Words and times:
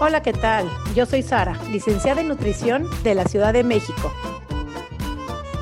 Hola, 0.00 0.22
¿qué 0.22 0.32
tal? 0.32 0.68
Yo 0.96 1.06
soy 1.06 1.22
Sara, 1.22 1.56
licenciada 1.70 2.20
en 2.20 2.26
nutrición 2.26 2.88
de 3.04 3.14
la 3.14 3.24
Ciudad 3.26 3.52
de 3.52 3.62
México. 3.62 4.12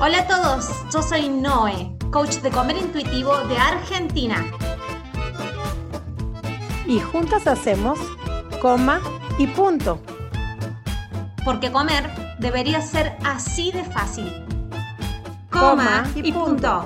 Hola 0.01 0.21
a 0.21 0.27
todos, 0.27 0.69
yo 0.91 1.03
soy 1.03 1.29
Noé, 1.29 1.95
coach 2.11 2.37
de 2.37 2.49
comer 2.49 2.77
intuitivo 2.77 3.37
de 3.47 3.55
Argentina. 3.57 4.43
Y 6.87 6.99
juntas 6.99 7.45
hacemos 7.45 7.99
coma 8.59 9.01
y 9.37 9.45
punto. 9.45 9.99
Porque 11.45 11.71
comer 11.71 12.09
debería 12.39 12.81
ser 12.81 13.15
así 13.23 13.71
de 13.71 13.83
fácil. 13.83 14.45
Coma, 15.51 16.09
y, 16.15 16.31
punto. 16.31 16.85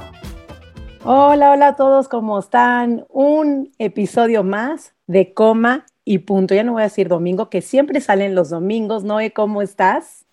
Hola, 1.05 1.51
hola 1.51 1.67
a 1.69 1.75
todos, 1.77 2.09
¿cómo 2.09 2.39
están? 2.39 3.05
Un 3.07 3.71
episodio 3.79 4.43
más 4.43 4.93
de 5.07 5.33
coma 5.33 5.85
y 6.07 6.19
punto. 6.19 6.55
Ya 6.55 6.63
no 6.63 6.73
voy 6.73 6.81
a 6.81 6.85
decir 6.85 7.09
domingo, 7.09 7.49
que 7.49 7.61
siempre 7.61 7.99
salen 7.99 8.33
los 8.33 8.49
domingos. 8.49 9.03
Noé, 9.03 9.31
¿cómo 9.31 9.61
estás? 9.61 10.25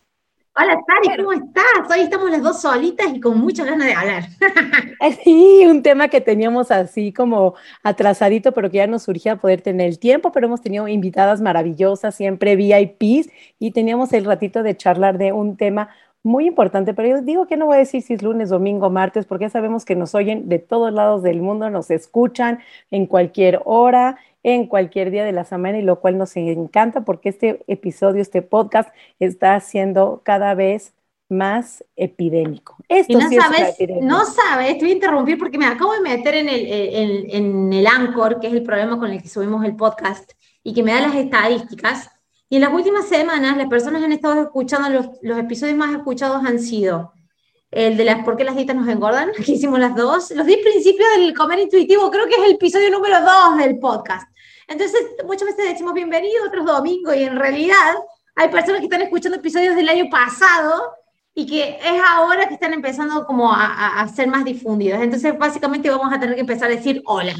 Hola, 0.56 0.78
Sari, 0.86 1.16
¿cómo 1.16 1.32
estás? 1.32 1.90
Hoy 1.90 2.02
estamos 2.02 2.30
las 2.30 2.40
dos 2.40 2.62
solitas 2.62 3.12
y 3.12 3.20
con 3.20 3.40
muchas 3.40 3.66
ganas 3.66 3.88
de 3.88 3.92
hablar. 3.92 4.22
Sí, 5.24 5.66
un 5.66 5.82
tema 5.82 6.08
que 6.08 6.20
teníamos 6.20 6.70
así 6.70 7.12
como 7.12 7.54
atrasadito, 7.82 8.52
pero 8.52 8.70
que 8.70 8.78
ya 8.78 8.86
nos 8.86 9.02
surgía 9.02 9.36
poder 9.36 9.60
tener 9.60 9.88
el 9.88 9.98
tiempo, 9.98 10.30
pero 10.30 10.46
hemos 10.46 10.62
tenido 10.62 10.86
invitadas 10.86 11.42
maravillosas, 11.42 12.14
siempre 12.14 12.54
VIPs, 12.54 13.28
y 13.58 13.72
teníamos 13.72 14.12
el 14.12 14.24
ratito 14.24 14.62
de 14.62 14.76
charlar 14.76 15.18
de 15.18 15.32
un 15.32 15.56
tema 15.56 15.90
muy 16.22 16.46
importante, 16.46 16.94
pero 16.94 17.08
yo 17.08 17.22
digo 17.22 17.46
que 17.46 17.58
no 17.58 17.66
voy 17.66 17.76
a 17.76 17.78
decir 17.80 18.00
si 18.00 18.14
es 18.14 18.22
lunes, 18.22 18.48
domingo, 18.48 18.88
martes, 18.88 19.26
porque 19.26 19.44
ya 19.44 19.50
sabemos 19.50 19.84
que 19.84 19.94
nos 19.94 20.14
oyen 20.14 20.48
de 20.48 20.58
todos 20.58 20.90
lados 20.90 21.22
del 21.22 21.42
mundo, 21.42 21.68
nos 21.68 21.90
escuchan 21.90 22.60
en 22.90 23.06
cualquier 23.06 23.60
hora, 23.66 24.16
en 24.44 24.66
cualquier 24.66 25.10
día 25.10 25.24
de 25.24 25.32
la 25.32 25.44
semana, 25.44 25.78
y 25.78 25.82
lo 25.82 25.98
cual 26.00 26.18
nos 26.18 26.36
encanta 26.36 27.00
porque 27.00 27.30
este 27.30 27.64
episodio, 27.66 28.22
este 28.22 28.42
podcast 28.42 28.94
está 29.18 29.58
siendo 29.58 30.20
cada 30.22 30.54
vez 30.54 30.92
más 31.30 31.82
epidémico. 31.96 32.76
Esto 32.88 33.18
no 33.18 33.30
sabes, 33.30 33.76
no 34.02 34.24
sabes, 34.26 34.74
te 34.74 34.80
voy 34.80 34.90
a 34.90 34.94
interrumpir 34.94 35.38
porque 35.38 35.56
me 35.56 35.66
acabo 35.66 35.94
de 35.94 36.00
meter 36.00 36.34
en 36.34 36.48
el, 36.50 36.66
en, 36.66 37.30
en 37.30 37.72
el 37.72 37.86
Anchor, 37.86 38.38
que 38.38 38.48
es 38.48 38.52
el 38.52 38.62
problema 38.62 38.98
con 38.98 39.10
el 39.10 39.22
que 39.22 39.28
subimos 39.28 39.64
el 39.64 39.74
podcast, 39.74 40.32
y 40.62 40.74
que 40.74 40.82
me 40.82 40.92
da 40.92 41.00
las 41.00 41.14
estadísticas. 41.14 42.10
Y 42.50 42.56
en 42.56 42.62
las 42.62 42.72
últimas 42.74 43.08
semanas 43.08 43.56
las 43.56 43.68
personas 43.68 44.02
han 44.02 44.12
estado 44.12 44.42
escuchando, 44.42 44.90
los, 44.90 45.08
los 45.22 45.38
episodios 45.38 45.78
más 45.78 45.96
escuchados 45.96 46.44
han 46.44 46.58
sido 46.60 47.13
el 47.74 47.96
de 47.96 48.04
las 48.04 48.24
por 48.24 48.36
qué 48.36 48.44
las 48.44 48.56
dietas 48.56 48.76
nos 48.76 48.88
engordan, 48.88 49.30
aquí 49.38 49.54
hicimos 49.54 49.78
las 49.78 49.94
dos, 49.94 50.30
los 50.30 50.46
10 50.46 50.60
principios 50.62 51.08
del 51.16 51.34
comer 51.34 51.58
intuitivo, 51.58 52.10
creo 52.10 52.26
que 52.26 52.34
es 52.34 52.44
el 52.46 52.52
episodio 52.52 52.90
número 52.90 53.20
2 53.20 53.58
del 53.58 53.78
podcast. 53.78 54.28
Entonces, 54.66 55.00
muchas 55.26 55.48
veces 55.48 55.72
decimos 55.72 55.92
bienvenido, 55.92 56.46
otros 56.46 56.64
domingo, 56.64 57.12
y 57.12 57.24
en 57.24 57.36
realidad 57.36 57.94
hay 58.36 58.48
personas 58.48 58.80
que 58.80 58.86
están 58.86 59.02
escuchando 59.02 59.38
episodios 59.38 59.76
del 59.76 59.88
año 59.88 60.08
pasado 60.10 60.94
y 61.34 61.46
que 61.46 61.78
es 61.82 62.02
ahora 62.08 62.48
que 62.48 62.54
están 62.54 62.72
empezando 62.72 63.26
como 63.26 63.52
a, 63.52 64.00
a, 64.00 64.08
ser 64.08 64.28
más 64.28 64.44
difundidos. 64.44 65.02
Entonces, 65.02 65.36
básicamente 65.36 65.90
vamos 65.90 66.12
a 66.12 66.18
tener 66.18 66.36
que 66.36 66.40
empezar 66.40 66.70
a 66.70 66.74
decir 66.74 67.02
hola. 67.04 67.34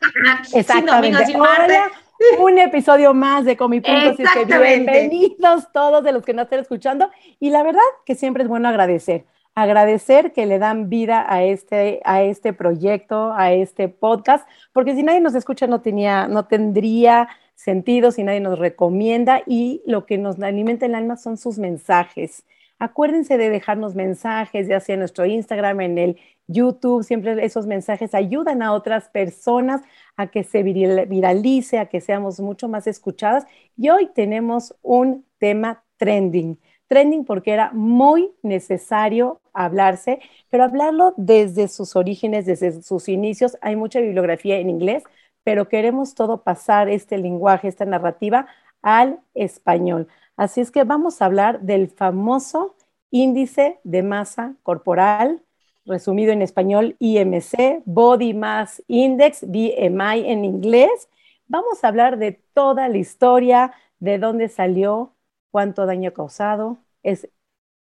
Exactamente. 0.52 0.64
Sin 0.72 0.86
domingo, 0.86 1.18
sin 1.26 1.40
hola 1.40 1.90
un 2.38 2.58
episodio 2.58 3.14
más 3.14 3.44
de 3.44 3.56
Comi 3.56 3.80
Puntos. 3.80 4.18
Y 4.18 4.46
que 4.46 4.58
bienvenidos 4.58 5.70
todos 5.72 6.02
de 6.02 6.12
los 6.12 6.24
que 6.24 6.32
nos 6.32 6.44
estén 6.44 6.60
escuchando. 6.60 7.10
Y 7.38 7.50
la 7.50 7.62
verdad 7.62 7.80
que 8.04 8.14
siempre 8.14 8.42
es 8.42 8.48
bueno 8.48 8.68
agradecer. 8.68 9.26
Agradecer 9.56 10.34
que 10.34 10.44
le 10.44 10.58
dan 10.58 10.90
vida 10.90 11.24
a 11.26 11.42
este, 11.42 12.02
a 12.04 12.22
este 12.22 12.52
proyecto, 12.52 13.32
a 13.32 13.54
este 13.54 13.88
podcast, 13.88 14.46
porque 14.74 14.94
si 14.94 15.02
nadie 15.02 15.20
nos 15.20 15.34
escucha 15.34 15.66
no, 15.66 15.80
tenía, 15.80 16.28
no 16.28 16.44
tendría 16.44 17.28
sentido, 17.54 18.12
si 18.12 18.22
nadie 18.22 18.40
nos 18.40 18.58
recomienda 18.58 19.40
y 19.46 19.82
lo 19.86 20.04
que 20.04 20.18
nos 20.18 20.38
alimenta 20.42 20.84
el 20.84 20.94
alma 20.94 21.16
son 21.16 21.38
sus 21.38 21.58
mensajes. 21.58 22.44
Acuérdense 22.78 23.38
de 23.38 23.48
dejarnos 23.48 23.94
mensajes, 23.94 24.68
ya 24.68 24.78
sea 24.78 24.92
en 24.92 25.00
nuestro 25.00 25.24
Instagram, 25.24 25.80
en 25.80 25.96
el 25.96 26.18
YouTube, 26.48 27.02
siempre 27.02 27.42
esos 27.42 27.66
mensajes 27.66 28.14
ayudan 28.14 28.60
a 28.60 28.74
otras 28.74 29.08
personas 29.08 29.80
a 30.16 30.26
que 30.26 30.44
se 30.44 30.62
viralice, 30.62 31.78
a 31.78 31.86
que 31.86 32.02
seamos 32.02 32.40
mucho 32.40 32.68
más 32.68 32.86
escuchadas. 32.86 33.46
Y 33.74 33.88
hoy 33.88 34.10
tenemos 34.14 34.76
un 34.82 35.24
tema 35.38 35.82
trending. 35.96 36.58
Trending 36.88 37.24
porque 37.24 37.52
era 37.52 37.70
muy 37.72 38.30
necesario 38.42 39.40
hablarse, 39.52 40.20
pero 40.50 40.64
hablarlo 40.64 41.14
desde 41.16 41.68
sus 41.68 41.96
orígenes, 41.96 42.46
desde 42.46 42.82
sus 42.82 43.08
inicios. 43.08 43.56
Hay 43.60 43.76
mucha 43.76 44.00
bibliografía 44.00 44.58
en 44.58 44.70
inglés, 44.70 45.02
pero 45.44 45.68
queremos 45.68 46.14
todo 46.14 46.42
pasar 46.42 46.88
este 46.88 47.18
lenguaje, 47.18 47.68
esta 47.68 47.84
narrativa 47.84 48.46
al 48.82 49.18
español. 49.34 50.08
Así 50.36 50.60
es 50.60 50.70
que 50.70 50.84
vamos 50.84 51.20
a 51.20 51.24
hablar 51.26 51.60
del 51.60 51.88
famoso 51.88 52.76
índice 53.10 53.78
de 53.84 54.02
masa 54.02 54.54
corporal 54.62 55.42
resumido 55.86 56.32
en 56.32 56.42
español 56.42 56.96
IMC, 56.98 57.82
Body 57.84 58.34
Mass 58.34 58.82
Index, 58.88 59.42
BMI 59.46 60.28
en 60.28 60.44
inglés. 60.44 61.08
Vamos 61.46 61.82
a 61.82 61.88
hablar 61.88 62.18
de 62.18 62.32
toda 62.52 62.88
la 62.88 62.98
historia, 62.98 63.72
de 64.00 64.18
dónde 64.18 64.48
salió, 64.48 65.12
cuánto 65.56 65.86
daño 65.86 66.10
ha 66.10 66.12
causado, 66.12 66.76
es, 67.02 67.30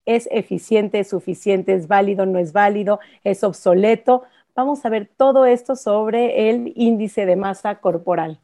es 0.04 0.28
eficiente, 0.32 1.02
es 1.02 1.10
suficiente, 1.10 1.76
es 1.76 1.88
válido, 1.88 2.26
no 2.26 2.40
es 2.40 2.52
válido, 2.52 3.00
es 3.24 3.44
obsoleto. 3.44 4.24
Vamos 4.56 4.84
a 4.84 4.90
ver 4.90 5.08
todo 5.16 5.46
esto 5.46 5.76
sobre 5.76 6.50
el 6.50 6.74
índice 6.76 7.28
de 7.28 7.36
masa 7.36 7.76
corporal. 7.76 8.42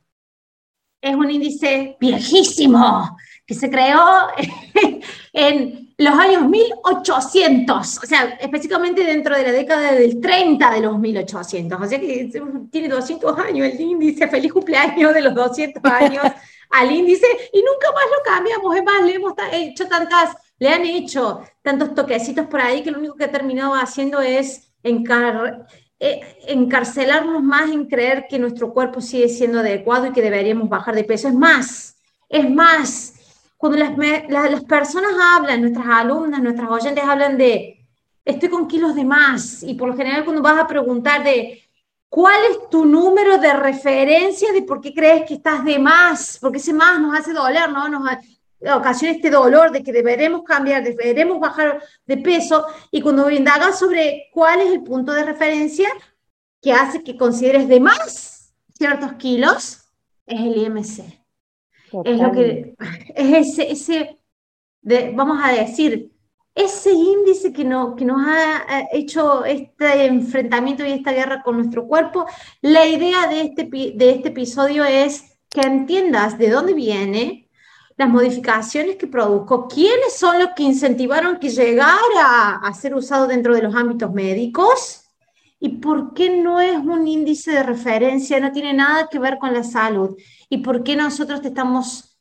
Es 1.02 1.16
un 1.16 1.32
índice 1.32 1.98
viejísimo 2.00 3.18
que 3.48 3.56
se 3.56 3.68
creó 3.68 4.28
en 5.34 5.96
los 5.98 6.14
años 6.14 6.48
1800, 6.48 7.98
o 7.98 8.06
sea, 8.06 8.38
específicamente 8.40 9.04
dentro 9.04 9.36
de 9.36 9.42
la 9.42 9.52
década 9.54 9.92
del 9.94 10.22
30 10.22 10.70
de 10.70 10.82
los 10.82 11.00
1800, 11.00 11.82
o 11.82 11.86
sea 11.88 12.00
que 12.00 12.30
tiene 12.72 12.90
200 12.90 13.40
años 13.40 13.74
el 13.74 13.82
índice, 13.82 14.28
feliz 14.28 14.54
cumpleaños 14.54 15.16
de 15.16 15.22
los 15.24 15.34
200 15.34 15.84
años 15.84 16.26
al 16.72 16.92
índice 16.92 17.28
y 17.54 17.60
nunca 17.60 17.92
más 17.94 18.06
lo 18.06 18.24
cambiamos, 18.24 18.76
es 18.76 18.84
más, 18.84 19.02
le 19.04 19.14
hemos 19.16 19.34
hecho 19.52 19.88
tantas, 19.88 20.36
le 20.60 20.70
han 20.70 20.86
hecho 20.86 21.42
tantos 21.62 21.94
toquecitos 21.94 22.48
por 22.48 22.62
ahí 22.62 22.84
que 22.84 22.92
lo 22.92 23.00
único 23.00 23.16
que 23.16 23.26
ha 23.26 23.32
terminado 23.32 23.74
haciendo 23.74 24.22
es 24.22 24.72
encar 24.84 25.68
eh, 25.98 26.38
encarcelarnos 26.48 27.42
más 27.42 27.72
en 27.72 27.86
creer 27.86 28.26
que 28.30 28.38
nuestro 28.38 28.74
cuerpo 28.74 29.00
sigue 29.00 29.30
siendo 29.30 29.60
adecuado 29.60 30.08
y 30.08 30.12
que 30.12 30.22
deberíamos 30.22 30.68
bajar 30.68 30.94
de 30.94 31.06
peso. 31.06 31.30
Es 31.30 31.34
más, 31.34 31.96
es 32.28 32.50
más, 32.50 33.14
cuando 33.58 33.78
las, 33.78 33.98
las, 34.28 34.64
personas 34.66 35.14
hablan, 35.20 35.62
nuestras 35.62 35.88
alumnas, 35.88 36.42
nuestras 36.42 36.70
oyentes 36.70 37.04
hablan 37.04 37.38
de, 37.38 37.88
estoy 38.26 38.50
con 38.50 38.68
kilos 38.68 38.94
de 38.94 39.06
más, 39.06 39.64
y 39.64 39.76
por 39.76 39.88
lo 39.88 39.96
general 39.96 40.26
cuando 40.26 40.42
vas 40.42 40.60
a 40.60 40.68
preguntar 40.68 41.24
de, 41.24 41.64
¿cuál 42.16 42.40
es 42.50 42.70
tu 42.70 42.86
número 42.86 43.38
de 43.40 43.52
referencia 43.52 44.54
de 44.54 44.62
por 44.62 44.80
qué 44.80 44.94
crees 44.94 45.26
que 45.26 45.34
estás 45.34 45.66
de 45.66 45.78
más? 45.78 46.38
Porque 46.40 46.60
ese 46.60 46.72
más 46.72 46.98
nos 46.98 47.14
hace 47.14 47.34
doler, 47.34 47.70
¿no? 47.70 47.90
Nos 47.90 48.10
ocasiona 48.74 49.14
este 49.14 49.30
dolor 49.30 49.70
de 49.70 49.84
que 49.84 49.92
deberemos 49.92 50.44
cambiar, 50.44 50.82
deberemos 50.82 51.42
bajar 51.42 51.84
de 52.06 52.16
peso, 52.16 52.66
y 52.90 53.02
cuando 53.02 53.30
indagas 53.30 53.78
sobre 53.78 54.30
cuál 54.32 54.62
es 54.62 54.68
el 54.68 54.82
punto 54.82 55.12
de 55.12 55.26
referencia 55.26 55.90
que 56.62 56.72
hace 56.72 57.04
que 57.04 57.18
consideres 57.18 57.68
de 57.68 57.82
más 57.82 58.56
ciertos 58.78 59.12
kilos, 59.16 59.82
es 60.26 60.40
el 60.40 60.56
IMC. 60.56 61.04
Es 62.06 62.18
lo 62.18 62.32
que 62.32 62.76
es 63.14 63.60
ese, 63.60 63.72
ese 63.74 64.20
de, 64.82 65.12
vamos 65.14 65.38
a 65.44 65.52
decir, 65.52 66.15
ese 66.56 66.94
índice 66.94 67.52
que, 67.52 67.66
no, 67.66 67.96
que 67.96 68.06
nos 68.06 68.26
ha 68.26 68.88
hecho 68.94 69.44
este 69.44 70.06
enfrentamiento 70.06 70.86
y 70.86 70.92
esta 70.92 71.12
guerra 71.12 71.44
con 71.44 71.58
nuestro 71.58 71.86
cuerpo. 71.86 72.26
La 72.62 72.86
idea 72.86 73.28
de 73.28 73.42
este, 73.42 73.64
de 73.66 74.10
este 74.10 74.30
episodio 74.30 74.86
es 74.86 75.38
que 75.50 75.62
entiendas 75.62 76.38
de 76.38 76.50
dónde 76.50 76.74
viene, 76.74 77.50
las 77.98 78.10
modificaciones 78.10 78.96
que 78.96 79.08
produjo, 79.08 79.68
quiénes 79.68 80.14
son 80.18 80.40
los 80.40 80.50
que 80.56 80.64
incentivaron 80.64 81.40
que 81.40 81.50
llegara 81.50 82.60
a 82.62 82.74
ser 82.74 82.96
usado 82.96 83.28
dentro 83.28 83.54
de 83.54 83.62
los 83.62 83.76
ámbitos 83.76 84.12
médicos 84.12 85.04
y 85.60 85.70
por 85.78 86.14
qué 86.14 86.42
no 86.42 86.60
es 86.60 86.78
un 86.78 87.08
índice 87.08 87.52
de 87.52 87.64
referencia, 87.64 88.40
no 88.40 88.52
tiene 88.52 88.74
nada 88.74 89.08
que 89.10 89.20
ver 89.20 89.38
con 89.40 89.54
la 89.54 89.64
salud 89.64 90.18
y 90.50 90.58
por 90.58 90.84
qué 90.84 90.96
nosotros 90.98 91.42
te 91.42 91.50
estamos 91.50 92.18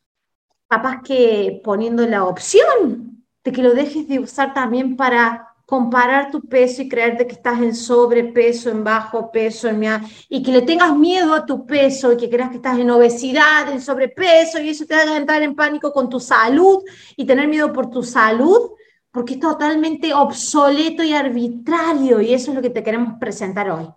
capaz 0.68 1.02
que 1.02 1.60
poniendo 1.64 2.06
la 2.06 2.24
opción 2.24 3.13
de 3.44 3.52
que 3.52 3.62
lo 3.62 3.74
dejes 3.74 4.08
de 4.08 4.18
usar 4.18 4.54
también 4.54 4.96
para 4.96 5.54
comparar 5.66 6.30
tu 6.30 6.42
peso 6.42 6.82
y 6.82 6.88
creerte 6.88 7.26
que 7.26 7.34
estás 7.34 7.60
en 7.60 7.74
sobrepeso, 7.74 8.70
en 8.70 8.84
bajo 8.84 9.30
peso, 9.30 9.68
en 9.68 9.82
y 10.28 10.42
que 10.42 10.52
le 10.52 10.62
tengas 10.62 10.96
miedo 10.96 11.34
a 11.34 11.46
tu 11.46 11.66
peso 11.66 12.12
y 12.12 12.16
que 12.16 12.28
creas 12.28 12.50
que 12.50 12.56
estás 12.56 12.78
en 12.78 12.90
obesidad, 12.90 13.70
en 13.70 13.80
sobrepeso 13.80 14.60
y 14.60 14.70
eso 14.70 14.84
te 14.84 14.94
haga 14.94 15.16
entrar 15.16 15.42
en 15.42 15.54
pánico 15.54 15.92
con 15.92 16.08
tu 16.08 16.20
salud 16.20 16.82
y 17.16 17.24
tener 17.24 17.48
miedo 17.48 17.72
por 17.72 17.90
tu 17.90 18.02
salud, 18.02 18.72
porque 19.10 19.34
es 19.34 19.40
totalmente 19.40 20.12
obsoleto 20.12 21.02
y 21.02 21.14
arbitrario 21.14 22.20
y 22.20 22.34
eso 22.34 22.50
es 22.50 22.56
lo 22.56 22.62
que 22.62 22.70
te 22.70 22.82
queremos 22.82 23.14
presentar 23.18 23.70
hoy. 23.70 23.88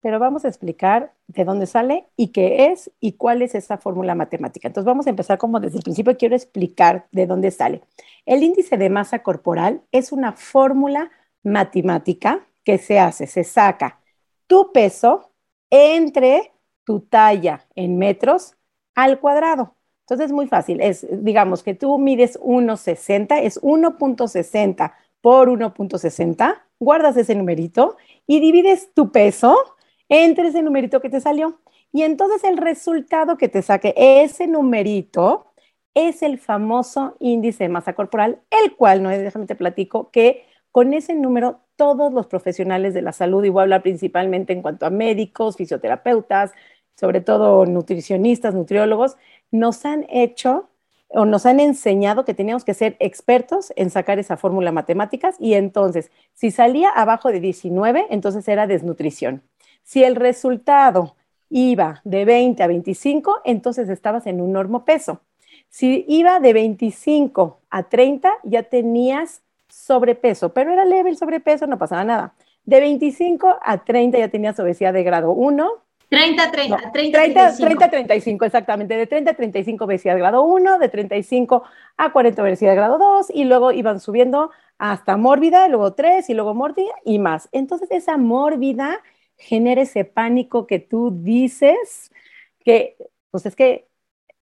Pero 0.00 0.18
vamos 0.18 0.44
a 0.44 0.48
explicar 0.48 1.12
de 1.26 1.44
dónde 1.44 1.66
sale 1.66 2.06
y 2.16 2.28
qué 2.28 2.66
es 2.66 2.90
y 3.00 3.12
cuál 3.12 3.42
es 3.42 3.54
esa 3.54 3.78
fórmula 3.78 4.14
matemática. 4.14 4.68
Entonces 4.68 4.86
vamos 4.86 5.06
a 5.06 5.10
empezar 5.10 5.38
como 5.38 5.60
desde 5.60 5.78
el 5.78 5.82
principio, 5.84 6.16
quiero 6.16 6.34
explicar 6.34 7.06
de 7.12 7.26
dónde 7.26 7.50
sale. 7.50 7.82
El 8.26 8.42
índice 8.42 8.76
de 8.76 8.90
masa 8.90 9.22
corporal 9.22 9.82
es 9.92 10.12
una 10.12 10.32
fórmula 10.32 11.10
matemática 11.42 12.46
que 12.64 12.78
se 12.78 12.98
hace, 12.98 13.26
se 13.26 13.44
saca 13.44 14.00
tu 14.46 14.72
peso 14.72 15.32
entre 15.70 16.52
tu 16.84 17.00
talla 17.00 17.66
en 17.74 17.98
metros 17.98 18.56
al 18.94 19.20
cuadrado. 19.20 19.74
Entonces 20.00 20.26
es 20.26 20.32
muy 20.32 20.48
fácil, 20.48 20.80
es 20.80 21.06
digamos 21.10 21.62
que 21.62 21.74
tú 21.74 21.98
mides 21.98 22.38
1,60, 22.40 23.42
es 23.42 23.62
1.60 23.62 24.92
por 25.20 25.48
1.60, 25.48 26.62
guardas 26.80 27.16
ese 27.16 27.34
numerito 27.36 27.96
y 28.26 28.40
divides 28.40 28.92
tu 28.92 29.12
peso 29.12 29.56
entre 30.10 30.48
ese 30.48 30.62
numerito 30.62 31.00
que 31.00 31.08
te 31.08 31.20
salió. 31.20 31.60
Y 31.92 32.02
entonces 32.02 32.44
el 32.44 32.58
resultado 32.58 33.38
que 33.38 33.48
te 33.48 33.62
saque 33.62 33.94
ese 33.96 34.46
numerito 34.46 35.46
es 35.94 36.22
el 36.22 36.38
famoso 36.38 37.16
índice 37.18 37.64
de 37.64 37.70
masa 37.70 37.94
corporal, 37.94 38.40
el 38.50 38.76
cual, 38.76 39.02
no 39.02 39.08
déjame 39.08 39.46
te 39.46 39.56
platico, 39.56 40.10
que 40.10 40.44
con 40.70 40.94
ese 40.94 41.14
número 41.14 41.60
todos 41.76 42.12
los 42.12 42.26
profesionales 42.26 42.94
de 42.94 43.02
la 43.02 43.12
salud, 43.12 43.44
y 43.44 43.48
voy 43.48 43.60
a 43.60 43.62
hablar 43.62 43.82
principalmente 43.82 44.52
en 44.52 44.62
cuanto 44.62 44.86
a 44.86 44.90
médicos, 44.90 45.56
fisioterapeutas, 45.56 46.52
sobre 46.94 47.20
todo 47.22 47.64
nutricionistas, 47.66 48.54
nutriólogos, 48.54 49.16
nos 49.50 49.84
han 49.84 50.06
hecho 50.10 50.68
o 51.08 51.24
nos 51.24 51.46
han 51.46 51.58
enseñado 51.58 52.24
que 52.24 52.34
teníamos 52.34 52.64
que 52.64 52.74
ser 52.74 52.96
expertos 53.00 53.72
en 53.76 53.90
sacar 53.90 54.18
esa 54.20 54.36
fórmula 54.36 54.70
matemáticas 54.70 55.36
y 55.40 55.54
entonces, 55.54 56.10
si 56.34 56.50
salía 56.52 56.90
abajo 56.90 57.32
de 57.32 57.40
19, 57.40 58.06
entonces 58.10 58.46
era 58.46 58.66
desnutrición. 58.68 59.42
Si 59.82 60.04
el 60.04 60.16
resultado 60.16 61.16
iba 61.50 62.00
de 62.04 62.24
20 62.24 62.62
a 62.62 62.66
25, 62.66 63.40
entonces 63.44 63.88
estabas 63.88 64.26
en 64.26 64.40
un 64.40 64.52
normo 64.52 64.84
peso. 64.84 65.20
Si 65.68 66.04
iba 66.08 66.40
de 66.40 66.52
25 66.52 67.58
a 67.70 67.82
30, 67.84 68.32
ya 68.44 68.62
tenías 68.64 69.42
sobrepeso, 69.68 70.52
pero 70.52 70.72
era 70.72 70.84
leve 70.84 71.10
el 71.10 71.16
sobrepeso, 71.16 71.66
no 71.66 71.78
pasaba 71.78 72.04
nada. 72.04 72.34
De 72.64 72.80
25 72.80 73.58
a 73.62 73.84
30 73.84 74.18
ya 74.18 74.28
tenías 74.28 74.58
obesidad 74.58 74.92
de 74.92 75.02
grado 75.02 75.32
1. 75.32 75.70
30, 76.08 76.50
30, 76.50 76.76
30, 76.92 77.18
30, 77.18 77.56
30, 77.56 77.90
35, 77.90 78.44
exactamente. 78.44 78.96
De 78.96 79.06
30 79.06 79.30
a 79.30 79.34
35 79.34 79.84
obesidad 79.84 80.14
de 80.14 80.20
grado 80.20 80.42
1, 80.42 80.78
de 80.78 80.88
35 80.88 81.62
a 81.96 82.12
40 82.12 82.42
obesidad 82.42 82.70
de 82.70 82.76
grado 82.76 82.98
2, 82.98 83.30
y 83.32 83.44
luego 83.44 83.70
iban 83.70 84.00
subiendo 84.00 84.50
hasta 84.78 85.16
mórbida, 85.16 85.68
luego 85.68 85.92
3 85.92 86.28
y 86.28 86.34
luego 86.34 86.54
mórbida 86.54 86.92
y 87.04 87.20
más. 87.20 87.48
Entonces 87.52 87.88
esa 87.92 88.16
mórbida 88.16 89.00
genera 89.40 89.82
ese 89.82 90.04
pánico 90.04 90.66
que 90.66 90.78
tú 90.78 91.10
dices, 91.22 92.12
que 92.60 92.96
pues 93.30 93.46
es 93.46 93.56
que 93.56 93.88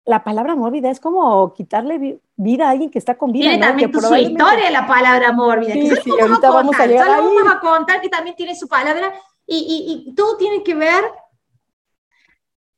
la 0.04 0.24
palabra 0.24 0.54
mórbida 0.54 0.90
es 0.90 1.00
como 1.00 1.52
quitarle 1.52 2.20
vida 2.36 2.68
a 2.68 2.70
alguien 2.70 2.90
que 2.90 2.98
está 2.98 3.18
con 3.18 3.32
vida. 3.32 3.50
Tiene 3.50 3.66
también 3.66 3.92
su 3.92 4.16
historia 4.16 4.70
la 4.70 4.86
palabra 4.86 5.32
mórbida. 5.32 5.72
Sí, 5.72 5.90
sí, 6.02 6.10
ahorita 6.20 6.50
vamos 6.50 6.78
a 6.78 6.86
llegar 6.86 7.10
ahí. 7.10 7.24
vamos 7.24 7.52
a 7.52 7.60
contar 7.60 8.00
que 8.00 8.08
también 8.08 8.36
tiene 8.36 8.54
su 8.54 8.68
palabra 8.68 9.12
y, 9.46 9.56
y, 9.56 10.10
y 10.10 10.14
todo 10.14 10.36
tiene 10.36 10.62
que 10.62 10.74
ver 10.74 11.04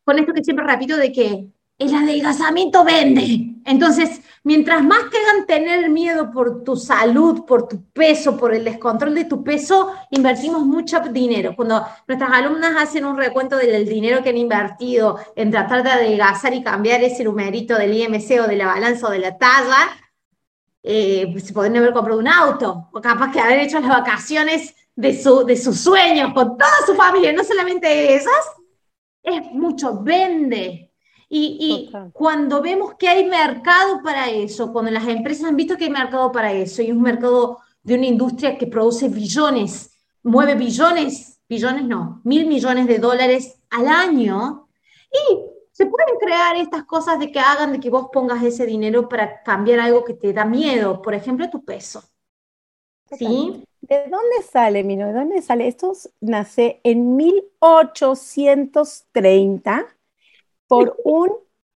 con 0.05 0.19
esto 0.19 0.33
que 0.33 0.43
siempre 0.43 0.67
repito 0.67 0.97
de 0.97 1.13
que 1.13 1.49
el 1.79 1.95
adelgazamiento 1.95 2.85
vende. 2.85 3.55
Entonces, 3.65 4.21
mientras 4.43 4.83
más 4.83 5.11
te 5.11 5.19
tener 5.47 5.89
miedo 5.91 6.31
por 6.31 6.65
tu 6.65 6.77
salud, 6.77 7.45
por 7.45 7.69
tu 7.69 7.85
peso, 7.93 8.37
por 8.37 8.55
el 8.55 8.65
descontrol 8.65 9.15
de 9.15 9.25
tu 9.25 9.43
peso, 9.43 9.93
invertimos 10.11 10.63
mucho 10.65 11.01
dinero. 11.01 11.55
Cuando 11.57 11.87
nuestras 12.07 12.33
alumnas 12.33 12.75
hacen 12.77 13.05
un 13.05 13.17
recuento 13.17 13.57
del 13.57 13.89
dinero 13.89 14.23
que 14.23 14.31
han 14.31 14.37
invertido 14.37 15.19
en 15.37 15.51
tratar 15.51 15.83
de 15.83 15.91
adelgazar 15.91 16.53
y 16.55 16.63
cambiar 16.63 17.03
ese 17.03 17.25
numerito 17.25 17.77
del 17.77 17.95
IMC 17.95 18.43
o 18.43 18.49
de 18.49 18.57
la 18.57 18.67
balanza 18.67 19.09
o 19.09 19.11
de 19.11 19.19
la 19.21 19.39
talla, 19.39 19.89
eh, 20.83 21.35
se 21.43 21.53
pueden 21.53 21.77
haber 21.77 21.93
comprado 21.93 22.19
un 22.19 22.29
auto 22.29 22.89
o 22.93 23.01
capaz 23.01 23.33
que 23.33 23.41
haber 23.41 23.61
hecho 23.61 23.81
las 23.81 23.91
vacaciones 23.91 24.75
de, 24.95 25.21
su, 25.21 25.45
de 25.45 25.57
sus 25.57 25.81
sueños 25.81 26.33
con 26.35 26.57
toda 26.59 26.87
su 26.87 26.95
familia, 26.95 27.33
no 27.33 27.45
solamente 27.45 28.15
esas, 28.15 28.53
es 29.23 29.43
mucho, 29.53 30.03
vende, 30.03 30.88
y, 31.31 31.91
cuando 32.13 32.63
vemos 32.63 32.95
que 32.95 33.09
hay 33.09 33.29
mercado 33.29 34.01
para 34.03 34.31
eso, 34.31 34.73
cuando 34.73 34.91
las 34.91 35.07
empresas 35.07 35.45
han 35.45 35.57
visto 35.57 35.77
que 35.77 35.85
hay 35.85 35.91
mercado 35.91 36.33
para 36.33 36.53
eso, 36.53 36.81
y 36.81 36.87
es 36.87 36.93
un 36.93 37.03
mercado 37.03 37.59
de 37.83 37.95
una 37.95 38.07
industria 38.07 38.57
que 38.57 38.67
produce 38.67 39.09
billones, 39.09 39.93
mueve 40.23 40.55
billones, 40.55 41.39
billones 41.47 41.85
no, 41.85 42.23
mil 42.25 42.47
millones 42.47 42.87
de 42.87 42.99
dólares 42.99 43.61
al 43.71 43.89
año, 43.89 44.69
y 45.13 45.19
se 45.71 45.85
pueden 45.87 46.17
crear 46.19 46.57
estas 46.57 46.85
cosas 46.85 47.19
de 47.19 47.31
que 47.31 47.41
hagan 47.41 47.73
de 47.73 47.81
que 47.81 47.91
vos 47.91 48.09
pongas 48.13 48.43
ese 48.43 48.65
dinero 48.65 49.07
para 49.09 49.43
cambiar 49.43 49.81
algo 49.81 50.05
que 50.05 50.15
te 50.15 50.33
da 50.33 50.47
miedo, 50.47 51.03
por 51.03 51.15
ejemplo, 51.15 51.51
tu 51.51 51.63
peso. 51.65 52.03
¿Sí? 53.17 53.65
¿De 53.81 54.09
dónde 54.11 54.43
sale, 54.51 54.83
Mino? 54.83 55.07
¿De 55.07 55.13
dónde 55.13 55.41
sale? 55.41 55.69
Esto 55.69 55.93
nace 56.21 56.81
en 56.85 57.17
1830 57.17 59.87
por 60.69 60.97
un, 61.05 61.31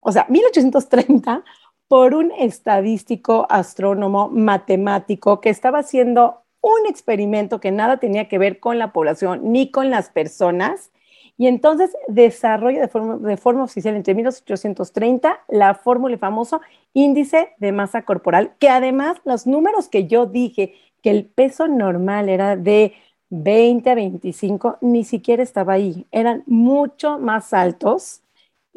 o 0.01 0.11
sea, 0.11 0.27
1830, 0.29 1.45
por 1.87 2.15
un 2.15 2.33
estadístico, 2.33 3.47
astrónomo, 3.49 4.29
matemático 4.29 5.41
que 5.41 5.51
estaba 5.51 5.79
haciendo 5.79 6.43
un 6.61 6.87
experimento 6.89 7.61
que 7.61 7.71
nada 7.71 7.99
tenía 7.99 8.29
que 8.29 8.39
ver 8.39 8.61
con 8.61 8.79
la 8.79 8.93
población 8.93 9.53
ni 9.53 9.71
con 9.71 9.91
las 9.91 10.11
personas. 10.11 10.91
Y 11.37 11.47
entonces 11.47 11.97
desarrolla 12.09 12.81
de 12.81 12.89
forma, 12.89 13.17
de 13.17 13.37
forma 13.37 13.63
oficial 13.63 13.95
entre 13.95 14.15
1830 14.15 15.45
la 15.49 15.75
fórmula 15.75 16.19
famosa 16.19 16.61
índice 16.95 17.55
de 17.59 17.71
masa 17.71 18.03
corporal, 18.03 18.55
que 18.59 18.69
además 18.69 19.19
los 19.25 19.47
números 19.47 19.89
que 19.89 20.09
yo 20.09 20.27
dije, 20.27 20.75
que 21.01 21.11
el 21.11 21.27
peso 21.27 21.69
normal 21.69 22.29
era 22.29 22.57
de 22.57 22.93
20 23.31 23.89
a 23.91 23.95
25, 23.95 24.79
ni 24.81 25.05
siquiera 25.05 25.43
estaba 25.43 25.75
ahí, 25.75 26.07
eran 26.11 26.43
mucho 26.47 27.19
más 27.19 27.53
altos 27.53 28.23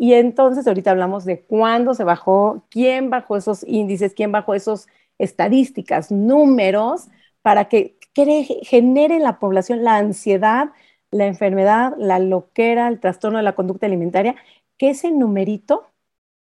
y 0.02 0.16
entonces 0.16 0.66
ahorita 0.66 0.90
hablamos 0.90 1.26
de 1.26 1.42
cuándo 1.44 1.94
se 1.94 2.04
bajó, 2.04 2.64
quién 2.72 3.12
bajó 3.12 3.38
esos 3.38 3.64
índices, 3.68 4.16
quién 4.16 4.32
bajó 4.32 4.56
esas 4.56 4.88
estadísticas, 5.20 6.12
números, 6.12 7.10
para 7.44 7.66
que 7.70 8.00
genere 8.64 9.18
en 9.18 9.22
la 9.22 9.38
población 9.38 9.84
la 9.84 9.98
ansiedad, 9.98 10.72
la 11.12 11.28
enfermedad, 11.28 11.94
la 12.00 12.18
loquera, 12.18 12.88
el 12.88 13.00
trastorno 13.00 13.38
de 13.38 13.44
la 13.44 13.54
conducta 13.54 13.86
alimentaria, 13.86 14.36
que 14.80 14.90
ese 14.90 15.12
numerito 15.12 15.86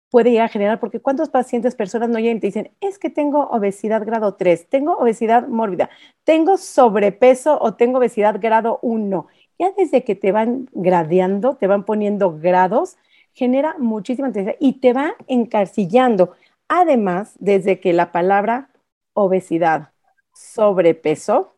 puede 0.08 0.30
llegar 0.30 0.46
a 0.46 0.48
generar, 0.48 0.78
porque 0.78 1.00
¿cuántos 1.00 1.28
pacientes, 1.28 1.74
personas 1.74 2.10
no 2.10 2.20
llegan 2.20 2.36
y 2.36 2.40
te 2.40 2.46
dicen, 2.46 2.70
es 2.80 3.00
que 3.00 3.10
tengo 3.10 3.48
obesidad 3.48 4.06
grado 4.06 4.36
3, 4.36 4.68
tengo 4.68 4.92
obesidad 4.98 5.48
mórbida, 5.48 5.90
tengo 6.22 6.58
sobrepeso 6.58 7.58
o 7.60 7.74
tengo 7.74 7.98
obesidad 7.98 8.38
grado 8.40 8.78
1? 8.82 9.26
Ya 9.58 9.72
desde 9.76 10.04
que 10.04 10.14
te 10.14 10.30
van 10.30 10.68
gradeando, 10.72 11.56
te 11.56 11.66
van 11.66 11.84
poniendo 11.84 12.38
grados, 12.38 12.98
genera 13.32 13.76
muchísima 13.78 14.28
ansiedad 14.28 14.54
y 14.60 14.74
te 14.80 14.92
va 14.92 15.14
encarcillando. 15.26 16.32
Además, 16.68 17.34
desde 17.38 17.80
que 17.80 17.92
la 17.92 18.12
palabra 18.12 18.70
obesidad, 19.14 19.90
sobrepeso, 20.34 21.56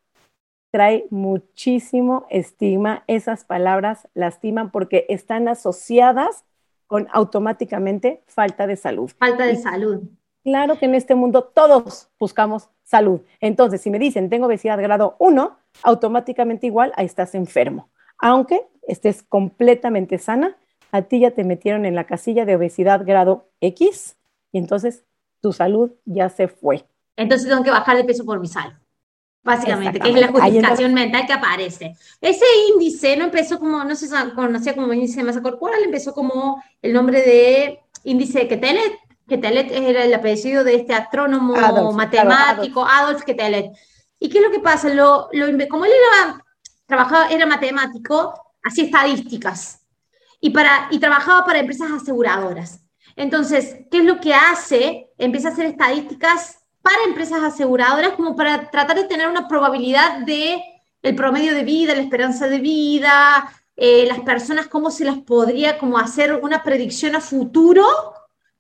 trae 0.71 1.07
muchísimo 1.11 2.27
estigma, 2.31 3.05
esas 3.07 3.45
palabras 3.45 4.09
lastiman 4.15 4.73
porque 4.73 5.07
están 5.09 5.47
asociadas 5.47 6.45
con 6.87 7.07
automáticamente 7.13 8.25
falta 8.27 8.67
de 8.67 8.77
salud. 8.77 9.11
Falta 9.19 9.47
de 9.47 9.57
salud. 9.57 10.03
Claro 10.43 10.79
que 10.79 10.87
en 10.87 10.95
este 10.95 11.15
mundo 11.15 11.45
todos 11.45 12.11
buscamos 12.19 12.71
salud. 12.83 13.21
Entonces, 13.41 13.81
si 13.81 13.91
me 13.91 13.99
dicen 13.99 14.29
tengo 14.29 14.47
obesidad 14.47 14.81
grado 14.81 15.17
1, 15.19 15.57
automáticamente 15.83 16.67
igual 16.67 16.93
ahí 16.97 17.07
estás 17.07 17.35
enfermo. 17.35 17.89
Aunque 18.19 18.67
estés 18.83 19.23
completamente 19.23 20.19
sana, 20.19 20.57
a 20.95 21.03
ti 21.03 21.19
ya 21.19 21.33
te 21.33 21.43
metieron 21.43 21.87
en 21.87 21.97
la 21.97 22.07
casilla 22.07 22.45
de 22.45 22.55
obesidad 22.55 23.05
grado 23.05 23.51
X 23.61 24.17
y 24.53 24.59
entonces 24.59 25.03
tu 25.41 25.53
salud 25.53 25.91
ya 26.05 26.29
se 26.29 26.47
fue. 26.47 26.87
Entonces 27.17 27.49
tengo 27.49 27.65
que 27.65 27.71
bajar 27.73 27.97
de 27.97 28.05
peso 28.05 28.25
por 28.25 28.39
mi 28.39 28.47
salud, 28.47 28.75
básicamente, 29.43 29.99
que 29.99 30.09
es 30.09 30.21
la 30.21 30.29
justificación 30.29 30.95
mental 30.95 31.27
que 31.27 31.33
aparece. 31.33 31.97
Ese 32.21 32.45
índice 32.73 33.17
no 33.17 33.25
empezó 33.25 33.59
como, 33.59 33.83
no 33.83 33.97
se 33.97 34.09
conocía 34.37 34.77
como 34.77 34.93
índice 34.93 35.17
de 35.17 35.25
masa 35.25 35.43
corporal, 35.43 35.83
empezó 35.83 36.15
como 36.15 36.63
el 36.81 36.93
nombre 36.93 37.23
de 37.23 37.81
índice 38.05 38.39
de 38.39 38.49
Ketelet. 38.49 38.93
Ketelet 39.27 39.73
era 39.73 40.05
el 40.05 40.15
apellido 40.15 40.63
de 40.63 40.77
este 40.77 40.95
astrónomo 40.95 41.93
matemático, 41.93 42.87
Adolf. 42.87 43.25
Ketelet. 43.25 43.73
¿Y 44.21 44.29
qué 44.29 44.39
es 44.39 44.45
lo 44.45 44.53
que 44.53 44.61
pasa? 44.61 44.95
Lo, 44.95 45.29
lo, 45.33 45.47
como 45.69 45.87
él 45.87 45.93
era, 46.13 46.45
trabajaba, 46.87 47.31
era 47.31 47.47
matemático, 47.47 48.33
hacía 48.63 48.85
estadísticas 48.85 49.81
y, 50.45 50.51
para, 50.51 50.89
y 50.91 50.99
trabajaba 50.99 51.47
para 51.47 51.61
empresas 51.61 51.91
aseguradoras. 51.91 52.85
Entonces, 53.17 53.79
¿qué 53.91 53.99
es 53.99 54.05
lo 54.05 54.21
que 54.21 54.35
hace? 54.35 55.09
Empieza 55.17 55.49
a 55.49 55.53
hacer 55.53 55.65
estadísticas 55.65 56.59
para 56.83 57.03
empresas 57.07 57.43
aseguradoras 57.43 58.13
como 58.13 58.37
para 58.37 58.71
tratar 58.71 58.95
de 58.95 59.05
tener 59.05 59.27
una 59.27 59.49
probabilidad 59.49 60.19
de 60.19 60.63
el 61.01 61.15
promedio 61.15 61.55
de 61.55 61.65
vida, 61.65 61.95
la 61.95 62.03
esperanza 62.03 62.47
de 62.47 62.59
vida, 62.59 63.51
eh, 63.75 64.05
las 64.07 64.21
personas 64.21 64.67
cómo 64.67 64.91
se 64.91 65.07
las 65.07 65.17
podría 65.17 65.79
como 65.79 65.97
hacer 65.97 66.35
una 66.35 66.63
predicción 66.63 67.17
a 67.17 67.23
futuro 67.23 67.87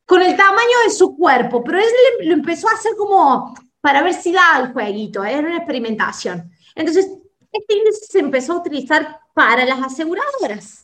con 0.06 0.22
el 0.22 0.34
tamaño 0.38 0.78
de 0.86 0.90
su 0.90 1.14
cuerpo, 1.14 1.62
pero 1.62 1.80
él 1.80 1.84
lo 2.22 2.32
empezó 2.32 2.66
a 2.70 2.72
hacer 2.72 2.92
como 2.96 3.54
para 3.82 4.02
ver 4.02 4.14
si 4.14 4.32
da 4.32 4.58
el 4.58 4.72
jueguito, 4.72 5.22
era 5.22 5.40
una 5.40 5.58
experimentación. 5.58 6.50
Entonces, 6.74 7.10
este 7.52 7.74
índice 7.76 8.06
se 8.08 8.20
empezó 8.20 8.54
a 8.54 8.60
utilizar 8.60 9.20
para 9.34 9.66
las 9.66 9.82
aseguradoras. 9.82 10.83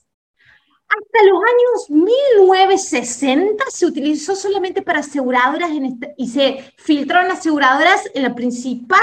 Hasta 0.90 1.24
los 1.24 1.38
años 1.38 1.88
1960 1.88 3.64
se 3.70 3.86
utilizó 3.86 4.34
solamente 4.34 4.82
para 4.82 4.98
aseguradoras 4.98 5.70
y 6.16 6.28
se 6.28 6.74
filtraron 6.78 7.30
aseguradoras 7.30 8.10
en 8.12 8.24
la 8.24 8.34
principal 8.34 8.98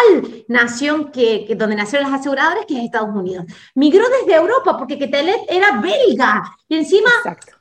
nación 0.50 1.14
que, 1.14 1.48
donde 1.58 1.78
nacieron 1.78 2.12
las 2.12 2.20
aseguradoras, 2.20 2.66
que 2.66 2.78
es 2.78 2.84
Estados 2.84 3.16
Unidos. 3.16 3.46
Migró 3.74 4.04
desde 4.20 4.36
Europa 4.36 4.78
porque 4.78 5.00
Ketelet 5.00 5.46
era 5.48 5.80
belga 5.80 6.44
y 6.68 6.76
encima 6.76 7.10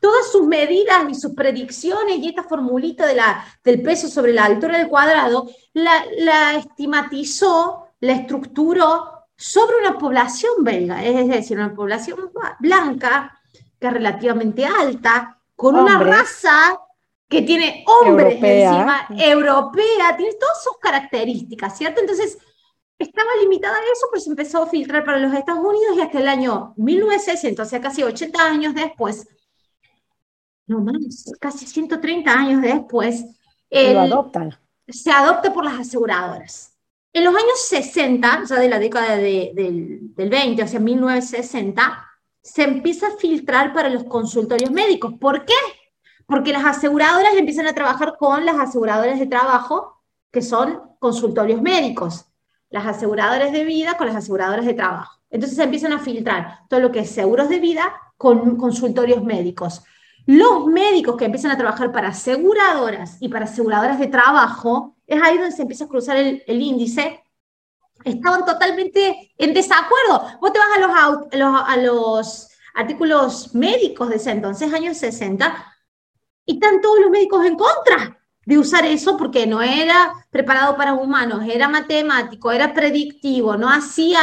todas 0.00 0.32
sus 0.32 0.44
medidas 0.44 1.04
y 1.08 1.14
sus 1.14 1.32
predicciones 1.32 2.18
y 2.18 2.30
esta 2.30 2.42
formulita 2.42 3.06
de 3.06 3.14
la, 3.14 3.44
del 3.62 3.80
peso 3.80 4.08
sobre 4.08 4.32
la 4.32 4.46
altura 4.46 4.78
del 4.78 4.88
cuadrado 4.88 5.48
la, 5.72 6.04
la 6.18 6.56
estimatizó, 6.56 7.90
la 8.00 8.14
estructuró 8.14 9.16
sobre 9.36 9.76
una 9.76 9.98
población 9.98 10.52
belga, 10.64 11.04
es 11.04 11.28
decir, 11.28 11.58
una 11.58 11.74
población 11.74 12.18
blanca 12.58 13.35
que 13.78 13.86
es 13.86 13.92
relativamente 13.92 14.64
alta, 14.64 15.40
con 15.54 15.76
una 15.76 15.98
raza 15.98 16.78
que 17.28 17.42
tiene 17.42 17.84
hombres 17.86 18.34
encima, 18.34 19.06
europea, 19.10 20.16
tiene 20.16 20.34
todas 20.34 20.62
sus 20.62 20.78
características, 20.78 21.76
¿cierto? 21.76 22.00
Entonces, 22.00 22.38
estaba 22.98 23.28
limitada 23.40 23.76
a 23.76 23.92
eso, 23.92 24.06
pues 24.10 24.26
empezó 24.26 24.62
a 24.62 24.66
filtrar 24.66 25.04
para 25.04 25.18
los 25.18 25.32
Estados 25.34 25.64
Unidos 25.64 25.96
y 25.96 26.00
hasta 26.00 26.18
el 26.18 26.28
año 26.28 26.74
1960, 26.76 27.62
o 27.62 27.66
sea, 27.66 27.80
casi 27.80 28.02
80 28.02 28.42
años 28.42 28.74
después, 28.74 29.26
no 30.66 30.80
más, 30.80 31.32
casi 31.40 31.66
130 31.66 32.32
años 32.32 32.62
después, 32.62 33.24
lo 33.70 34.00
adoptan. 34.00 34.56
se 34.88 35.10
adopta 35.10 35.52
por 35.52 35.64
las 35.64 35.80
aseguradoras. 35.80 36.72
En 37.12 37.24
los 37.24 37.34
años 37.34 37.60
60, 37.68 38.42
o 38.42 38.46
sea, 38.46 38.58
de 38.58 38.68
la 38.68 38.78
década 38.78 39.16
del, 39.16 40.14
del 40.14 40.30
20, 40.30 40.62
o 40.62 40.68
sea, 40.68 40.80
1960, 40.80 42.06
se 42.46 42.62
empieza 42.62 43.08
a 43.08 43.16
filtrar 43.16 43.72
para 43.72 43.88
los 43.88 44.04
consultorios 44.04 44.70
médicos. 44.70 45.14
¿Por 45.20 45.44
qué? 45.44 45.54
Porque 46.26 46.52
las 46.52 46.64
aseguradoras 46.64 47.34
empiezan 47.36 47.66
a 47.66 47.74
trabajar 47.74 48.16
con 48.16 48.46
las 48.46 48.56
aseguradoras 48.56 49.18
de 49.18 49.26
trabajo, 49.26 50.00
que 50.30 50.42
son 50.42 50.80
consultorios 51.00 51.60
médicos. 51.60 52.26
Las 52.70 52.86
aseguradoras 52.86 53.50
de 53.50 53.64
vida 53.64 53.96
con 53.96 54.06
las 54.06 54.14
aseguradoras 54.14 54.64
de 54.64 54.74
trabajo. 54.74 55.20
Entonces 55.28 55.56
se 55.56 55.64
empiezan 55.64 55.92
a 55.92 55.98
filtrar 55.98 56.60
todo 56.68 56.78
lo 56.78 56.92
que 56.92 57.00
es 57.00 57.10
seguros 57.10 57.48
de 57.48 57.58
vida 57.58 57.92
con 58.16 58.56
consultorios 58.56 59.24
médicos. 59.24 59.82
Los 60.24 60.66
médicos 60.66 61.16
que 61.16 61.24
empiezan 61.24 61.50
a 61.50 61.58
trabajar 61.58 61.90
para 61.90 62.08
aseguradoras 62.08 63.16
y 63.20 63.28
para 63.28 63.46
aseguradoras 63.46 63.98
de 63.98 64.06
trabajo, 64.06 64.94
es 65.08 65.20
ahí 65.20 65.36
donde 65.36 65.54
se 65.54 65.62
empieza 65.62 65.86
a 65.86 65.88
cruzar 65.88 66.16
el, 66.16 66.44
el 66.46 66.62
índice 66.62 67.24
estaban 68.04 68.44
totalmente 68.44 69.32
en 69.36 69.54
desacuerdo. 69.54 70.38
Vos 70.40 70.52
te 70.52 70.58
vas 70.58 70.68
a 70.76 70.80
los, 70.80 71.62
a 71.66 71.76
los 71.76 72.48
artículos 72.74 73.54
médicos 73.54 74.08
de 74.08 74.16
ese 74.16 74.30
entonces, 74.30 74.72
años 74.72 74.98
60, 74.98 75.74
y 76.44 76.54
están 76.54 76.80
todos 76.80 77.00
los 77.00 77.10
médicos 77.10 77.44
en 77.44 77.56
contra 77.56 78.18
de 78.46 78.58
usar 78.58 78.86
eso 78.86 79.16
porque 79.16 79.46
no 79.46 79.60
era 79.60 80.12
preparado 80.30 80.76
para 80.76 80.94
humanos, 80.94 81.42
era 81.52 81.68
matemático, 81.68 82.52
era 82.52 82.72
predictivo, 82.72 83.56
no 83.56 83.68
hacía, 83.68 84.20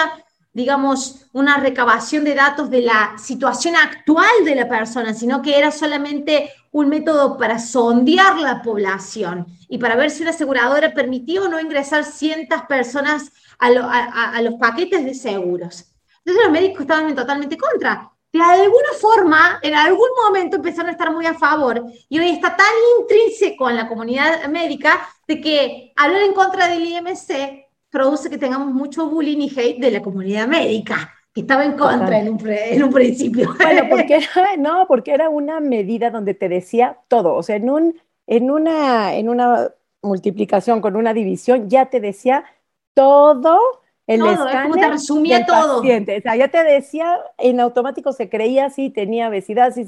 digamos, 0.54 1.26
una 1.34 1.58
recabación 1.58 2.24
de 2.24 2.34
datos 2.34 2.70
de 2.70 2.84
la 2.84 3.18
situación 3.18 3.76
actual 3.76 4.46
de 4.46 4.56
la 4.56 4.70
persona, 4.70 5.14
sino 5.14 5.42
que 5.42 5.58
era 5.58 5.72
solamente 5.72 6.52
un 6.72 6.88
método 6.88 7.38
para 7.38 7.60
sondear 7.60 8.40
la 8.40 8.62
población 8.62 9.46
y 9.68 9.78
para 9.78 9.98
ver 9.98 10.10
si 10.10 10.22
una 10.22 10.32
aseguradora 10.32 10.94
permitía 10.94 11.42
o 11.42 11.50
no 11.50 11.60
ingresar 11.60 12.06
cientos 12.06 12.62
personas 12.70 13.32
a, 13.64 14.42
los 14.42 14.56
paquetes 14.56 15.06
de 15.06 15.14
seguros. 15.14 15.94
Entonces 16.20 16.44
los 16.44 16.52
médicos 16.52 16.82
estaban 16.82 17.16
totalmente 17.16 17.58
contra. 17.58 18.10
De 18.32 18.42
alguna 18.42 18.90
forma, 19.00 19.60
en 19.62 19.76
algún 19.76 20.10
momento 20.26 20.56
empezaron 20.56 20.90
a 20.90 20.94
estar 20.94 21.12
muy 21.12 21.26
a 21.26 21.36
favor 21.36 21.84
y 22.10 22.20
hoy 22.20 22.30
está 22.30 22.56
tan 22.56 22.66
intrínseco 23.00 23.70
en 23.70 23.76
la 23.76 23.88
comunidad 23.88 24.48
médica 24.48 25.08
de 25.28 25.40
que 25.40 25.94
hablar 25.96 26.24
en 26.24 26.34
contra 26.34 26.68
del 26.68 26.84
IMC 26.84 27.68
produce 27.92 28.32
que 28.32 28.40
tengamos 28.40 28.74
mucho 28.74 29.08
bullying 29.08 29.38
y 29.38 29.52
hate 29.56 29.80
de 29.80 29.92
la 29.92 30.02
comunidad 30.02 30.48
médica 30.48 31.14
que 31.32 31.42
estaba 31.42 31.64
en 31.64 31.74
contra 31.74 32.20
en 32.20 32.30
un, 32.30 32.38
principio. 32.92 33.54
Bueno, 33.56 33.84
porque 33.90 34.16
era, 34.16 34.58
no, 34.58 34.86
porque 34.88 35.12
era 35.12 35.30
una 35.30 35.60
medida 35.60 36.10
donde 36.10 36.34
te 36.34 36.50
decía 36.50 37.00
todo, 37.08 37.36
o 37.36 37.44
sea, 37.44 37.56
en, 37.56 37.70
un, 37.70 38.02
en, 38.28 38.52
una, 38.52 39.16
en 39.16 39.30
una 39.30 39.70
multiplicación 40.02 40.82
con 40.82 40.96
una 40.96 41.14
división 41.14 41.70
ya 41.70 41.88
te 41.88 42.00
decía 42.00 42.46
todo 42.94 43.60
el 44.08 44.26
escáner 44.26 44.92
resumía 44.92 45.46
todo. 45.46 45.78
Paciente. 45.78 46.18
O 46.18 46.22
sea, 46.22 46.36
ya 46.36 46.50
te 46.50 46.64
decía, 46.64 47.20
en 47.38 47.60
automático 47.60 48.12
se 48.12 48.30
creía 48.30 48.70
si 48.70 48.90
tenía 48.90 49.30
obesidad, 49.30 49.74
si, 49.74 49.86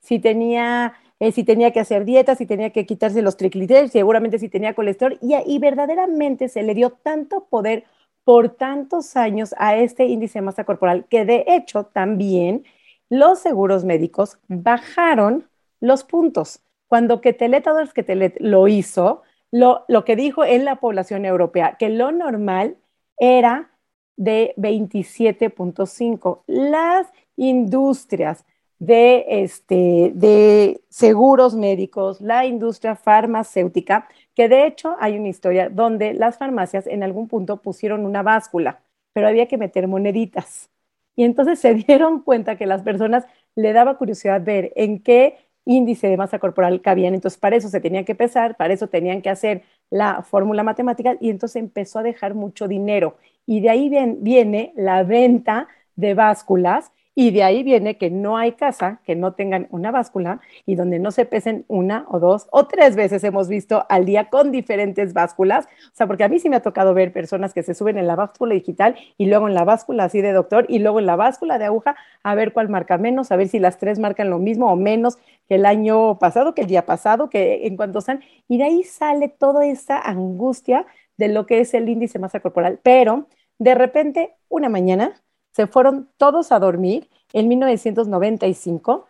si, 0.00 0.18
tenía, 0.18 0.94
eh, 1.18 1.32
si 1.32 1.42
tenía 1.42 1.72
que 1.72 1.80
hacer 1.80 2.04
dieta, 2.04 2.36
si 2.36 2.46
tenía 2.46 2.70
que 2.70 2.86
quitarse 2.86 3.22
los 3.22 3.36
triglicéridos, 3.36 3.90
seguramente 3.90 4.38
si 4.38 4.48
tenía 4.48 4.74
colesterol, 4.74 5.18
y, 5.20 5.34
y 5.46 5.58
verdaderamente 5.58 6.48
se 6.48 6.62
le 6.62 6.74
dio 6.74 6.90
tanto 6.90 7.46
poder 7.50 7.84
por 8.24 8.48
tantos 8.50 9.16
años 9.16 9.54
a 9.56 9.76
este 9.76 10.06
índice 10.06 10.40
de 10.40 10.42
masa 10.42 10.64
corporal 10.64 11.06
que 11.08 11.24
de 11.24 11.44
hecho 11.46 11.84
también 11.84 12.64
los 13.08 13.38
seguros 13.38 13.84
médicos 13.84 14.38
bajaron 14.48 15.48
los 15.80 16.02
puntos. 16.02 16.60
Cuando 16.88 17.20
Ketelet 17.20 17.64
Ketelet 17.94 18.36
lo 18.40 18.66
hizo, 18.66 19.22
lo, 19.58 20.04
que 20.04 20.16
dijo 20.16 20.44
en 20.44 20.64
la 20.64 20.76
población 20.76 21.24
europea, 21.24 21.76
que 21.78 21.88
lo 21.88 22.12
normal 22.12 22.76
era 23.18 23.70
de 24.16 24.54
27.5. 24.56 26.42
Las 26.46 27.06
industrias 27.36 28.44
de, 28.78 29.24
este, 29.28 30.12
de 30.14 30.80
seguros 30.88 31.54
médicos, 31.54 32.20
la 32.20 32.44
industria 32.46 32.96
farmacéutica, 32.96 34.08
que 34.34 34.48
de 34.48 34.66
hecho 34.66 34.96
hay 35.00 35.18
una 35.18 35.28
historia 35.28 35.70
donde 35.70 36.12
las 36.14 36.36
farmacias 36.38 36.86
en 36.86 37.02
algún 37.02 37.28
punto 37.28 37.56
pusieron 37.58 38.04
una 38.04 38.22
báscula, 38.22 38.80
pero 39.12 39.28
había 39.28 39.48
que 39.48 39.56
meter 39.58 39.88
moneditas. 39.88 40.70
Y 41.14 41.24
entonces 41.24 41.58
se 41.60 41.74
dieron 41.74 42.20
cuenta 42.20 42.56
que 42.56 42.66
las 42.66 42.82
personas 42.82 43.24
le 43.54 43.72
daba 43.72 43.96
curiosidad 43.96 44.42
ver 44.44 44.72
en 44.76 45.02
qué 45.02 45.38
índice 45.66 46.08
de 46.08 46.16
masa 46.16 46.38
corporal 46.38 46.80
cabían. 46.80 47.14
Entonces, 47.14 47.38
para 47.38 47.56
eso 47.56 47.68
se 47.68 47.80
tenían 47.80 48.04
que 48.06 48.14
pesar, 48.14 48.56
para 48.56 48.72
eso 48.74 48.88
tenían 48.88 49.20
que 49.22 49.30
hacer 49.30 49.62
la 49.90 50.22
fórmula 50.22 50.62
matemática 50.62 51.16
y 51.20 51.30
entonces 51.30 51.56
empezó 51.62 51.98
a 51.98 52.02
dejar 52.02 52.34
mucho 52.34 52.68
dinero. 52.68 53.18
Y 53.46 53.60
de 53.60 53.70
ahí 53.70 53.90
viene 54.20 54.72
la 54.76 55.02
venta 55.04 55.68
de 55.96 56.14
básculas 56.14 56.90
y 57.18 57.30
de 57.30 57.42
ahí 57.42 57.62
viene 57.62 57.96
que 57.96 58.10
no 58.10 58.36
hay 58.36 58.52
casa 58.52 59.00
que 59.04 59.16
no 59.16 59.32
tengan 59.32 59.68
una 59.70 59.90
báscula 59.90 60.40
y 60.66 60.74
donde 60.74 60.98
no 60.98 61.10
se 61.10 61.24
pesen 61.24 61.64
una 61.66 62.04
o 62.10 62.20
dos 62.20 62.46
o 62.52 62.66
tres 62.66 62.94
veces 62.94 63.24
hemos 63.24 63.48
visto 63.48 63.86
al 63.88 64.04
día 64.04 64.28
con 64.28 64.52
diferentes 64.52 65.14
básculas. 65.14 65.64
O 65.64 65.94
sea, 65.94 66.06
porque 66.06 66.24
a 66.24 66.28
mí 66.28 66.38
sí 66.38 66.50
me 66.50 66.56
ha 66.56 66.60
tocado 66.60 66.92
ver 66.92 67.14
personas 67.14 67.54
que 67.54 67.62
se 67.62 67.72
suben 67.72 67.96
en 67.96 68.06
la 68.06 68.16
báscula 68.16 68.52
digital 68.52 68.96
y 69.16 69.26
luego 69.26 69.48
en 69.48 69.54
la 69.54 69.64
báscula 69.64 70.04
así 70.04 70.20
de 70.20 70.32
doctor 70.32 70.66
y 70.68 70.78
luego 70.78 71.00
en 71.00 71.06
la 71.06 71.16
báscula 71.16 71.58
de 71.58 71.64
aguja 71.64 71.96
a 72.22 72.34
ver 72.34 72.52
cuál 72.52 72.68
marca 72.68 72.98
menos, 72.98 73.32
a 73.32 73.36
ver 73.36 73.48
si 73.48 73.58
las 73.58 73.78
tres 73.78 73.98
marcan 73.98 74.28
lo 74.28 74.38
mismo 74.38 74.70
o 74.70 74.76
menos 74.76 75.16
que 75.48 75.54
el 75.54 75.64
año 75.64 76.18
pasado, 76.18 76.54
que 76.54 76.60
el 76.62 76.68
día 76.68 76.84
pasado, 76.84 77.30
que 77.30 77.66
en 77.66 77.78
cuanto 77.78 78.00
están. 78.00 78.20
Y 78.46 78.58
de 78.58 78.64
ahí 78.64 78.82
sale 78.84 79.28
toda 79.28 79.64
esa 79.64 79.98
angustia 79.98 80.84
de 81.16 81.28
lo 81.28 81.46
que 81.46 81.60
es 81.60 81.72
el 81.72 81.88
índice 81.88 82.18
masa 82.18 82.40
corporal. 82.40 82.78
Pero 82.82 83.26
de 83.58 83.74
repente, 83.74 84.34
una 84.50 84.68
mañana, 84.68 85.22
se 85.56 85.66
fueron 85.66 86.10
todos 86.18 86.52
a 86.52 86.58
dormir 86.58 87.08
en 87.32 87.48
1995 87.48 89.06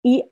y 0.00 0.30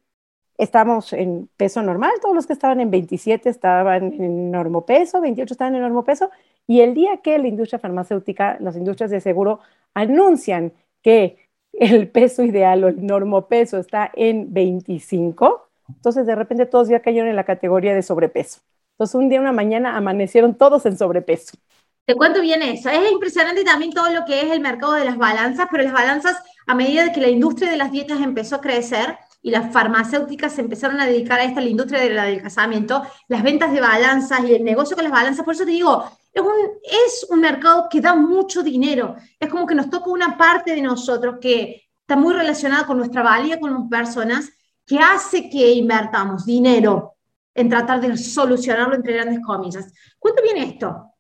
estábamos 0.59 1.13
en 1.13 1.51
peso 1.57 1.83
normal, 1.83 2.13
todos 2.23 2.37
los 2.37 2.47
que 2.47 2.53
estaban 2.53 2.79
en 2.81 2.93
27 2.93 3.49
estaban 3.51 4.13
en 4.13 4.53
normopeso, 4.53 5.21
28 5.21 5.55
estaban 5.55 5.75
en 5.75 5.83
normopeso, 5.83 6.31
y 6.69 6.83
el 6.83 6.95
día 6.95 7.17
que 7.17 7.37
la 7.41 7.49
industria 7.49 7.81
farmacéutica, 7.81 8.59
las 8.61 8.77
industrias 8.77 9.11
de 9.11 9.21
seguro 9.21 9.59
anuncian 9.93 10.73
que 11.03 11.49
el 11.73 12.09
peso 12.11 12.45
ideal 12.45 12.85
o 12.85 12.89
el 12.89 13.05
normopeso 13.05 13.79
está 13.79 14.09
en 14.15 14.55
25, 14.55 15.69
entonces 15.89 16.27
de 16.27 16.37
repente 16.37 16.67
todos 16.67 16.89
ya 16.89 17.01
cayeron 17.01 17.29
en 17.29 17.37
la 17.37 17.45
categoría 17.45 17.93
de 17.93 18.03
sobrepeso. 18.05 18.61
Entonces 18.93 19.17
un 19.17 19.29
día, 19.29 19.41
una 19.41 19.51
mañana, 19.53 19.97
amanecieron 19.97 20.55
todos 20.55 20.87
en 20.87 20.97
sobrepeso. 20.97 21.59
Te 22.07 22.15
cuento 22.15 22.41
bien 22.41 22.63
eso. 22.63 22.89
Es 22.89 23.11
impresionante 23.11 23.65
también 23.65 23.93
todo 23.93 24.09
lo 24.11 24.25
que 24.25 24.41
es 24.41 24.53
el 24.53 24.61
mercado 24.61 24.93
de 24.93 25.05
las 25.05 25.19
balanzas, 25.19 25.67
pero 25.69 25.83
las 25.83 25.93
balanzas, 25.93 26.41
a 26.65 26.75
medida 26.75 27.03
de 27.03 27.13
que 27.13 27.21
la 27.21 27.29
industria 27.29 27.69
de 27.69 27.77
las 27.77 27.91
dietas 27.91 28.21
empezó 28.21 28.57
a 28.57 28.61
crecer 28.61 29.19
y 29.43 29.51
las 29.51 29.73
farmacéuticas 29.73 30.53
se 30.53 30.61
empezaron 30.61 31.01
a 31.01 31.07
dedicar 31.07 31.41
a 31.41 31.45
esta, 31.45 31.61
la 31.61 31.69
industria 31.69 32.01
del 32.01 32.17
adelgazamiento, 32.17 33.03
las 33.27 33.43
ventas 33.43 33.73
de 33.73 33.81
balanzas 33.81 34.45
y 34.45 34.55
el 34.55 34.63
negocio 34.63 34.95
con 34.95 35.03
las 35.03 35.13
balanzas, 35.13 35.45
por 35.45 35.55
eso 35.55 35.65
te 35.65 35.73
digo, 35.73 36.05
es 36.33 36.43
un, 36.43 36.53
es 36.85 37.27
un 37.29 37.41
mercado 37.41 37.89
que 37.91 38.01
da 38.01 38.15
mucho 38.15 38.63
dinero. 38.63 39.17
Es 39.41 39.49
como 39.49 39.67
que 39.67 39.75
nos 39.75 39.91
toca 39.91 40.09
una 40.09 40.39
parte 40.39 40.77
de 40.77 40.83
nosotros 40.83 41.39
que 41.41 41.89
está 42.01 42.15
muy 42.15 42.35
relacionada 42.35 42.87
con 42.87 42.99
nuestra 42.99 43.23
valía 43.23 43.59
como 43.59 43.89
personas, 43.89 44.49
que 44.87 45.01
hace 45.01 45.51
que 45.51 45.73
invertamos 45.73 46.47
dinero 46.47 47.17
en 47.53 47.69
tratar 47.69 48.01
de 48.01 48.17
solucionarlo 48.17 48.95
entre 48.95 49.15
grandes 49.15 49.41
comillas. 49.45 49.93
Cuento 50.21 50.41
bien 50.43 50.59
esto. 50.59 51.16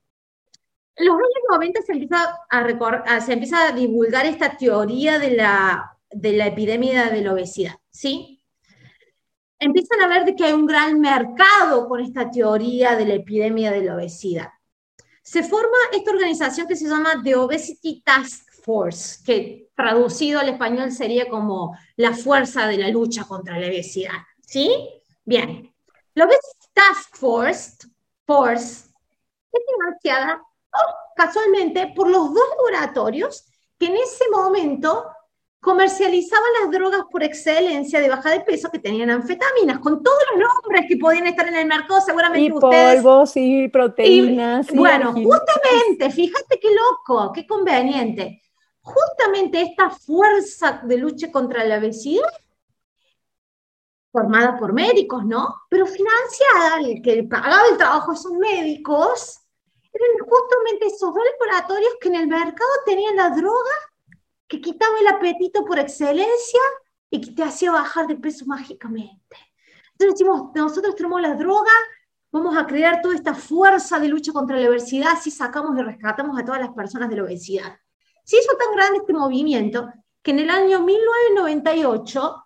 En 0.96 1.06
los 1.06 1.14
años 1.14 1.44
90 1.50 1.82
se 1.82 1.92
empieza 1.92 2.40
a, 2.48 3.20
se 3.20 3.32
empieza 3.34 3.68
a 3.68 3.72
divulgar 3.72 4.24
esta 4.24 4.56
teoría 4.56 5.18
de 5.18 5.36
la, 5.36 5.98
de 6.10 6.32
la 6.32 6.46
epidemia 6.46 7.10
de 7.10 7.20
la 7.20 7.34
obesidad, 7.34 7.74
¿sí? 7.90 8.42
Empiezan 9.58 10.00
a 10.00 10.08
ver 10.08 10.34
que 10.34 10.44
hay 10.44 10.52
un 10.54 10.66
gran 10.66 11.00
mercado 11.00 11.86
con 11.86 12.00
esta 12.00 12.30
teoría 12.30 12.96
de 12.96 13.06
la 13.06 13.14
epidemia 13.14 13.70
de 13.70 13.82
la 13.82 13.94
obesidad. 13.94 14.48
Se 15.22 15.42
forma 15.42 15.76
esta 15.92 16.10
organización 16.10 16.66
que 16.66 16.76
se 16.76 16.88
llama 16.88 17.20
The 17.22 17.36
Obesity 17.36 18.02
Task 18.02 18.50
Force, 18.62 19.22
que 19.24 19.68
traducido 19.74 20.40
al 20.40 20.48
español 20.48 20.92
sería 20.92 21.28
como 21.28 21.76
la 21.96 22.14
fuerza 22.14 22.66
de 22.66 22.78
la 22.78 22.88
lucha 22.88 23.24
contra 23.24 23.58
la 23.58 23.66
obesidad. 23.66 24.14
¿Sí? 24.40 24.70
Bien. 25.24 25.74
La 26.14 26.24
Obesity 26.24 26.68
Task 26.72 27.16
Force, 27.16 27.86
Force 28.24 28.88
es 29.52 29.62
financiada 29.74 30.42
casualmente 31.14 31.92
por 31.94 32.08
los 32.08 32.32
dos 32.32 32.44
laboratorios 32.56 33.46
que 33.78 33.86
en 33.86 33.96
ese 33.96 34.24
momento 34.30 35.04
comercializaban 35.66 36.48
las 36.62 36.70
drogas 36.70 37.02
por 37.10 37.24
excelencia 37.24 38.00
de 38.00 38.08
baja 38.08 38.30
de 38.30 38.40
peso 38.40 38.70
que 38.70 38.78
tenían 38.78 39.10
anfetaminas, 39.10 39.80
con 39.80 40.00
todos 40.00 40.22
los 40.30 40.38
nombres 40.38 40.84
que 40.88 40.96
podían 40.96 41.26
estar 41.26 41.48
en 41.48 41.56
el 41.56 41.66
mercado, 41.66 42.00
seguramente 42.00 42.46
y 42.46 42.50
polvos 42.50 43.32
y 43.34 43.66
proteínas. 43.66 44.68
bueno, 44.72 45.12
justamente, 45.12 46.10
fíjate 46.10 46.60
qué 46.60 46.68
loco, 46.72 47.32
qué 47.32 47.46
conveniente. 47.46 48.42
Justamente 48.80 49.60
esta 49.60 49.90
fuerza 49.90 50.82
de 50.84 50.98
lucha 50.98 51.32
contra 51.32 51.64
la 51.64 51.78
obesidad, 51.78 52.30
formada 54.12 54.56
por 54.56 54.72
médicos, 54.72 55.24
¿no? 55.26 55.62
Pero 55.68 55.86
financiada, 55.86 56.78
el 56.78 57.02
que 57.02 57.24
pagaba 57.24 57.64
el 57.72 57.76
trabajo 57.76 58.12
de 58.12 58.18
esos 58.18 58.32
médicos, 58.34 59.40
eran 59.96 60.28
justamente 60.28 60.86
esos 60.86 61.14
dos 61.14 61.22
laboratorios 61.40 61.94
que 62.00 62.08
en 62.08 62.16
el 62.16 62.26
mercado 62.26 62.70
tenían 62.84 63.16
la 63.16 63.30
droga 63.30 63.70
que 64.48 64.60
quitaba 64.60 64.98
el 65.00 65.08
apetito 65.08 65.64
por 65.64 65.78
excelencia 65.78 66.60
y 67.10 67.20
que 67.20 67.32
te 67.32 67.42
hacía 67.42 67.72
bajar 67.72 68.06
de 68.06 68.16
peso 68.16 68.44
mágicamente. 68.46 69.36
Entonces 69.92 70.18
decimos, 70.18 70.50
nosotros 70.54 70.94
tenemos 70.94 71.20
la 71.22 71.34
droga, 71.34 71.72
vamos 72.30 72.56
a 72.56 72.66
crear 72.66 73.00
toda 73.00 73.14
esta 73.14 73.34
fuerza 73.34 73.98
de 73.98 74.08
lucha 74.08 74.32
contra 74.32 74.58
la 74.58 74.68
obesidad 74.68 75.18
si 75.20 75.30
sacamos 75.30 75.76
y 75.78 75.82
rescatamos 75.82 76.38
a 76.38 76.44
todas 76.44 76.60
las 76.60 76.70
personas 76.70 77.08
de 77.08 77.16
la 77.16 77.24
obesidad. 77.24 77.78
Se 78.24 78.38
hizo 78.38 78.56
tan 78.56 78.74
grande 78.74 78.98
este 78.98 79.12
movimiento 79.12 79.90
que 80.22 80.32
en 80.32 80.40
el 80.40 80.50
año 80.50 80.82
1998 80.82 82.44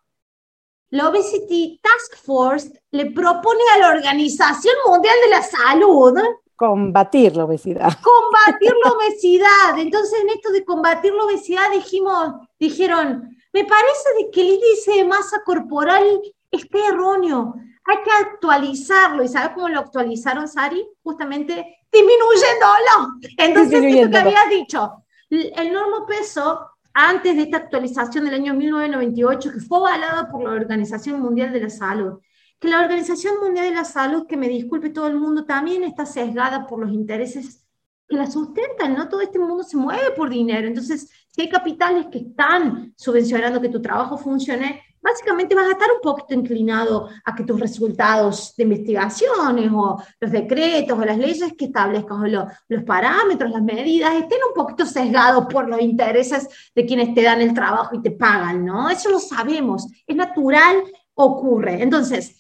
la 0.91 1.09
Obesity 1.09 1.81
Task 1.83 2.17
Force 2.25 2.83
le 2.91 3.11
propone 3.13 3.61
a 3.75 3.79
la 3.79 3.89
Organización 3.89 4.75
Mundial 4.87 5.15
de 5.25 5.31
la 5.31 5.43
Salud 5.43 6.19
combatir 6.61 7.37
la 7.37 7.47
obesidad. 7.47 7.89
Combatir 8.03 8.75
la 8.85 8.93
obesidad. 8.93 9.79
Entonces, 9.79 10.21
en 10.21 10.29
esto 10.29 10.53
de 10.53 10.63
combatir 10.63 11.11
la 11.15 11.25
obesidad 11.25 11.71
dijimos, 11.73 12.35
dijeron, 12.59 13.35
me 13.55 13.65
parece 13.65 14.09
de 14.19 14.31
que 14.31 14.43
el 14.43 14.49
índice 14.49 14.93
de 14.97 15.05
masa 15.05 15.41
corporal 15.43 16.05
está 16.51 16.89
erróneo. 16.89 17.55
Hay 17.87 17.97
que 18.05 18.11
actualizarlo. 18.11 19.25
¿Y 19.25 19.29
sabes 19.29 19.53
cómo 19.55 19.71
lo 19.71 19.81
actualizaron, 19.81 20.47
Sari? 20.47 20.87
Justamente 21.03 21.79
disminuyéndolo. 21.91 23.09
Entonces, 23.39 23.83
esto 23.83 24.11
que 24.11 24.19
había 24.19 24.45
dicho, 24.51 25.05
el 25.31 25.73
normo 25.73 26.05
peso 26.05 26.73
antes 26.93 27.37
de 27.37 27.45
esta 27.45 27.57
actualización 27.57 28.27
del 28.27 28.35
año 28.35 28.53
1998, 28.53 29.53
que 29.53 29.61
fue 29.61 29.79
avalada 29.79 30.29
por 30.29 30.43
la 30.45 30.51
Organización 30.51 31.23
Mundial 31.23 31.55
de 31.55 31.61
la 31.61 31.71
Salud, 31.71 32.19
que 32.61 32.69
la 32.69 32.81
Organización 32.81 33.41
Mundial 33.43 33.71
de 33.71 33.75
la 33.75 33.85
Salud, 33.85 34.27
que 34.27 34.37
me 34.37 34.49
disculpe 34.49 34.91
todo 34.91 35.07
el 35.07 35.17
mundo, 35.17 35.47
también 35.47 35.83
está 35.83 36.05
sesgada 36.05 36.67
por 36.67 36.79
los 36.79 36.93
intereses 36.93 37.67
que 38.07 38.17
la 38.17 38.31
sustentan, 38.31 38.95
¿no? 38.95 39.09
Todo 39.09 39.23
este 39.23 39.39
mundo 39.39 39.63
se 39.63 39.79
mueve 39.79 40.11
por 40.11 40.29
dinero. 40.29 40.69
Entonces, 40.69 41.09
si 41.29 41.43
hay 41.43 41.49
capitales 41.49 42.07
que 42.13 42.19
están 42.19 42.93
subvencionando 42.97 43.61
que 43.63 43.71
tu 43.71 43.81
trabajo 43.81 44.19
funcione, 44.19 44.83
básicamente 45.01 45.55
vas 45.55 45.69
a 45.69 45.73
estar 45.73 45.89
un 45.91 46.03
poquito 46.03 46.35
inclinado 46.35 47.09
a 47.25 47.35
que 47.35 47.45
tus 47.45 47.59
resultados 47.59 48.55
de 48.57 48.65
investigaciones 48.65 49.71
o 49.73 50.03
los 50.21 50.31
decretos 50.31 50.99
o 50.99 51.05
las 51.05 51.17
leyes 51.17 51.55
que 51.57 51.67
establezcas 51.67 52.19
o 52.19 52.27
los 52.27 52.85
parámetros, 52.85 53.51
las 53.51 53.63
medidas, 53.63 54.13
estén 54.15 54.41
un 54.47 54.55
poquito 54.55 54.85
sesgados 54.85 55.47
por 55.47 55.67
los 55.67 55.81
intereses 55.81 56.47
de 56.75 56.85
quienes 56.85 57.15
te 57.15 57.23
dan 57.23 57.41
el 57.41 57.55
trabajo 57.55 57.97
y 57.97 58.03
te 58.03 58.11
pagan, 58.11 58.67
¿no? 58.67 58.91
Eso 58.91 59.09
lo 59.09 59.19
sabemos, 59.19 59.87
es 60.07 60.17
natural, 60.17 60.83
ocurre. 61.15 61.83
Entonces, 61.83 62.37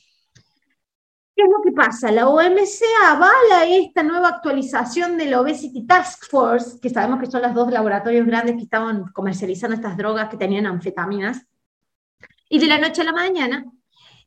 ¿Qué 1.40 1.46
es 1.46 1.52
lo 1.56 1.62
que 1.62 1.72
pasa? 1.72 2.12
La 2.12 2.28
OMC 2.28 2.82
avala 3.06 3.64
esta 3.66 4.02
nueva 4.02 4.28
actualización 4.28 5.16
de 5.16 5.24
la 5.24 5.40
Obesity 5.40 5.86
Task 5.86 6.26
Force, 6.28 6.78
que 6.82 6.90
sabemos 6.90 7.18
que 7.18 7.30
son 7.30 7.40
los 7.40 7.54
dos 7.54 7.72
laboratorios 7.72 8.26
grandes 8.26 8.56
que 8.56 8.64
estaban 8.64 9.04
comercializando 9.14 9.74
estas 9.74 9.96
drogas 9.96 10.28
que 10.28 10.36
tenían 10.36 10.66
anfetaminas, 10.66 11.46
y 12.46 12.58
de 12.58 12.66
la 12.66 12.78
noche 12.78 13.00
a 13.00 13.04
la 13.04 13.14
mañana, 13.14 13.64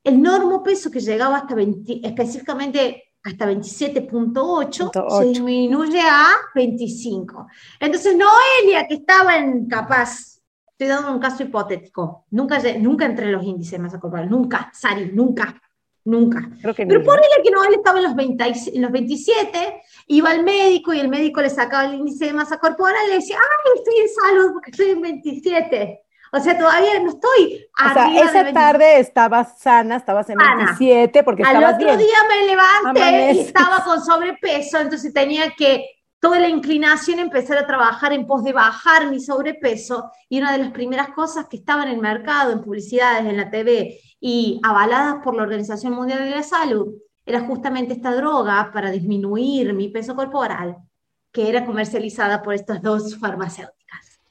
el 0.04 0.24
normo 0.24 0.64
peso 0.64 0.90
que 0.90 1.02
llegaba 1.02 1.38
hasta 1.38 1.54
20, 1.54 2.00
específicamente 2.04 3.04
hasta 3.24 3.46
27.8 3.46 5.20
se 5.20 5.26
disminuye 5.26 6.02
a 6.02 6.30
25. 6.56 7.48
Entonces, 7.80 8.18
Noelia, 8.18 8.88
que 8.88 8.96
estaba 8.96 9.38
en 9.38 9.68
capaz, 9.68 10.42
estoy 10.72 10.88
dando 10.88 11.12
un 11.12 11.20
caso 11.20 11.44
hipotético, 11.44 12.26
nunca, 12.32 12.60
nunca 12.80 13.06
entre 13.06 13.32
los 13.32 13.44
índices 13.44 13.80
más 13.80 13.96
corporal, 14.00 14.28
nunca, 14.28 14.72
Sari, 14.74 15.12
nunca, 15.14 15.62
Nunca. 16.06 16.50
Creo 16.62 16.74
que 16.74 16.86
Pero 16.86 17.04
ponele 17.04 17.42
que 17.44 17.52
no, 17.52 17.64
él 17.64 17.76
estaba 17.76 18.00
en 18.00 18.04
los, 18.06 18.16
20, 18.16 18.54
en 18.74 18.82
los 18.82 18.92
27, 18.92 19.82
iba 20.08 20.32
al 20.32 20.44
médico 20.44 20.94
y 20.94 21.00
el 21.00 21.08
médico 21.08 21.42
le 21.42 21.50
sacaba 21.50 21.86
el 21.86 21.96
índice 21.96 22.26
de 22.26 22.34
masa 22.34 22.58
corporal 22.58 22.96
y 23.06 23.10
le 23.10 23.16
decía, 23.16 23.38
ay, 23.38 23.72
estoy 23.78 23.96
en 24.02 24.10
salud 24.10 24.54
porque 24.54 24.72
estoy 24.72 24.90
en 24.90 25.02
27. 25.02 26.02
O 26.36 26.40
sea, 26.40 26.58
todavía 26.58 27.00
no 27.00 27.12
estoy 27.12 27.68
o 27.80 27.94
sea, 27.94 28.22
esa 28.22 28.52
tarde 28.52 29.00
estabas 29.00 29.60
sana, 29.60 29.98
estabas 29.98 30.28
en 30.32 30.38
27 30.38 31.24
porque 31.24 31.44
estabas 31.44 31.78
bien. 31.78 31.92
Al 31.92 31.96
otro 31.96 32.06
día 32.06 32.18
me 32.28 32.48
levanté 32.48 33.34
y 33.34 33.40
estaba 33.42 33.84
con 33.84 34.04
sobrepeso, 34.04 34.80
entonces 34.80 35.14
tenía 35.14 35.52
que 35.52 35.86
toda 36.20 36.40
la 36.40 36.50
inclinación 36.50 37.20
empezar 37.20 37.58
a 37.60 37.68
trabajar 37.68 38.14
en 38.14 38.26
pos 38.26 38.44
de 38.44 38.52
bajar 38.52 39.12
mi 39.12 39.20
sobrepeso 39.20 40.10
y 40.28 40.40
una 40.40 40.54
de 40.54 40.58
las 40.58 40.72
primeras 40.72 41.10
cosas 41.10 41.48
que 41.48 41.58
estaba 41.58 41.84
en 41.84 41.90
el 41.90 41.98
mercado, 42.00 42.52
en 42.52 42.62
publicidades, 42.62 43.26
en 43.26 43.38
la 43.38 43.52
TV 43.52 44.00
y 44.26 44.62
avaladas 44.64 45.16
por 45.22 45.36
la 45.36 45.44
Organización 45.44 45.92
Mundial 45.92 46.20
de 46.24 46.30
la 46.30 46.44
Salud, 46.44 46.94
era 47.26 47.42
justamente 47.42 47.92
esta 47.92 48.16
droga 48.16 48.72
para 48.74 48.90
disminuir 48.90 49.74
mi 49.74 49.90
peso 49.90 50.16
corporal, 50.16 50.78
que 51.34 51.50
era 51.50 51.66
comercializada 51.66 52.42
por 52.42 52.54
estas 52.54 52.82
dos 52.82 53.20
farmacéuticas. 53.20 54.22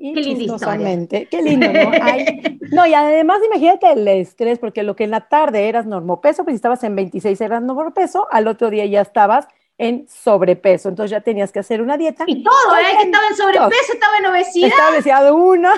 qué 0.00 0.20
linda 0.20 0.52
historia. 0.52 1.28
Qué 1.30 1.42
lindo, 1.42 1.68
¿no? 1.72 1.90
no, 2.72 2.86
y 2.88 2.94
además 2.94 3.38
imagínate 3.46 3.92
el 3.92 4.08
estrés, 4.08 4.58
porque 4.58 4.82
lo 4.82 4.96
que 4.96 5.04
en 5.04 5.12
la 5.12 5.28
tarde 5.28 5.68
eras 5.68 5.86
normopeso, 5.86 6.42
pues 6.42 6.54
si 6.54 6.56
estabas 6.56 6.82
en 6.82 6.96
26 6.96 7.40
eras 7.40 7.62
normopeso, 7.62 8.26
al 8.32 8.48
otro 8.48 8.68
día 8.68 8.84
ya 8.86 9.02
estabas 9.02 9.46
en 9.78 10.08
sobrepeso. 10.08 10.88
Entonces 10.88 11.12
ya 11.12 11.20
tenías 11.20 11.52
que 11.52 11.60
hacer 11.60 11.80
una 11.80 11.96
dieta. 11.96 12.24
Y 12.26 12.42
todo, 12.42 12.76
¿eh? 12.80 12.96
Que 12.98 13.04
estaba 13.04 13.28
en 13.28 13.36
sobrepeso, 13.36 13.92
estaba 13.92 14.16
en 14.18 14.26
obesidad. 14.26 14.68
Estaba 14.70 14.90
obesidad 14.90 15.32
una. 15.32 15.72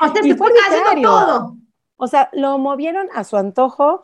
O 0.00 0.12
sea, 0.12 0.22
se 0.24 0.34
fue 0.34 0.50
cayendo 0.52 1.08
todo. 1.08 1.56
O 1.96 2.06
sea, 2.06 2.30
lo 2.32 2.58
movieron 2.58 3.08
a 3.14 3.24
su 3.24 3.36
antojo. 3.36 4.02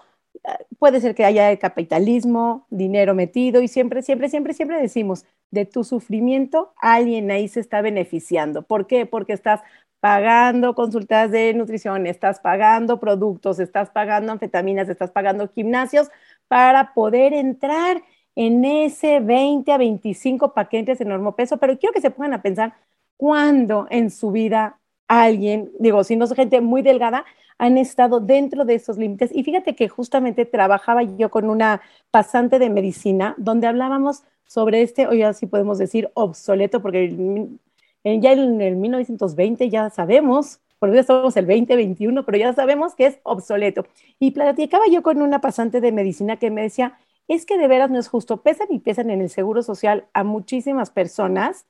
Puede 0.79 1.01
ser 1.01 1.15
que 1.15 1.25
haya 1.25 1.57
capitalismo, 1.59 2.67
dinero 2.71 3.15
metido 3.15 3.63
y 3.63 3.69
siempre, 3.69 4.03
siempre, 4.03 4.29
siempre, 4.29 4.55
siempre 4.55 4.81
decimos, 4.81 5.25
de 5.51 5.67
tu 5.67 5.85
sufrimiento 5.85 6.73
alguien 6.81 7.31
ahí 7.31 7.49
se 7.49 7.61
está 7.61 7.83
beneficiando. 7.83 8.63
¿Por 8.63 8.87
qué? 8.87 9.07
Porque 9.07 9.35
estás 9.35 9.61
pagando 10.01 10.75
consultas 10.75 11.31
de 11.31 11.55
nutrición, 11.55 12.07
estás 12.07 12.41
pagando 12.41 12.99
productos, 12.99 13.61
estás 13.61 13.91
pagando 13.91 14.33
anfetaminas, 14.33 14.89
estás 14.89 15.13
pagando 15.13 15.49
gimnasios 15.49 16.09
para 16.49 16.93
poder 16.95 17.33
entrar 17.33 18.03
en 18.35 18.65
ese 18.65 19.21
20 19.21 19.71
a 19.73 19.79
25 19.79 20.55
paquetes 20.55 20.99
de 20.99 21.05
enorme 21.05 21.33
peso, 21.33 21.59
pero 21.59 21.79
quiero 21.79 21.93
que 21.93 22.01
se 22.01 22.11
pongan 22.11 22.35
a 22.35 22.43
pensar 22.43 22.75
cuándo 23.17 23.87
en 23.91 24.11
su 24.11 24.33
vida 24.33 24.81
alguien, 25.09 25.71
digo, 25.79 26.05
si 26.05 26.17
no 26.17 26.25
es 26.25 26.33
gente 26.35 26.61
muy 26.61 26.83
delgada, 26.83 27.25
han 27.59 27.79
estado 27.79 28.21
dentro 28.21 28.65
de 28.65 28.75
esos 28.75 28.99
límites. 28.99 29.31
Y 29.35 29.45
fíjate 29.45 29.75
que 29.77 29.89
justamente 29.89 30.45
trabajaba 30.45 31.03
yo 31.03 31.31
con 31.31 31.49
una 31.49 31.81
pasante 32.11 32.59
de 32.59 32.71
medicina 32.71 33.35
donde 33.39 33.67
hablábamos 33.67 34.25
sobre 34.47 34.83
este, 34.83 35.07
hoy 35.07 35.23
así 35.23 35.47
podemos 35.47 35.79
decir, 35.79 36.11
obsoleto, 36.15 36.83
porque 36.83 37.49
ya 38.05 38.33
en 38.33 38.61
el 38.61 38.77
1920 38.77 39.71
ya 39.71 39.91
sabemos, 39.91 40.61
por 40.79 40.91
eso 40.91 41.01
estamos 41.01 41.37
el 41.37 41.47
2021, 41.47 42.25
pero 42.25 42.39
ya 42.39 42.53
sabemos 42.53 42.95
que 42.95 43.07
es 43.07 43.19
obsoleto. 43.23 43.87
Y 44.19 44.33
platicaba 44.33 44.85
yo 44.91 45.03
con 45.03 45.23
una 45.23 45.41
pasante 45.41 45.81
de 45.81 45.93
medicina 45.93 46.39
que 46.39 46.51
me 46.51 46.63
decía, 46.63 46.99
es 47.29 47.47
que 47.47 47.57
de 47.59 47.69
veras 47.69 47.91
no 47.91 47.99
es 47.99 48.09
justo, 48.09 48.43
pesan 48.43 48.67
y 48.71 48.81
pesan 48.81 49.11
en 49.11 49.21
el 49.21 49.31
seguro 49.31 49.63
social 49.63 50.07
a 50.13 50.25
muchísimas 50.25 50.91
personas. 50.91 51.65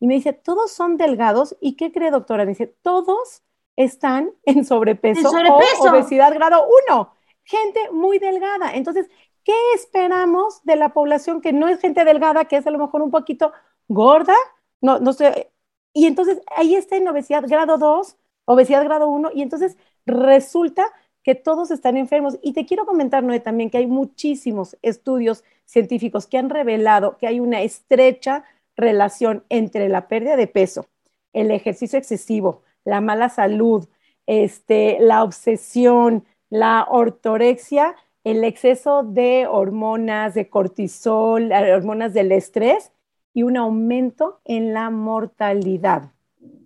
Y 0.00 0.06
me 0.06 0.14
dice, 0.14 0.32
todos 0.32 0.72
son 0.72 0.96
delgados. 0.96 1.56
¿Y 1.60 1.76
qué 1.76 1.92
cree, 1.92 2.10
doctora? 2.10 2.44
Me 2.44 2.50
dice, 2.50 2.66
todos 2.66 3.42
están 3.76 4.30
en 4.44 4.64
sobrepeso, 4.64 5.30
o 5.30 5.90
obesidad 5.90 6.34
grado 6.34 6.66
1. 6.88 7.10
Gente 7.44 7.90
muy 7.92 8.18
delgada. 8.18 8.74
Entonces, 8.74 9.08
¿qué 9.44 9.54
esperamos 9.74 10.62
de 10.64 10.76
la 10.76 10.92
población 10.92 11.40
que 11.40 11.52
no 11.52 11.68
es 11.68 11.80
gente 11.80 12.04
delgada, 12.04 12.46
que 12.46 12.56
es 12.56 12.66
a 12.66 12.70
lo 12.70 12.78
mejor 12.78 13.02
un 13.02 13.10
poquito 13.10 13.52
gorda? 13.88 14.36
No, 14.80 14.98
no 14.98 15.12
sé. 15.12 15.52
Y 15.92 16.06
entonces 16.06 16.40
ahí 16.56 16.74
está 16.74 16.96
en 16.96 17.08
obesidad 17.08 17.44
grado 17.46 17.78
2, 17.78 18.16
obesidad 18.46 18.84
grado 18.84 19.08
1, 19.08 19.30
y 19.34 19.42
entonces 19.42 19.76
resulta 20.06 20.90
que 21.22 21.34
todos 21.34 21.70
están 21.70 21.96
enfermos. 21.96 22.38
Y 22.42 22.52
te 22.52 22.66
quiero 22.66 22.84
comentar, 22.84 23.22
Noé, 23.22 23.40
también 23.40 23.70
que 23.70 23.78
hay 23.78 23.86
muchísimos 23.86 24.76
estudios 24.82 25.44
científicos 25.64 26.26
que 26.26 26.38
han 26.38 26.50
revelado 26.50 27.16
que 27.16 27.26
hay 27.26 27.40
una 27.40 27.62
estrecha 27.62 28.44
relación 28.76 29.44
entre 29.48 29.88
la 29.88 30.08
pérdida 30.08 30.36
de 30.36 30.46
peso, 30.46 30.86
el 31.32 31.50
ejercicio 31.50 31.98
excesivo, 31.98 32.62
la 32.84 33.00
mala 33.00 33.28
salud, 33.28 33.88
este, 34.26 34.98
la 35.00 35.22
obsesión, 35.22 36.24
la 36.50 36.86
ortorexia, 36.88 37.94
el 38.24 38.44
exceso 38.44 39.02
de 39.02 39.46
hormonas, 39.46 40.34
de 40.34 40.48
cortisol, 40.48 41.52
hormonas 41.52 42.14
del 42.14 42.32
estrés 42.32 42.92
y 43.34 43.42
un 43.42 43.56
aumento 43.56 44.40
en 44.44 44.72
la 44.72 44.90
mortalidad, 44.90 46.12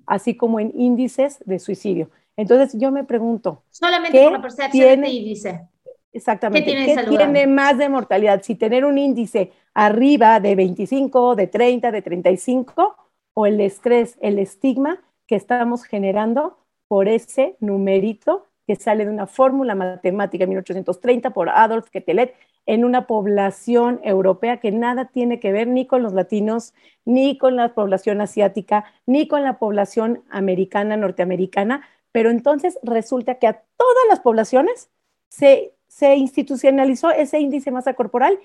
así 0.07 0.37
como 0.37 0.61
en 0.61 0.73
índices 0.79 1.43
de 1.47 1.59
suicidio. 1.59 2.11
Entonces 2.37 2.79
yo 2.79 2.93
me 2.93 3.03
pregunto. 3.03 3.65
Solamente 3.71 4.23
por 4.23 4.33
la 4.33 4.43
percepción 4.43 4.71
tiene, 4.71 5.09
de 5.09 5.13
índice. 5.13 5.69
Exactamente. 6.13 6.71
¿Qué, 6.71 6.85
tiene, 6.85 7.05
¿qué 7.05 7.09
tiene, 7.09 7.47
más 7.47 7.77
de 7.79 7.89
mortalidad? 7.89 8.43
Si 8.43 8.55
tener 8.55 8.85
un 8.85 8.99
índice 8.99 9.53
arriba 9.75 10.41
de 10.41 10.55
25, 10.55 11.37
de 11.37 11.47
30, 11.47 11.93
de 11.93 12.03
35, 12.03 12.97
o 13.35 13.47
el 13.47 13.61
estrés, 13.61 14.19
el 14.21 14.39
estigma 14.39 15.01
que 15.27 15.37
estamos 15.37 15.85
generando 15.85 16.59
por 16.89 17.09
ese 17.09 17.57
numerito 17.61 18.47
que 18.67 18.77
sale 18.77 19.05
de 19.05 19.11
una 19.11 19.27
fórmula 19.27 19.75
matemática 19.75 20.45
en 20.45 20.51
1830 20.51 21.31
por 21.31 21.49
Adolf 21.49 21.89
Quetelet 21.89 22.35
en 22.67 22.85
una 22.85 23.07
población 23.07 23.99
europea 24.05 24.59
que 24.59 24.73
nada 24.73 25.07
tiene 25.07 25.41
que 25.41 25.53
ver 25.53 25.69
ni 25.69 25.87
con 25.87 26.03
los 26.03 26.13
latinos, 26.13 26.75
ni 27.07 27.39
con 27.39 27.57
la 27.57 27.75
población 27.75 28.21
asiática, 28.21 28.85
ni 29.07 29.27
con 29.27 29.43
la 29.43 29.59
población 29.59 30.23
americana, 30.29 30.99
norteamericana, 30.99 31.89
pero 32.13 32.31
entonces 32.31 32.79
resulta 32.83 33.37
que 33.37 33.47
a 33.47 33.55
todas 33.55 34.05
las 34.11 34.21
poblaciones 34.21 34.91
se, 35.31 35.73
se 35.89 36.15
institucionalizó 36.15 37.11
ese 37.11 37.41
índice 37.41 37.71
masa 37.71 37.95
corporal, 37.95 38.39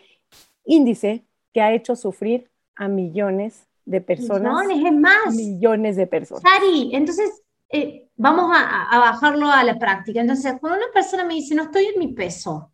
índice 0.65 1.25
que 1.53 1.61
ha 1.61 1.73
hecho 1.73 1.95
sufrir 1.95 2.49
a 2.75 2.87
millones 2.87 3.67
de 3.85 4.01
personas. 4.01 4.65
Millones, 4.65 4.85
es 4.85 4.99
más. 4.99 5.35
Millones 5.35 5.95
de 5.95 6.07
personas. 6.07 6.43
Sari, 6.43 6.95
entonces 6.95 7.43
eh, 7.69 8.07
vamos 8.15 8.51
a, 8.55 8.89
a, 8.89 8.99
bajarlo 8.99 9.49
a 9.49 9.63
la 9.63 9.77
práctica. 9.77 10.21
Entonces, 10.21 10.55
cuando 10.59 10.79
una 10.79 10.91
persona 10.93 11.25
me 11.25 11.35
dice, 11.35 11.53
no 11.53 11.63
estoy 11.63 11.85
en 11.85 11.99
mi 11.99 12.13
peso, 12.13 12.71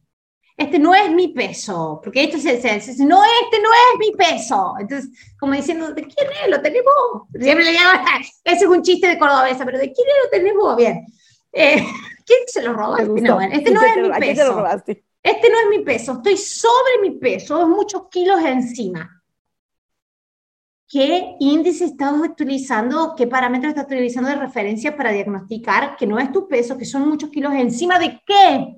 este 0.59 0.77
no 0.77 0.93
es 0.93 1.09
mi 1.11 1.29
peso, 1.29 2.01
porque 2.03 2.25
esto 2.25 2.37
se, 2.37 2.57
dice, 2.57 3.05
no, 3.05 3.23
este 3.23 3.61
no 3.61 3.69
es 3.69 3.99
mi 3.99 4.11
peso. 4.11 4.73
Entonces, 4.77 5.09
como 5.39 5.53
diciendo, 5.53 5.93
¿de 5.93 6.01
quién 6.01 6.27
es? 6.43 6.49
Lo 6.49 6.61
tenemos. 6.61 6.93
Siempre 7.39 7.63
le 7.63 7.73
llaman, 7.73 8.05
ese 8.43 8.65
es 8.65 8.69
un 8.69 8.81
chiste 8.81 9.07
de 9.07 9.17
cordobesa, 9.17 9.63
pero 9.63 9.77
¿de 9.77 9.89
quién 9.93 10.05
es? 10.05 10.15
Lo 10.25 10.29
tenemos 10.29 10.75
bien. 10.75 11.05
Eh, 11.51 11.83
¿Quién 12.25 12.39
se 12.47 12.61
lo 12.61 12.73
robó? 12.73 12.97
Este 12.97 13.21
no, 13.21 13.41
este 13.41 13.71
no 13.71 13.81
es 13.81 13.97
mi 13.97 14.19
peso. 14.19 14.65
Este 15.21 15.49
no 15.49 15.59
es 15.59 15.77
mi 15.77 15.83
peso, 15.83 16.13
estoy 16.13 16.37
sobre 16.37 17.01
mi 17.01 17.11
peso, 17.11 17.67
muchos 17.67 18.07
kilos 18.09 18.41
encima. 18.43 19.21
¿Qué 20.87 21.35
índice 21.39 21.85
estás 21.85 22.13
utilizando, 22.13 23.13
qué 23.15 23.27
parámetros 23.27 23.69
estás 23.69 23.85
utilizando 23.85 24.29
de 24.29 24.37
referencia 24.37 24.95
para 24.95 25.11
diagnosticar 25.11 25.97
que 25.97 26.07
no 26.07 26.17
es 26.17 26.31
tu 26.31 26.47
peso, 26.47 26.77
que 26.77 26.85
son 26.85 27.07
muchos 27.07 27.29
kilos 27.29 27.53
encima 27.53 27.99
de 27.99 28.21
qué? 28.25 28.75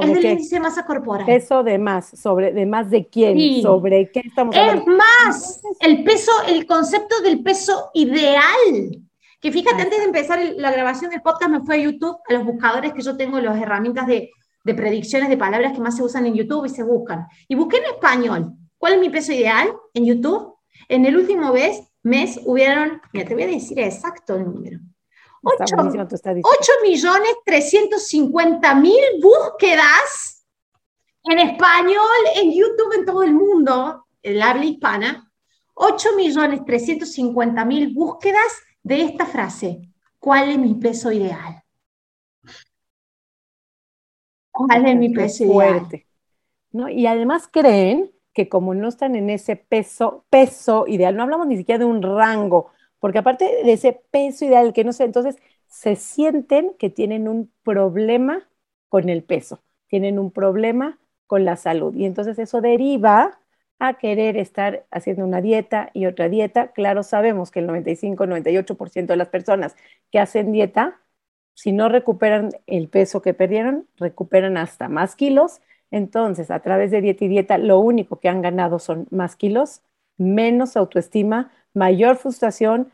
es 0.00 0.10
el 0.10 0.24
índice 0.24 0.56
de 0.56 0.60
masa 0.60 0.84
corporal. 0.84 1.26
Peso 1.26 1.62
de 1.62 1.78
más, 1.78 2.10
sobre 2.18 2.52
de 2.52 2.66
más 2.66 2.90
de 2.90 3.08
quién, 3.08 3.62
sobre 3.62 4.10
qué 4.10 4.20
estamos 4.20 4.54
hablando. 4.54 4.82
Es 4.82 4.96
más, 4.96 5.60
el 5.80 6.04
peso, 6.04 6.32
el 6.46 6.66
concepto 6.66 7.20
del 7.22 7.42
peso 7.42 7.90
ideal. 7.94 9.02
Que 9.40 9.52
fíjate, 9.52 9.82
antes 9.82 9.98
de 9.98 10.04
empezar 10.04 10.40
la 10.56 10.72
grabación 10.72 11.10
del 11.10 11.22
podcast 11.22 11.50
me 11.50 11.60
fue 11.60 11.76
a 11.76 11.78
YouTube, 11.78 12.16
a 12.28 12.32
los 12.32 12.44
buscadores 12.44 12.92
que 12.92 13.02
yo 13.02 13.16
tengo, 13.16 13.40
las 13.40 13.60
herramientas 13.60 14.06
de, 14.06 14.30
de 14.64 14.74
predicciones 14.74 15.28
de 15.28 15.36
palabras 15.36 15.72
que 15.72 15.80
más 15.80 15.96
se 15.96 16.02
usan 16.02 16.26
en 16.26 16.34
YouTube 16.34 16.66
y 16.66 16.70
se 16.70 16.82
buscan. 16.82 17.26
Y 17.46 17.54
busqué 17.54 17.78
en 17.78 17.84
español, 17.84 18.52
¿cuál 18.78 18.94
es 18.94 19.00
mi 19.00 19.10
peso 19.10 19.32
ideal 19.32 19.72
en 19.94 20.04
YouTube? 20.04 20.54
En 20.88 21.04
el 21.04 21.16
último 21.16 21.52
mes, 21.52 21.82
mes 22.02 22.40
hubieron, 22.44 23.00
mira, 23.12 23.28
te 23.28 23.34
voy 23.34 23.44
a 23.44 23.48
decir 23.48 23.78
exacto 23.78 24.34
el 24.34 24.44
número, 24.44 24.78
8, 25.42 26.72
millones 26.82 27.36
350 27.44 28.74
mil 28.74 29.00
búsquedas 29.22 30.44
en 31.24 31.38
español, 31.38 32.18
en 32.36 32.52
YouTube, 32.52 32.94
en 32.96 33.04
todo 33.04 33.22
el 33.22 33.34
mundo, 33.34 34.06
el 34.22 34.40
habla 34.42 34.64
hispana. 34.64 35.30
8 35.74 36.16
millones 36.16 36.64
350 36.64 37.64
mil 37.64 37.94
búsquedas 37.94 38.62
de 38.88 39.02
esta 39.02 39.26
frase. 39.26 39.82
¿Cuál 40.18 40.50
es 40.50 40.58
mi 40.58 40.74
peso 40.74 41.12
ideal? 41.12 41.62
¿Cuál 44.50 44.86
es 44.86 44.96
mi 44.96 45.10
peso 45.10 45.44
fuerte. 45.44 46.06
¿No? 46.72 46.88
Y 46.88 47.06
además 47.06 47.48
creen 47.52 48.10
que 48.32 48.48
como 48.48 48.74
no 48.74 48.88
están 48.88 49.14
en 49.14 49.30
ese 49.30 49.56
peso, 49.56 50.24
peso 50.30 50.86
ideal, 50.86 51.14
no 51.14 51.22
hablamos 51.22 51.46
ni 51.46 51.56
siquiera 51.56 51.78
de 51.78 51.84
un 51.84 52.02
rango, 52.02 52.70
porque 52.98 53.18
aparte 53.18 53.44
de 53.62 53.72
ese 53.72 54.00
peso 54.10 54.46
ideal 54.46 54.72
que 54.72 54.84
no 54.84 54.92
sé, 54.92 55.04
entonces 55.04 55.36
se 55.66 55.94
sienten 55.94 56.74
que 56.78 56.88
tienen 56.88 57.28
un 57.28 57.52
problema 57.62 58.48
con 58.88 59.08
el 59.08 59.22
peso, 59.22 59.62
tienen 59.86 60.18
un 60.18 60.30
problema 60.30 60.98
con 61.26 61.44
la 61.44 61.56
salud 61.56 61.94
y 61.94 62.06
entonces 62.06 62.38
eso 62.38 62.60
deriva 62.60 63.38
a 63.78 63.94
querer 63.94 64.36
estar 64.36 64.86
haciendo 64.90 65.24
una 65.24 65.40
dieta 65.40 65.90
y 65.94 66.06
otra 66.06 66.28
dieta. 66.28 66.72
Claro, 66.72 67.02
sabemos 67.02 67.50
que 67.50 67.60
el 67.60 67.66
95-98% 67.66 69.06
de 69.06 69.16
las 69.16 69.28
personas 69.28 69.76
que 70.10 70.18
hacen 70.18 70.52
dieta, 70.52 71.00
si 71.54 71.72
no 71.72 71.88
recuperan 71.88 72.50
el 72.66 72.88
peso 72.88 73.22
que 73.22 73.34
perdieron, 73.34 73.86
recuperan 73.96 74.56
hasta 74.56 74.88
más 74.88 75.16
kilos. 75.16 75.60
Entonces, 75.90 76.50
a 76.50 76.60
través 76.60 76.90
de 76.90 77.00
dieta 77.00 77.24
y 77.24 77.28
dieta, 77.28 77.58
lo 77.58 77.78
único 77.80 78.20
que 78.20 78.28
han 78.28 78.42
ganado 78.42 78.78
son 78.78 79.06
más 79.10 79.36
kilos, 79.36 79.82
menos 80.16 80.76
autoestima, 80.76 81.52
mayor 81.72 82.16
frustración, 82.16 82.92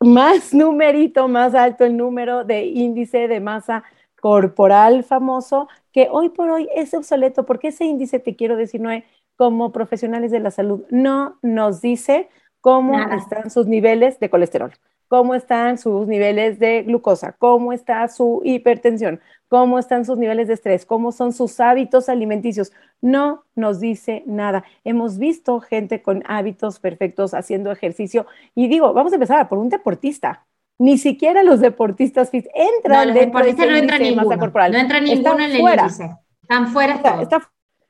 más 0.00 0.54
numerito, 0.54 1.28
más 1.28 1.54
alto 1.54 1.84
el 1.84 1.96
número 1.96 2.44
de 2.44 2.64
índice 2.66 3.28
de 3.28 3.40
masa 3.40 3.84
corporal 4.20 5.04
famoso, 5.04 5.68
que 5.92 6.08
hoy 6.10 6.28
por 6.30 6.50
hoy 6.50 6.68
es 6.74 6.94
obsoleto, 6.94 7.46
porque 7.46 7.68
ese 7.68 7.84
índice, 7.84 8.18
te 8.18 8.36
quiero 8.36 8.56
decir, 8.56 8.80
Noé, 8.80 9.04
como 9.38 9.70
profesionales 9.70 10.32
de 10.32 10.40
la 10.40 10.50
salud, 10.50 10.82
no 10.90 11.38
nos 11.42 11.80
dice 11.80 12.28
cómo 12.60 12.98
están 12.98 13.50
sus 13.50 13.68
niveles 13.68 14.18
de 14.18 14.30
colesterol, 14.30 14.72
cómo 15.06 15.36
están 15.36 15.78
sus 15.78 16.08
niveles 16.08 16.58
de 16.58 16.82
glucosa, 16.82 17.36
cómo 17.38 17.72
está 17.72 18.08
su 18.08 18.42
hipertensión, 18.44 19.20
cómo 19.46 19.78
están 19.78 20.04
sus 20.04 20.18
niveles 20.18 20.48
de 20.48 20.54
estrés, 20.54 20.84
cómo 20.84 21.12
son 21.12 21.32
sus 21.32 21.60
hábitos 21.60 22.08
alimenticios. 22.08 22.72
No 23.00 23.44
nos 23.54 23.78
dice 23.78 24.24
nada. 24.26 24.64
Hemos 24.82 25.18
visto 25.18 25.60
gente 25.60 26.02
con 26.02 26.24
hábitos 26.26 26.80
perfectos 26.80 27.32
haciendo 27.32 27.70
ejercicio 27.70 28.26
y 28.56 28.66
digo, 28.66 28.92
vamos 28.92 29.12
a 29.12 29.16
empezar 29.16 29.48
por 29.48 29.58
un 29.58 29.68
deportista. 29.68 30.46
Ni 30.80 30.98
siquiera 30.98 31.44
los 31.44 31.60
deportistas 31.60 32.30
entran 32.32 32.52
no, 32.86 33.04
los 33.04 33.14
deportistas 33.14 33.68
no 33.68 33.76
entran 33.76 34.02
ninguno, 34.02 34.36
corporal. 34.36 34.72
No 34.72 34.78
entra 34.78 35.00
ninguno 35.00 35.38
en 35.38 35.52
el 35.52 35.60
índice. 35.60 36.10
Están 36.42 36.72
fuera. 36.72 37.00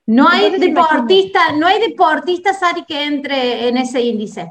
No 0.09 0.27
hay 0.27 0.59
deportista, 0.59 1.53
no 1.53 1.67
hay 1.67 1.81
deportista, 1.81 2.55
Sari, 2.55 2.85
que 2.85 3.05
entre 3.05 3.69
en 3.69 3.77
ese 3.77 4.01
índice. 4.01 4.51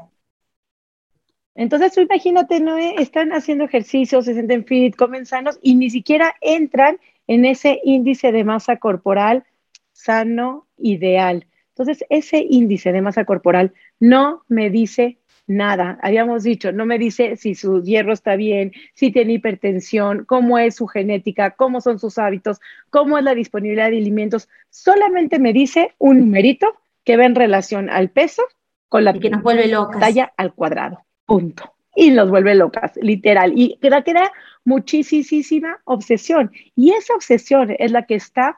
Entonces 1.56 1.92
tú 1.92 2.00
imagínate, 2.00 2.60
¿no? 2.60 2.76
Están 2.76 3.32
haciendo 3.32 3.64
ejercicios, 3.64 4.24
se 4.24 4.34
sienten 4.34 4.64
fit, 4.64 4.94
comen 4.94 5.26
sanos 5.26 5.58
y 5.60 5.74
ni 5.74 5.90
siquiera 5.90 6.32
entran 6.40 7.00
en 7.26 7.44
ese 7.44 7.80
índice 7.82 8.30
de 8.30 8.44
masa 8.44 8.76
corporal 8.76 9.44
sano, 9.92 10.68
ideal. 10.76 11.44
Entonces, 11.70 12.04
ese 12.08 12.46
índice 12.48 12.92
de 12.92 13.02
masa 13.02 13.24
corporal 13.24 13.74
no 13.98 14.44
me 14.46 14.70
dice 14.70 15.17
nada. 15.48 15.98
Habíamos 16.02 16.44
dicho, 16.44 16.70
no 16.70 16.86
me 16.86 16.98
dice 16.98 17.36
si 17.36 17.54
su 17.56 17.82
hierro 17.82 18.12
está 18.12 18.36
bien, 18.36 18.72
si 18.94 19.10
tiene 19.10 19.32
hipertensión, 19.34 20.24
cómo 20.24 20.58
es 20.58 20.76
su 20.76 20.86
genética, 20.86 21.50
cómo 21.52 21.80
son 21.80 21.98
sus 21.98 22.18
hábitos, 22.18 22.60
cómo 22.90 23.18
es 23.18 23.24
la 23.24 23.34
disponibilidad 23.34 23.90
de 23.90 23.98
alimentos. 23.98 24.48
Solamente 24.70 25.40
me 25.40 25.52
dice 25.52 25.94
un 25.98 26.20
numerito 26.20 26.76
que 27.04 27.16
va 27.16 27.24
en 27.24 27.34
relación 27.34 27.90
al 27.90 28.10
peso 28.10 28.42
con 28.88 29.04
la 29.04 29.14
que 29.14 29.30
nos 29.30 29.42
vuelve 29.42 29.66
locas. 29.66 30.00
talla 30.00 30.32
al 30.36 30.54
cuadrado 30.54 31.04
punto. 31.28 31.74
Y 31.94 32.10
los 32.12 32.30
vuelve 32.30 32.54
locas, 32.54 32.92
literal. 32.96 33.52
Y 33.54 33.76
crea, 33.80 34.02
crea 34.02 34.32
muchísima 34.64 35.80
obsesión. 35.84 36.50
Y 36.74 36.92
esa 36.92 37.14
obsesión 37.14 37.74
es 37.78 37.92
la 37.92 38.06
que 38.06 38.14
está, 38.14 38.56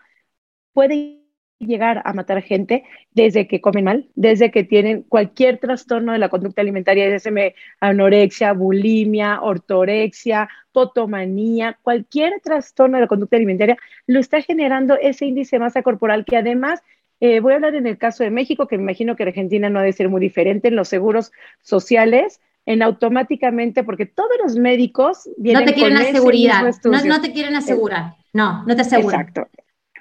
puede 0.73 1.20
llegar 1.61 2.03
a 2.05 2.13
matar 2.13 2.43
gente 2.43 2.85
desde 3.13 3.47
que 3.47 3.61
comen 3.61 3.85
mal, 3.85 4.09
desde 4.15 4.51
que 4.51 4.65
tienen 4.65 5.03
cualquier 5.03 5.59
trastorno 5.59 6.13
de 6.13 6.19
la 6.19 6.31
conducta 6.31 6.63
alimentaria, 6.63 7.09
desde 7.09 7.55
anorexia, 7.81 8.53
bulimia, 8.53 9.41
ortorexia, 9.43 10.49
potomanía, 10.73 11.79
cualquier 11.83 12.41
trastorno 12.43 12.97
de 12.97 13.03
la 13.03 13.09
conducta 13.09 13.37
alimentaria, 13.37 13.77
lo 14.07 14.21
está 14.21 14.41
generando 14.41 14.97
ese 15.01 15.27
índice 15.27 15.57
de 15.57 15.61
masa 15.61 15.83
corporal 15.83 16.25
que 16.25 16.37
además, 16.37 16.83
eh, 17.21 17.41
voy 17.41 17.53
a 17.53 17.57
hablar 17.57 17.75
en 17.75 17.87
el 17.87 17.99
caso 17.99 18.25
de 18.25 18.31
México, 18.31 18.67
que 18.67 18.79
me 18.79 18.85
imagino 18.85 19.15
que 19.15 19.25
Argentina 19.25 19.69
no 19.69 19.81
debe 19.81 19.93
ser 19.93 20.09
muy 20.09 20.21
diferente 20.21 20.69
en 20.69 20.77
los 20.77 20.89
seguros 20.89 21.31
sociales, 21.61 22.41
en 22.65 22.83
automáticamente, 22.83 23.85
porque 23.85 24.07
todos 24.07 24.31
los 24.43 24.57
médicos 24.57 25.29
vienen 25.37 25.65
No 25.65 25.71
te 25.71 25.75
quieren 25.75 25.97
asegurar, 25.99 26.65
no, 26.85 27.05
no, 27.05 27.21
te 27.21 27.33
quieren 27.33 27.55
asegurar, 27.55 28.15
no, 28.33 28.65
no 28.65 28.77
te 28.77 28.83
aseguran. 28.83 29.21
Exacto 29.21 29.49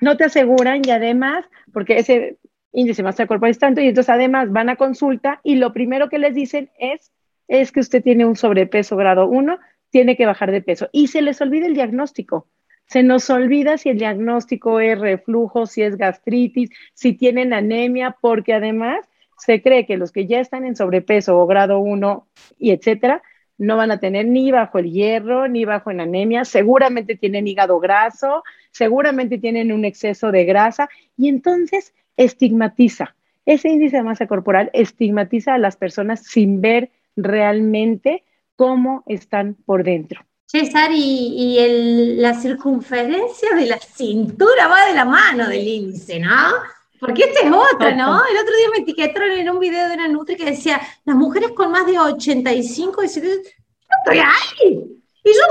no 0.02 0.18
te 0.18 0.26
aseguran 0.26 0.82
y 0.86 0.92
además, 0.92 1.46
porque 1.74 1.98
ese 1.98 2.38
índice 2.72 3.04
masa 3.04 3.28
corporal 3.28 3.52
es 3.52 3.60
tanto, 3.60 3.82
y 3.82 3.88
entonces 3.88 4.10
además 4.10 4.52
van 4.52 4.70
a 4.70 4.76
consulta 4.76 5.42
y 5.44 5.56
lo 5.56 5.74
primero 5.74 6.10
que 6.10 6.20
les 6.20 6.36
dicen 6.36 6.70
es, 6.80 7.12
es 7.48 7.72
que 7.72 7.80
usted 7.80 8.04
tiene 8.04 8.26
un 8.26 8.36
sobrepeso 8.36 8.96
grado 8.96 9.28
1, 9.28 9.58
tiene 9.90 10.16
que 10.16 10.26
bajar 10.26 10.52
de 10.52 10.62
peso. 10.62 10.88
Y 10.92 11.08
se 11.08 11.22
les 11.22 11.42
olvida 11.42 11.66
el 11.66 11.74
diagnóstico. 11.74 12.48
Se 12.86 13.04
nos 13.04 13.30
olvida 13.30 13.78
si 13.78 13.90
el 13.90 13.98
diagnóstico 13.98 14.80
es 14.80 15.00
reflujo, 15.00 15.66
si 15.66 15.82
es 15.82 15.98
gastritis, 15.98 16.70
si 16.94 17.14
tienen 17.14 17.54
anemia, 17.54 18.16
porque 18.22 18.54
además 18.54 19.06
se 19.38 19.62
cree 19.62 19.86
que 19.86 19.98
los 19.98 20.12
que 20.12 20.28
ya 20.28 20.40
están 20.40 20.66
en 20.66 20.76
sobrepeso 20.76 21.38
o 21.38 21.48
grado 21.48 21.80
1 21.80 22.28
y 22.58 22.72
etcétera, 22.72 23.22
no 23.60 23.78
van 23.78 23.92
a 23.92 24.00
tener 24.00 24.26
ni 24.26 24.52
bajo 24.52 24.80
el 24.80 24.92
hierro, 24.92 25.48
ni 25.48 25.66
bajo 25.66 25.92
en 25.92 26.00
anemia, 26.00 26.46
seguramente 26.46 27.16
tienen 27.16 27.48
hígado 27.48 27.80
graso, 27.80 28.44
seguramente 28.72 29.38
tienen 29.38 29.72
un 29.72 29.86
exceso 29.86 30.32
de 30.32 30.46
grasa 30.46 30.90
y 31.18 31.28
entonces 31.28 31.94
estigmatiza. 32.18 33.16
Ese 33.46 33.70
índice 33.70 33.98
de 33.98 34.04
masa 34.04 34.28
corporal 34.28 34.72
estigmatiza 34.74 35.54
a 35.54 35.58
las 35.58 35.76
personas 35.76 36.24
sin 36.24 36.62
ver 36.62 36.90
realmente 37.16 38.24
cómo 38.56 39.04
están 39.06 39.56
por 39.66 39.84
dentro. 39.84 40.26
César, 40.46 40.90
y, 40.94 42.16
la 42.18 42.34
circunferencia 42.34 43.56
de 43.56 43.68
la 43.68 43.78
cintura 43.78 44.68
va 44.68 44.88
de 44.88 44.96
la 44.96 45.06
mano 45.06 45.48
del 45.48 45.68
índice, 45.68 46.20
¿no? 46.20 46.30
Porque 47.00 47.24
este 47.24 47.48
es 47.48 47.52
otro, 47.52 47.96
¿no? 47.96 48.22
El 48.26 48.38
otro 48.38 48.56
día 48.58 48.70
me 48.72 48.80
etiquetaron 48.80 49.32
en 49.32 49.50
un 49.50 49.60
video 49.60 49.88
de 49.88 49.96
una 49.96 50.08
Nutri 50.08 50.36
que 50.36 50.46
decía, 50.46 50.82
las 51.06 51.16
mujeres 51.16 51.52
con 51.52 51.72
más 51.72 51.86
de 51.86 51.98
85, 51.98 53.02
yo 53.02 53.08
estoy 53.08 54.20
ahí. 54.20 55.00
Y 55.24 55.30
yo, 55.34 55.42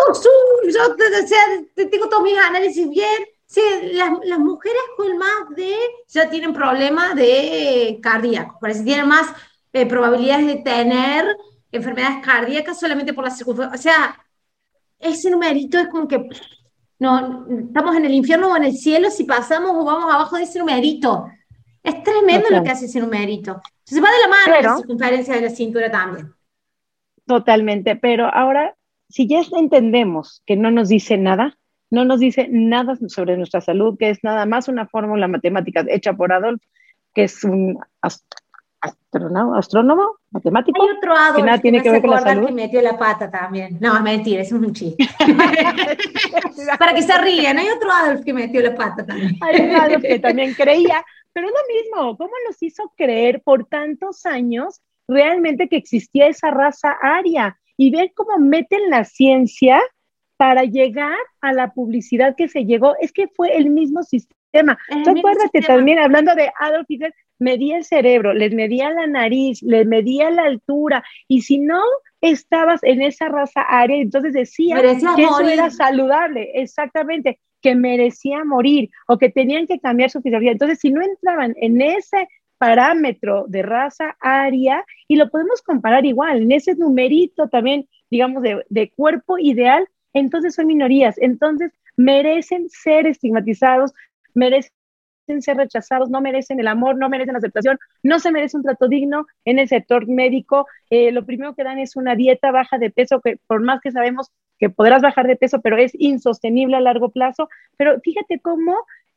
yo 0.71 0.81
o 0.95 1.27
sea, 1.27 1.89
tengo 1.91 2.09
todos 2.09 2.23
mis 2.23 2.39
análisis 2.39 2.89
bien. 2.89 3.25
Sí, 3.47 3.63
las, 3.93 4.11
las, 4.25 4.39
mujeres 4.39 4.83
con 4.97 5.17
más 5.17 5.49
de, 5.57 5.75
ya 6.09 6.29
tienen 6.29 6.53
problemas 6.53 7.15
de 7.15 7.99
cardíaco, 8.03 8.59
parece 8.61 8.81
que 8.81 8.85
tienen 8.85 9.09
más 9.09 9.33
eh, 9.73 9.87
probabilidades 9.87 10.47
de 10.47 10.57
tener 10.57 11.35
enfermedades 11.73 12.23
cardíacas 12.23 12.79
solamente 12.79 13.15
por 13.15 13.25
la 13.25 13.31
circunferencia. 13.31 13.79
O 13.79 13.83
sea, 13.83 14.27
ese 14.99 15.31
numerito 15.31 15.79
es 15.79 15.89
como 15.89 16.07
que 16.07 16.29
no, 16.99 17.47
estamos 17.49 17.97
en 17.97 18.05
el 18.05 18.15
infierno 18.15 18.53
o 18.53 18.57
en 18.57 18.65
el 18.65 18.77
cielo 18.77 19.11
si 19.11 19.25
pasamos 19.25 19.71
o 19.71 19.85
vamos 19.85 20.13
abajo 20.13 20.37
de 20.37 20.43
ese 20.43 20.59
numerito. 20.59 21.27
Es 21.89 22.03
tremendo 22.03 22.51
lo 22.51 22.63
que 22.63 22.71
hace 22.71 22.85
ese 22.85 23.01
numerito. 23.01 23.61
Se 23.85 24.01
va 24.01 24.09
de 24.11 24.19
la 24.23 24.29
mano 24.29 24.63
la 24.63 24.77
circunferencia 24.77 25.35
de 25.35 25.41
la 25.41 25.51
cintura 25.51 25.91
también. 25.91 26.35
Totalmente, 27.27 27.97
pero 27.97 28.27
ahora, 28.27 28.75
si 29.09 29.27
ya 29.27 29.41
entendemos 29.57 30.43
que 30.47 30.57
no 30.57 30.71
nos 30.71 30.89
dice 30.89 31.17
nada, 31.17 31.57
no 31.91 32.05
nos 32.05 32.21
dice 32.21 32.49
nada 32.51 32.97
sobre 33.09 33.37
nuestra 33.37 33.61
salud, 33.61 33.97
que 33.99 34.11
es 34.11 34.19
nada 34.23 34.45
más 34.45 34.69
una 34.69 34.87
fórmula 34.87 35.29
matemática 35.29 35.85
hecha 35.89 36.13
por 36.13 36.33
Adolf, 36.33 36.63
que 37.15 37.25
es 37.25 37.43
un 37.45 37.79
astrónomo, 38.01 39.55
astrónomo 39.55 40.17
matemático. 40.31 40.83
Hay 40.83 40.97
otro 40.97 41.15
Adolf 41.15 41.37
que 41.37 41.43
nada 41.43 41.59
tiene 41.59 41.83
que 41.83 41.91
ver 41.91 42.01
con 42.03 42.11
la 42.11 42.21
salud. 42.21 42.47
que 42.47 42.53
metió 42.53 42.83
la 42.83 42.99
pata 42.99 43.31
también. 43.31 43.79
No, 43.81 44.01
mentira, 44.03 44.43
es 44.43 44.53
un 44.53 44.73
chiste. 44.73 45.09
Para 46.79 46.95
que 46.95 47.03
se 47.03 47.19
rían, 47.19 47.59
hay 47.59 47.69
otro 47.69 47.91
Adolf 47.91 48.25
que 48.25 48.35
metió 48.35 48.61
la 48.61 48.75
pata 48.75 49.07
también. 49.07 49.37
Hay 49.41 49.63
un 49.63 49.75
Adolf 49.75 50.03
que 50.03 50.19
también 50.19 50.55
creía 50.55 51.03
pero 51.39 51.51
es 51.51 51.55
lo 51.55 51.75
mismo, 51.75 52.17
¿cómo 52.17 52.33
nos 52.49 52.61
hizo 52.65 52.93
creer 52.97 53.43
por 53.43 53.65
tantos 53.67 54.27
años 54.27 54.81
realmente 55.07 55.69
que 55.69 55.77
existía 55.77 56.27
esa 56.27 56.51
raza 56.51 56.97
aria? 57.01 57.61
Y 57.77 57.93
ver 57.93 58.11
cómo 58.13 58.39
meten 58.39 58.91
la 58.91 59.05
ciencia 59.05 59.81
para 60.37 60.65
llegar 60.65 61.17
a 61.41 61.53
la 61.53 61.73
publicidad 61.73 62.35
que 62.37 62.49
se 62.49 62.65
llegó, 62.65 62.97
es 63.01 63.13
que 63.13 63.29
fue 63.29 63.57
el 63.57 63.71
mismo 63.71 64.03
sistema. 64.03 64.77
¿Tú 65.05 65.11
acuérdate 65.11 65.61
también, 65.61 66.01
hablando 66.01 66.35
de 66.35 66.51
Adolf 66.59 66.87
Hitler, 66.89 67.15
medía 67.39 67.77
el 67.77 67.85
cerebro, 67.85 68.35
les 68.35 68.53
medía 68.53 68.91
la 68.91 69.07
nariz, 69.07 69.63
les 69.63 69.87
medía 69.87 70.33
la 70.33 70.43
altura, 70.43 71.05
y 71.29 71.43
si 71.43 71.61
no 71.61 71.81
estabas 72.21 72.83
en 72.83 73.01
esa 73.01 73.29
raza 73.29 73.61
aria, 73.63 73.99
entonces 73.99 74.33
decía 74.33 74.83
que 74.83 74.91
eso 74.91 75.41
era 75.49 75.71
saludable, 75.71 76.51
exactamente 76.55 77.39
que 77.61 77.75
merecía 77.75 78.45
morir 78.45 78.91
o 79.07 79.19
que 79.19 79.31
tenían 79.31 79.67
que 79.67 79.81
cambiar 79.81 80.11
su 80.11 80.21
fisiología. 80.21 80.53
Entonces, 80.53 80.79
si 80.81 80.91
no 80.91 81.03
entraban 81.03 81.55
en 81.57 81.81
ese 81.81 82.29
parámetro 82.59 83.45
de 83.49 83.63
raza 83.63 84.17
aria, 84.21 84.85
y 85.07 85.17
lo 85.17 85.31
podemos 85.31 85.63
comparar 85.63 86.05
igual, 86.05 86.43
en 86.43 86.53
ese 86.53 86.75
numerito 86.75 87.49
también, 87.49 87.89
digamos, 88.11 88.43
de, 88.43 88.65
de 88.69 88.91
cuerpo 88.91 89.39
ideal, 89.39 89.89
entonces 90.13 90.55
son 90.55 90.67
minorías, 90.67 91.17
entonces 91.19 91.73
merecen 91.97 92.69
ser 92.69 93.07
estigmatizados, 93.07 93.93
merecen 94.35 94.73
ser 95.41 95.57
rechazados, 95.57 96.09
no 96.09 96.21
merecen 96.21 96.59
el 96.61 96.69
amor, 96.69 96.97
no 96.97 97.09
merecen 97.09 97.35
la 97.35 97.39
aceptación, 97.39 97.79
no 98.03 98.19
se 98.19 98.33
merece 98.33 98.57
un 98.57 98.63
trato 98.63 98.89
digno 98.89 99.27
en 99.45 99.59
el 99.59 99.69
sector 99.69 100.09
médico. 100.09 100.67
Eh, 100.91 101.13
lo 101.13 101.27
primero 101.27 101.55
que 101.55 101.65
dan 101.65 101.79
es 101.79 101.97
una 101.97 102.15
dieta 102.15 102.51
baja 102.51 102.79
de 102.79 102.91
peso, 102.91 103.21
que 103.21 103.39
por 103.47 103.63
más 103.63 103.81
que 103.81 103.91
sabemos 103.91 104.33
que 104.59 104.71
podrás 104.71 105.03
bajar 105.03 105.27
de 105.27 105.37
peso, 105.37 105.61
pero 105.61 105.77
es 105.77 105.93
insostenible 105.95 106.77
a 106.77 106.81
largo 106.81 107.11
plazo. 107.11 107.49
Pero 107.77 108.01
fíjate 108.01 108.41
cómo 108.41 108.77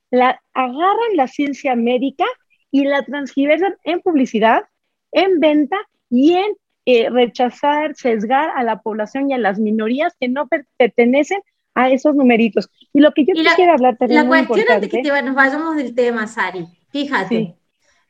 la, 0.10 0.42
agarran 0.54 1.16
la 1.16 1.28
ciencia 1.28 1.76
médica 1.76 2.26
y 2.72 2.86
la 2.86 3.04
transgiversan 3.04 3.76
en 3.84 4.02
publicidad, 4.02 4.64
en 5.12 5.40
venta 5.40 5.78
y 6.10 6.34
en 6.34 6.54
eh, 6.86 7.10
rechazar, 7.10 7.96
sesgar 7.96 8.52
a 8.56 8.64
la 8.64 8.82
población 8.82 9.30
y 9.30 9.34
a 9.34 9.38
las 9.38 9.60
minorías 9.60 10.16
que 10.20 10.28
no 10.28 10.48
pertenecen 10.78 11.42
a 11.74 11.90
esos 11.90 12.16
numeritos. 12.16 12.70
Y 12.94 13.00
lo 13.00 13.12
que 13.12 13.26
yo 13.26 13.34
quisiera 13.34 13.74
hablar 13.74 13.98
también. 13.98 14.30
La 14.30 14.46
cuestión 14.48 14.76
antes 14.76 14.90
que 14.90 15.02
nos 15.02 15.36
vayamos 15.36 15.76
del 15.78 15.94
tema, 15.96 16.28
Sari, 16.28 16.66
fíjate. 16.92 17.56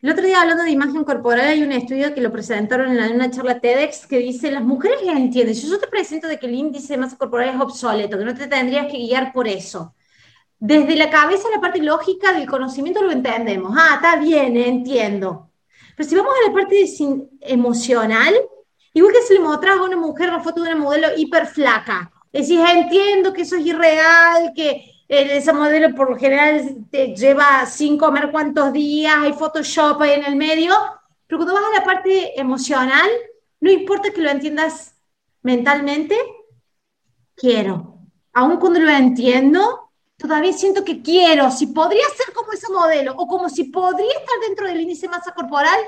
El 0.01 0.09
otro 0.09 0.25
día 0.25 0.41
hablando 0.41 0.63
de 0.63 0.71
imagen 0.71 1.03
corporal 1.03 1.45
hay 1.45 1.61
un 1.61 1.71
estudio 1.71 2.11
que 2.15 2.21
lo 2.21 2.31
presentaron 2.31 2.97
en 2.97 3.13
una 3.13 3.29
charla 3.29 3.59
TEDx 3.59 4.07
que 4.07 4.17
dice, 4.17 4.51
las 4.51 4.63
mujeres 4.63 4.97
ya 5.05 5.11
entienden, 5.11 5.53
yo 5.53 5.79
te 5.79 5.85
presento 5.85 6.27
de 6.27 6.39
que 6.39 6.47
el 6.47 6.55
índice 6.55 6.93
de 6.93 6.97
masa 6.97 7.17
corporal 7.17 7.49
es 7.49 7.61
obsoleto, 7.61 8.17
que 8.17 8.25
no 8.25 8.33
te 8.33 8.47
tendrías 8.47 8.87
que 8.87 8.97
guiar 8.97 9.31
por 9.31 9.47
eso. 9.47 9.93
Desde 10.57 10.95
la 10.95 11.11
cabeza, 11.11 11.49
la 11.53 11.61
parte 11.61 11.83
lógica 11.83 12.33
del 12.33 12.49
conocimiento 12.49 13.03
lo 13.03 13.11
entendemos. 13.11 13.75
Ah, 13.77 13.95
está 13.95 14.15
bien, 14.15 14.57
entiendo. 14.57 15.51
Pero 15.95 16.09
si 16.09 16.15
vamos 16.15 16.33
a 16.33 16.47
la 16.49 16.53
parte 16.53 16.83
emocional, 17.41 18.33
igual 18.93 19.13
que 19.13 19.21
si 19.21 19.35
le 19.35 19.39
mostras 19.41 19.77
a 19.77 19.83
una 19.83 19.97
mujer 19.97 20.29
una 20.29 20.41
foto 20.41 20.63
de 20.63 20.71
una 20.71 20.79
modelo 20.79 21.09
hiper 21.15 21.45
flaca, 21.45 22.11
decís, 22.33 22.59
entiendo 22.59 23.33
que 23.33 23.43
eso 23.43 23.55
es 23.55 23.65
irreal, 23.67 24.51
que 24.55 24.90
ese 25.11 25.51
modelo 25.51 25.93
por 25.93 26.09
lo 26.09 26.17
general 26.17 26.85
te 26.89 27.13
lleva 27.13 27.65
sin 27.65 27.97
comer 27.97 28.31
cuántos 28.31 28.71
días, 28.71 29.13
hay 29.17 29.33
Photoshop 29.33 30.01
ahí 30.01 30.11
en 30.11 30.23
el 30.23 30.37
medio, 30.37 30.73
pero 31.27 31.37
cuando 31.37 31.53
vas 31.53 31.65
a 31.65 31.79
la 31.79 31.83
parte 31.83 32.39
emocional, 32.39 33.09
no 33.59 33.69
importa 33.69 34.11
que 34.11 34.21
lo 34.21 34.29
entiendas 34.29 34.95
mentalmente, 35.41 36.15
quiero. 37.35 37.97
Aún 38.31 38.55
cuando 38.55 38.79
lo 38.79 38.89
entiendo, 38.89 39.91
todavía 40.15 40.53
siento 40.53 40.85
que 40.85 41.01
quiero. 41.01 41.51
Si 41.51 41.67
podría 41.67 42.05
ser 42.15 42.33
como 42.33 42.53
ese 42.53 42.71
modelo 42.71 43.13
o 43.17 43.27
como 43.27 43.49
si 43.49 43.65
podría 43.65 44.11
estar 44.11 44.39
dentro 44.47 44.65
del 44.65 44.79
índice 44.79 45.07
de 45.07 45.11
masa 45.11 45.33
corporal, 45.33 45.79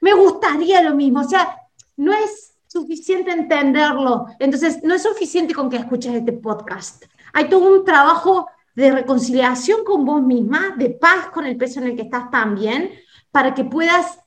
me 0.00 0.12
gustaría 0.12 0.82
lo 0.82 0.96
mismo. 0.96 1.20
O 1.20 1.28
sea, 1.28 1.56
no 1.96 2.12
es 2.12 2.56
suficiente 2.66 3.30
entenderlo. 3.30 4.26
Entonces, 4.40 4.82
no 4.82 4.94
es 4.96 5.04
suficiente 5.04 5.54
con 5.54 5.70
que 5.70 5.76
escuches 5.76 6.14
este 6.14 6.32
podcast. 6.32 7.04
Hay 7.32 7.48
todo 7.48 7.70
un 7.70 7.84
trabajo 7.84 8.48
de 8.76 8.92
reconciliación 8.92 9.84
con 9.84 10.04
vos 10.04 10.22
misma, 10.22 10.74
de 10.76 10.90
paz 10.90 11.28
con 11.32 11.46
el 11.46 11.56
peso 11.56 11.80
en 11.80 11.86
el 11.86 11.96
que 11.96 12.02
estás 12.02 12.30
también, 12.30 12.92
para 13.32 13.54
que 13.54 13.64
puedas 13.64 14.20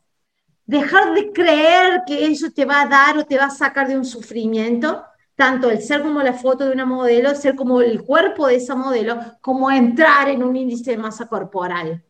dejar 0.66 1.14
de 1.14 1.32
creer 1.32 2.02
que 2.06 2.26
eso 2.26 2.52
te 2.52 2.66
va 2.66 2.82
a 2.82 2.88
dar 2.88 3.18
o 3.18 3.26
te 3.26 3.38
va 3.38 3.46
a 3.46 3.50
sacar 3.52 3.88
de 3.88 3.96
un 3.96 4.06
sufrimiento, 4.06 5.04
tanto 5.36 5.70
el 5.70 5.82
ser 5.82 6.02
como 6.02 6.22
la 6.22 6.34
foto 6.34 6.66
de 6.66 6.72
una 6.72 6.86
modelo, 6.86 7.34
ser 7.36 7.56
como 7.56 7.82
el 7.82 8.04
cuerpo 8.04 8.48
de 8.48 8.56
esa 8.56 8.76
modelo, 8.76 9.20
como 9.40 9.72
entrar 9.72 10.30
en 10.30 10.44
un 10.44 10.56
índice 10.56 10.92
de 10.92 10.98
masa 10.98 11.28
corporal. 11.28 12.04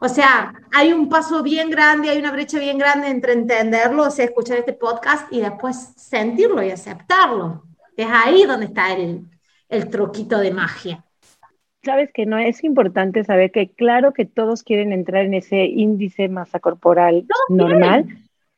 O 0.00 0.08
sea, 0.08 0.54
hay 0.72 0.92
un 0.92 1.08
paso 1.08 1.42
bien 1.42 1.70
grande, 1.70 2.10
hay 2.10 2.18
una 2.18 2.32
brecha 2.32 2.58
bien 2.58 2.78
grande 2.78 3.08
entre 3.08 3.32
entenderlo, 3.32 4.04
o 4.04 4.10
sea, 4.10 4.26
escuchar 4.26 4.58
este 4.58 4.74
podcast 4.74 5.30
y 5.32 5.40
después 5.40 5.92
sentirlo 5.96 6.62
y 6.62 6.70
aceptarlo. 6.70 7.64
Es 7.96 8.08
ahí 8.10 8.44
donde 8.44 8.66
está 8.66 8.92
el, 8.92 9.26
el 9.68 9.90
truquito 9.90 10.38
de 10.38 10.52
magia. 10.52 11.04
Sabes 11.82 12.12
que 12.12 12.26
no 12.26 12.38
es 12.38 12.62
importante 12.64 13.24
saber 13.24 13.50
que 13.50 13.68
claro 13.70 14.12
que 14.12 14.24
todos 14.24 14.62
quieren 14.62 14.92
entrar 14.92 15.24
en 15.24 15.34
ese 15.34 15.64
índice 15.64 16.28
masa 16.28 16.60
corporal 16.60 17.26
normal. 17.48 18.06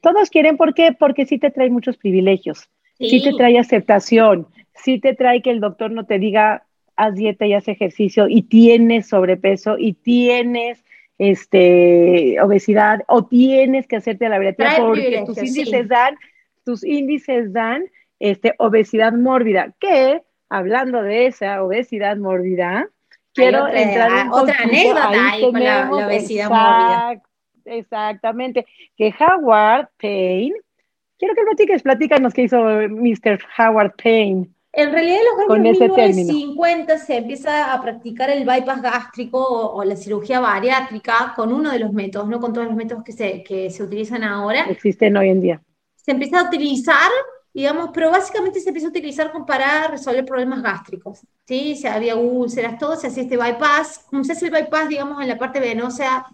Todos 0.00 0.30
quieren, 0.30 0.56
¿por 0.56 0.74
qué? 0.74 0.92
Porque 0.98 1.26
sí 1.26 1.38
te 1.38 1.50
trae 1.50 1.70
muchos 1.70 1.96
privilegios, 1.96 2.68
sí. 2.98 3.22
te 3.22 3.32
trae 3.34 3.58
aceptación, 3.58 4.48
sí 4.74 4.98
te 4.98 5.14
trae 5.14 5.42
que 5.42 5.50
el 5.50 5.60
doctor 5.60 5.92
no 5.92 6.06
te 6.06 6.18
diga 6.18 6.64
haz 6.96 7.14
dieta 7.14 7.46
y 7.46 7.54
haz 7.54 7.68
ejercicio 7.68 8.26
y 8.28 8.42
tienes 8.42 9.08
sobrepeso 9.08 9.78
y 9.78 9.94
tienes 9.94 10.84
este 11.18 12.40
obesidad 12.40 13.02
o 13.06 13.24
tienes 13.24 13.86
que 13.86 13.96
hacerte 13.96 14.28
la 14.28 14.38
bariátrica 14.38 14.76
porque 14.78 15.22
tus 15.24 15.38
índices 15.38 15.88
dan 15.88 16.16
tus 16.64 16.84
índices 16.84 17.52
dan 17.52 17.84
este 18.18 18.54
obesidad 18.58 19.12
mórbida, 19.12 19.74
que 19.80 20.22
hablando 20.48 21.02
de 21.02 21.26
esa 21.26 21.62
obesidad 21.62 22.16
mórbida, 22.16 22.88
quiero 23.34 23.68
entrar 23.68 24.26
en 24.26 24.32
otra 24.32 24.56
anécdota 24.60 25.10
ahí, 25.10 25.40
con 25.42 25.62
la, 25.62 25.90
obesidad 25.90 26.48
mórbida. 26.48 27.22
Exactamente, 27.64 28.66
que 28.96 29.14
Howard 29.20 29.88
Payne, 30.00 30.54
quiero 31.18 31.34
que 31.34 31.42
platiques, 31.42 31.82
platícanos 31.82 32.34
qué 32.34 32.42
hizo 32.42 32.58
Mr. 32.60 33.38
Howard 33.58 33.94
Payne. 34.02 34.48
En 34.74 34.90
realidad 34.90 35.18
en 35.18 35.24
los 35.46 35.56
años 35.56 35.78
1950 35.78 36.98
se 36.98 37.18
empieza 37.18 37.74
a 37.74 37.82
practicar 37.82 38.30
el 38.30 38.46
bypass 38.46 38.80
gástrico 38.80 39.38
o, 39.38 39.84
la 39.84 39.96
cirugía 39.96 40.40
bariátrica 40.40 41.34
con 41.36 41.52
uno 41.52 41.70
de 41.70 41.78
los 41.78 41.92
métodos, 41.92 42.26
no 42.28 42.40
con 42.40 42.54
todos 42.54 42.68
los 42.68 42.76
métodos 42.76 43.04
que 43.04 43.12
se, 43.12 43.42
que 43.42 43.70
se 43.70 43.82
utilizan 43.82 44.24
ahora. 44.24 44.64
Existen 44.70 45.16
hoy 45.16 45.28
en 45.28 45.42
día. 45.42 45.62
Se 45.94 46.12
empieza 46.12 46.40
a 46.40 46.44
utilizar 46.44 47.10
digamos, 47.54 47.90
pero 47.92 48.10
básicamente 48.10 48.60
se 48.60 48.70
empieza 48.70 48.88
a 48.88 48.90
utilizar 48.90 49.32
para 49.46 49.88
resolver 49.88 50.24
problemas 50.24 50.62
gástricos, 50.62 51.20
¿sí? 51.46 51.76
Se 51.76 51.88
había 51.88 52.16
úlceras, 52.16 52.78
todo, 52.78 52.96
se 52.96 53.08
hacía 53.08 53.24
este 53.24 53.36
bypass, 53.36 54.06
como 54.10 54.24
se 54.24 54.32
hace 54.32 54.46
el 54.46 54.52
bypass, 54.52 54.88
digamos, 54.88 55.20
en 55.20 55.28
la 55.28 55.38
parte 55.38 55.60
venosa, 55.60 56.26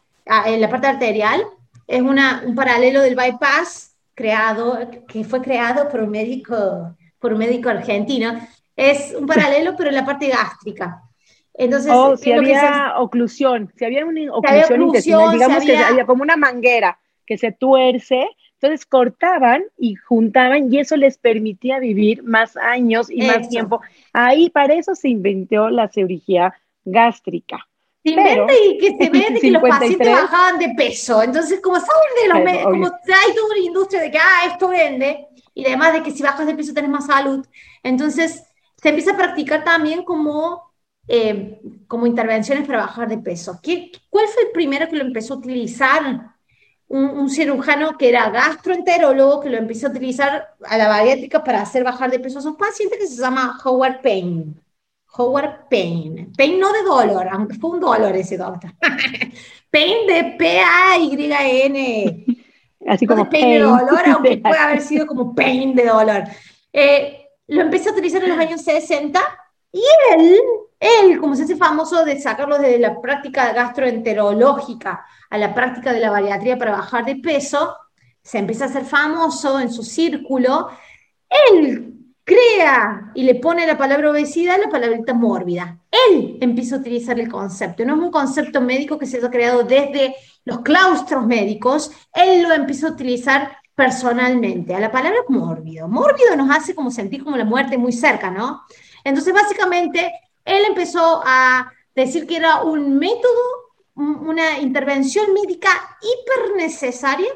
en 0.46 0.60
la 0.60 0.68
parte 0.68 0.86
arterial, 0.86 1.42
es 1.86 2.02
una, 2.02 2.42
un 2.46 2.54
paralelo 2.54 3.00
del 3.00 3.16
bypass 3.16 3.96
creado, 4.14 4.78
que 5.08 5.24
fue 5.24 5.40
creado 5.40 5.88
por 5.88 6.02
un 6.02 6.10
médico, 6.10 6.96
por 7.18 7.32
un 7.32 7.38
médico 7.38 7.68
argentino, 7.70 8.38
es 8.76 9.14
un 9.18 9.26
paralelo, 9.26 9.74
pero 9.76 9.88
en 9.88 9.96
la 9.96 10.04
parte 10.04 10.28
gástrica. 10.28 11.02
Entonces, 11.54 11.90
oh, 11.92 12.16
si 12.16 12.30
había 12.30 12.94
oclusión, 12.98 13.72
si 13.74 13.84
había 13.84 14.06
una 14.06 14.32
oclusión, 14.32 14.82
intestinal, 14.82 15.32
digamos 15.32 15.64
que 15.64 15.76
había 15.76 16.06
como 16.06 16.22
una 16.22 16.36
manguera 16.36 17.00
que 17.26 17.36
se 17.36 17.50
tuerce, 17.50 18.28
entonces 18.60 18.86
cortaban 18.86 19.62
y 19.78 19.94
juntaban 19.94 20.72
y 20.72 20.80
eso 20.80 20.96
les 20.96 21.16
permitía 21.16 21.78
vivir 21.78 22.24
más 22.24 22.56
años 22.56 23.08
y 23.08 23.22
más 23.22 23.48
tiempo. 23.48 23.80
Ahí 24.12 24.50
para 24.50 24.74
eso 24.74 24.96
se 24.96 25.08
inventó 25.08 25.70
la 25.70 25.88
cirugía 25.88 26.52
gástrica. 26.84 27.68
Se 28.02 28.10
inventa 28.10 28.52
y 28.52 28.78
que 28.78 28.96
se 28.96 29.10
ve 29.10 29.38
que 29.40 29.50
los 29.52 29.62
pacientes 29.62 30.08
bajaban 30.12 30.58
de 30.58 30.70
peso. 30.76 31.22
Entonces, 31.22 31.60
como 31.60 31.76
saben 31.76 32.42
de 32.44 32.52
los 32.52 32.64
como 32.64 32.86
hay 32.86 33.34
toda 33.34 33.46
una 33.52 33.60
industria 33.60 34.00
de 34.00 34.10
que 34.10 34.18
ah, 34.18 34.46
esto 34.50 34.68
vende, 34.68 35.28
y 35.54 35.64
además 35.64 35.92
de 35.92 36.02
que 36.02 36.10
si 36.10 36.24
bajas 36.24 36.46
de 36.46 36.54
peso 36.54 36.74
tenés 36.74 36.90
más 36.90 37.06
salud. 37.06 37.46
Entonces, 37.84 38.42
se 38.76 38.88
empieza 38.88 39.12
a 39.12 39.16
practicar 39.16 39.62
también 39.62 40.02
como, 40.02 40.72
eh, 41.06 41.60
como 41.86 42.08
intervenciones 42.08 42.66
para 42.66 42.78
bajar 42.80 43.08
de 43.08 43.18
peso. 43.18 43.60
¿Qué, 43.62 43.92
¿Cuál 44.10 44.26
fue 44.26 44.44
el 44.44 44.50
primero 44.50 44.88
que 44.88 44.96
lo 44.96 45.04
empezó 45.04 45.34
a 45.34 45.38
utilizar? 45.38 46.37
Un, 46.88 47.28
cirujano 47.30 47.96
que 47.98 48.08
era 48.08 48.30
gastroenterólogo 48.30 49.40
que 49.40 49.50
lo 49.50 49.58
empezó 49.58 49.86
a 49.86 49.90
utilizar 49.90 50.54
a 50.64 50.78
la 50.78 50.88
bariátrica 50.88 51.44
para 51.44 51.60
hacer 51.60 51.84
bajar 51.84 52.10
de 52.10 52.20
peso 52.20 52.38
a 52.38 52.42
sus 52.42 52.56
pacientes, 52.56 52.98
que 52.98 53.06
se 53.06 53.20
llama 53.20 53.58
Howard 53.64 54.00
Payne. 54.00 54.54
Howard 55.16 55.68
Payne. 55.68 56.28
Payne 56.36 56.58
no 56.58 56.72
de 56.72 56.82
dolor, 56.82 57.28
aunque 57.30 57.58
fue 57.58 57.70
un 57.70 57.80
dolor 57.80 58.14
ese 58.16 58.36
doctor. 58.36 58.72
Payne 59.70 60.12
de 60.12 60.36
P-A-Y-N. 60.38 62.24
Así 62.86 63.06
como 63.06 63.24
de 63.24 63.30
pain, 63.30 63.50
de 63.50 63.58
dolor, 63.58 64.02
aunque 64.06 64.36
puede 64.42 64.58
haber 64.58 64.80
sido 64.80 65.06
como 65.06 65.34
Pain 65.34 65.74
de 65.74 65.84
dolor. 65.84 66.24
Eh, 66.72 67.26
lo 67.48 67.62
empecé 67.62 67.88
a 67.88 67.92
utilizar 67.92 68.22
en 68.22 68.30
los 68.30 68.38
años 68.38 68.62
60 68.62 69.20
y 69.72 69.82
él, 70.12 70.40
él, 70.80 71.18
como 71.18 71.34
se 71.34 71.44
hace 71.44 71.56
famoso 71.56 72.04
de 72.04 72.20
sacarlo 72.20 72.58
desde 72.58 72.78
la 72.78 73.00
práctica 73.00 73.52
gastroenterológica 73.52 75.04
a 75.30 75.38
la 75.38 75.54
práctica 75.54 75.92
de 75.92 76.00
la 76.00 76.10
bariatría 76.10 76.56
para 76.56 76.72
bajar 76.72 77.04
de 77.04 77.16
peso, 77.16 77.76
se 78.22 78.38
empieza 78.38 78.64
a 78.64 78.68
hacer 78.68 78.84
famoso 78.84 79.58
en 79.58 79.72
su 79.72 79.82
círculo, 79.82 80.68
él 81.28 81.94
crea 82.24 83.10
y 83.14 83.22
le 83.22 83.36
pone 83.36 83.66
la 83.66 83.78
palabra 83.78 84.10
obesidad 84.10 84.58
la 84.62 84.70
palabrita 84.70 85.14
mórbida. 85.14 85.78
Él 85.90 86.36
empieza 86.40 86.76
a 86.76 86.80
utilizar 86.80 87.18
el 87.18 87.30
concepto. 87.30 87.84
No 87.84 87.94
es 87.94 88.00
un 88.00 88.10
concepto 88.10 88.60
médico 88.60 88.98
que 88.98 89.06
se 89.06 89.16
haya 89.16 89.30
creado 89.30 89.62
desde 89.62 90.14
los 90.44 90.60
claustros 90.60 91.26
médicos, 91.26 91.90
él 92.12 92.42
lo 92.42 92.54
empieza 92.54 92.88
a 92.88 92.92
utilizar 92.92 93.56
personalmente. 93.74 94.74
A 94.74 94.80
la 94.80 94.90
palabra 94.90 95.20
mórbido. 95.28 95.88
Mórbido 95.88 96.36
nos 96.36 96.54
hace 96.54 96.74
como 96.74 96.90
sentir 96.90 97.24
como 97.24 97.36
la 97.36 97.44
muerte 97.44 97.78
muy 97.78 97.92
cerca, 97.92 98.30
¿no? 98.30 98.62
Entonces, 99.04 99.32
básicamente, 99.32 100.12
él 100.48 100.64
empezó 100.66 101.22
a 101.24 101.72
decir 101.94 102.26
que 102.26 102.36
era 102.36 102.62
un 102.62 102.98
método 102.98 103.58
una 103.98 104.58
intervención 104.60 105.32
médica 105.34 105.70
hiper 106.00 106.56
necesaria 106.56 107.28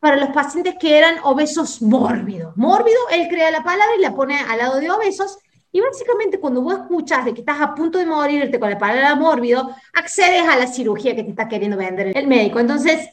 para 0.00 0.16
los 0.16 0.30
pacientes 0.30 0.76
que 0.80 0.96
eran 0.96 1.16
obesos 1.24 1.82
mórbidos. 1.82 2.56
Mórbido, 2.56 2.98
él 3.10 3.28
crea 3.28 3.50
la 3.50 3.62
palabra 3.62 3.94
y 3.98 4.00
la 4.00 4.14
pone 4.14 4.38
al 4.38 4.58
lado 4.58 4.80
de 4.80 4.90
obesos. 4.90 5.38
Y 5.70 5.80
básicamente 5.80 6.40
cuando 6.40 6.62
vos 6.62 6.74
escuchas 6.74 7.24
de 7.24 7.34
que 7.34 7.40
estás 7.40 7.60
a 7.60 7.74
punto 7.74 7.98
de 7.98 8.06
morirte 8.06 8.58
con 8.58 8.70
la 8.70 8.78
palabra 8.78 9.14
mórbido, 9.16 9.74
accedes 9.92 10.48
a 10.48 10.56
la 10.56 10.66
cirugía 10.66 11.14
que 11.14 11.24
te 11.24 11.30
está 11.30 11.46
queriendo 11.46 11.76
vender 11.76 12.16
el 12.16 12.26
médico. 12.26 12.58
Entonces, 12.58 13.10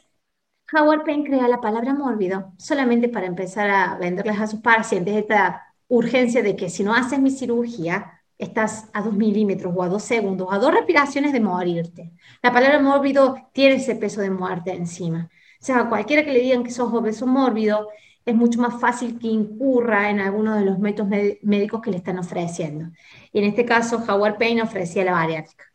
Howard 0.71 1.03
Payne 1.03 1.25
crea 1.25 1.47
la 1.47 1.59
palabra 1.59 1.93
mórbido 1.93 2.53
solamente 2.57 3.09
para 3.09 3.25
empezar 3.25 3.69
a 3.69 3.97
venderles 3.97 4.39
a 4.39 4.47
sus 4.47 4.61
pacientes 4.61 5.15
esta 5.15 5.75
urgencia 5.87 6.41
de 6.41 6.55
que 6.55 6.69
si 6.69 6.83
no 6.83 6.93
haces 6.93 7.19
mi 7.19 7.29
cirugía, 7.29 8.14
estás 8.37 8.89
a 8.93 9.01
dos 9.01 9.13
milímetros 9.13 9.73
o 9.75 9.83
a 9.83 9.89
dos 9.89 10.03
segundos, 10.03 10.47
a 10.51 10.59
dos 10.59 10.73
respiraciones 10.73 11.33
de 11.33 11.39
morirte. 11.39 12.11
La 12.41 12.51
palabra 12.51 12.79
mórbido 12.79 13.35
tiene 13.53 13.75
ese 13.75 13.95
peso 13.95 14.21
de 14.21 14.29
muerte 14.29 14.71
encima. 14.73 15.29
O 15.61 15.65
sea, 15.65 15.79
a 15.81 15.89
cualquiera 15.89 16.23
que 16.23 16.33
le 16.33 16.41
digan 16.41 16.63
que 16.63 16.71
sos 16.71 16.93
obeso 16.93 17.25
mórbido, 17.25 17.89
es 18.25 18.35
mucho 18.35 18.59
más 18.59 18.79
fácil 18.79 19.19
que 19.19 19.27
incurra 19.27 20.09
en 20.09 20.19
alguno 20.19 20.55
de 20.55 20.65
los 20.65 20.79
métodos 20.79 21.11
médicos 21.43 21.81
que 21.81 21.91
le 21.91 21.97
están 21.97 22.17
ofreciendo. 22.17 22.87
Y 23.31 23.39
en 23.39 23.45
este 23.45 23.65
caso, 23.65 24.03
Howard 24.07 24.37
Payne 24.37 24.63
ofrecía 24.63 25.05
la 25.05 25.11
bariátrica. 25.11 25.65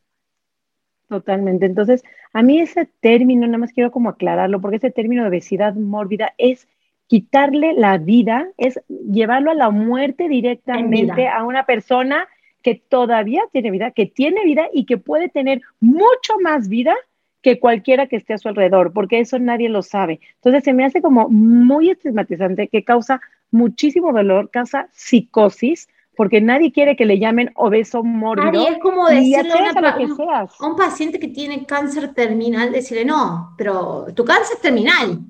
Totalmente. 1.09 1.67
Entonces, 1.67 2.03
a 2.33 2.43
mí 2.43 2.61
ese 2.61 2.87
término, 3.01 3.47
nada 3.47 3.59
más 3.59 3.73
quiero 3.73 3.91
como 3.91 4.09
aclararlo, 4.11 4.61
porque 4.61 4.77
ese 4.77 4.91
término 4.91 5.23
de 5.23 5.29
obesidad 5.29 5.75
mórbida 5.75 6.35
es 6.39 6.69
quitarle 7.07 7.73
la 7.73 7.99
vida, 7.99 8.49
es 8.57 8.81
llevarlo 8.89 9.51
a 9.51 9.55
la 9.55 9.71
muerte 9.71 10.29
directamente 10.29 11.27
a 11.27 11.43
una 11.43 11.67
persona 11.67 12.29
que 12.63 12.75
todavía 12.75 13.43
tiene 13.53 13.71
vida, 13.71 13.91
que 13.91 14.07
tiene 14.07 14.45
vida 14.45 14.69
y 14.73 14.87
que 14.87 14.99
puede 14.99 15.29
tener 15.29 15.63
mucho 15.81 16.39
más 16.43 16.69
vida 16.69 16.95
que 17.43 17.59
cualquiera 17.59 18.07
que 18.07 18.17
esté 18.17 18.35
a 18.35 18.39
su 18.39 18.49
alrededor, 18.49 18.93
porque 18.93 19.21
eso 19.21 19.39
nadie 19.39 19.69
lo 19.69 19.83
sabe. 19.83 20.21
Entonces 20.37 20.65
se 20.65 20.75
me 20.75 20.85
hace 20.85 21.01
como 21.01 21.29
muy 21.29 21.91
estigmatizante, 21.91 22.69
que 22.69 22.85
causa 22.85 23.21
muchísimo 23.51 24.13
dolor, 24.13 24.51
causa 24.51 24.89
psicosis, 24.93 25.89
porque 26.17 26.41
nadie 26.41 26.71
quiere 26.71 26.97
que 26.97 27.07
le 27.07 27.19
llamen 27.19 27.51
obeso 27.55 28.03
mórbido. 28.03 28.69
es 28.69 28.79
como 28.79 29.09
decirle 29.09 29.53
a, 29.53 30.47
un 30.61 30.77
paciente 30.77 31.19
que 31.19 31.29
tiene 31.29 31.65
cáncer 31.65 32.13
terminal, 32.13 32.73
decirle, 32.73 33.07
no, 33.07 33.55
pero 33.57 34.07
tu 34.15 34.25
cáncer 34.25 34.57
es 34.57 34.63
terminal. 34.63 35.21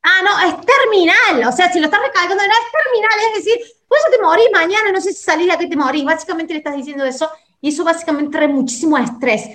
Ah, 0.00 0.22
no, 0.22 0.48
es 0.48 0.64
terminal. 0.64 1.48
O 1.48 1.52
sea, 1.52 1.72
si 1.72 1.80
lo 1.80 1.86
estás 1.86 2.00
recalcando, 2.00 2.36
no, 2.36 2.52
es 2.52 2.72
terminal, 2.84 3.18
es 3.26 3.44
decir, 3.44 3.77
pues 3.88 4.00
te 4.10 4.22
morís 4.22 4.48
mañana, 4.52 4.92
no 4.92 5.00
sé 5.00 5.12
si 5.12 5.22
salir 5.22 5.50
a 5.50 5.58
que 5.58 5.66
te 5.66 5.76
morís. 5.76 6.04
Básicamente 6.04 6.52
le 6.52 6.58
estás 6.58 6.76
diciendo 6.76 7.04
eso 7.04 7.28
y 7.60 7.70
eso 7.70 7.84
básicamente 7.84 8.30
trae 8.30 8.48
muchísimo 8.48 8.98
estrés. 8.98 9.48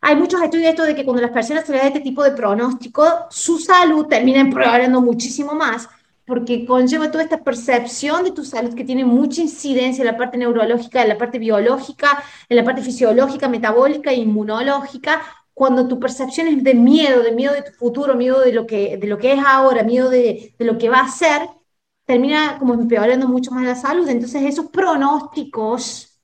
Hay 0.00 0.16
muchos 0.16 0.40
estudios 0.42 0.64
de 0.64 0.70
esto 0.70 0.82
de 0.84 0.94
que 0.94 1.04
cuando 1.04 1.22
las 1.22 1.30
personas 1.30 1.64
tienen 1.64 1.86
este 1.86 2.00
tipo 2.00 2.24
de 2.24 2.32
pronóstico, 2.32 3.04
su 3.30 3.58
salud 3.58 4.06
termina 4.06 4.40
empeorando 4.40 5.00
muchísimo 5.00 5.54
más 5.54 5.88
porque 6.26 6.64
conlleva 6.64 7.10
toda 7.10 7.24
esta 7.24 7.42
percepción 7.42 8.24
de 8.24 8.30
tu 8.30 8.44
salud 8.44 8.74
que 8.74 8.84
tiene 8.84 9.04
mucha 9.04 9.42
incidencia 9.42 10.02
en 10.02 10.06
la 10.06 10.16
parte 10.16 10.38
neurológica, 10.38 11.02
en 11.02 11.08
la 11.08 11.18
parte 11.18 11.38
biológica, 11.38 12.22
en 12.48 12.56
la 12.56 12.64
parte 12.64 12.82
fisiológica, 12.82 13.48
metabólica 13.48 14.10
e 14.10 14.16
inmunológica, 14.16 15.22
cuando 15.52 15.86
tu 15.86 16.00
percepción 16.00 16.46
es 16.48 16.64
de 16.64 16.74
miedo, 16.74 17.22
de 17.22 17.32
miedo 17.32 17.52
de 17.52 17.62
tu 17.62 17.72
futuro, 17.72 18.14
miedo 18.14 18.40
de 18.40 18.52
lo 18.52 18.66
que, 18.66 18.96
de 18.96 19.06
lo 19.06 19.18
que 19.18 19.32
es 19.32 19.40
ahora, 19.44 19.82
miedo 19.82 20.08
de, 20.08 20.54
de 20.58 20.64
lo 20.64 20.78
que 20.78 20.88
va 20.88 21.00
a 21.00 21.08
ser, 21.08 21.42
termina 22.04 22.58
como 22.58 22.74
empeorando 22.74 23.28
mucho 23.28 23.50
más 23.50 23.64
la 23.64 23.74
salud. 23.74 24.08
Entonces 24.08 24.42
esos 24.42 24.66
pronósticos, 24.70 26.20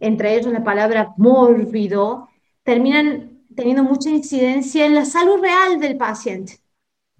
entre 0.00 0.34
ellos 0.34 0.52
la 0.52 0.64
palabra 0.64 1.14
mórbido, 1.16 2.28
terminan 2.62 3.38
teniendo 3.54 3.82
mucha 3.82 4.10
incidencia 4.10 4.86
en 4.86 4.94
la 4.94 5.04
salud 5.04 5.40
real 5.40 5.80
del 5.80 5.96
paciente, 5.96 6.58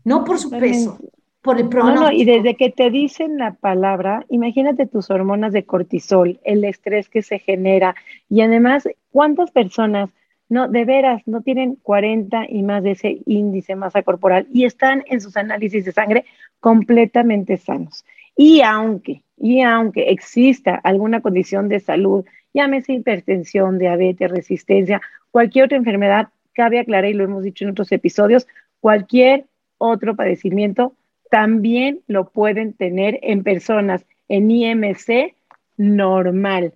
no 0.04 0.24
por 0.24 0.38
su 0.38 0.50
peso. 0.50 0.98
Por 1.40 1.58
el 1.58 1.68
pronóstico. 1.68 2.04
No, 2.04 2.12
y 2.12 2.24
desde 2.24 2.56
que 2.56 2.70
te 2.70 2.90
dicen 2.90 3.38
la 3.38 3.54
palabra, 3.54 4.26
imagínate 4.28 4.86
tus 4.86 5.08
hormonas 5.08 5.52
de 5.52 5.64
cortisol, 5.64 6.40
el 6.44 6.64
estrés 6.64 7.08
que 7.08 7.22
se 7.22 7.38
genera 7.38 7.94
y 8.28 8.40
además, 8.40 8.88
¿cuántas 9.12 9.50
personas 9.52 10.10
no, 10.48 10.68
de 10.68 10.84
veras, 10.84 11.22
no 11.26 11.42
tienen 11.42 11.76
40 11.76 12.46
y 12.48 12.62
más 12.62 12.82
de 12.82 12.92
ese 12.92 13.20
índice 13.26 13.76
masa 13.76 14.02
corporal 14.02 14.46
y 14.52 14.64
están 14.64 15.04
en 15.06 15.20
sus 15.20 15.36
análisis 15.36 15.84
de 15.84 15.92
sangre 15.92 16.24
completamente 16.60 17.56
sanos. 17.56 18.04
Y 18.36 18.62
aunque, 18.62 19.22
y 19.36 19.62
aunque 19.62 20.10
exista 20.10 20.76
alguna 20.76 21.20
condición 21.20 21.68
de 21.68 21.80
salud, 21.80 22.24
llámese 22.54 22.94
hipertensión, 22.94 23.78
diabetes, 23.78 24.30
resistencia, 24.30 25.00
cualquier 25.30 25.66
otra 25.66 25.76
enfermedad, 25.76 26.28
cabe 26.54 26.78
aclarar, 26.78 27.10
y 27.10 27.14
lo 27.14 27.24
hemos 27.24 27.42
dicho 27.42 27.64
en 27.64 27.70
otros 27.70 27.92
episodios, 27.92 28.46
cualquier 28.80 29.46
otro 29.76 30.16
padecimiento 30.16 30.94
también 31.30 32.00
lo 32.06 32.30
pueden 32.30 32.72
tener 32.72 33.18
en 33.22 33.42
personas 33.42 34.04
en 34.28 34.50
IMC 34.50 35.34
normal. 35.76 36.72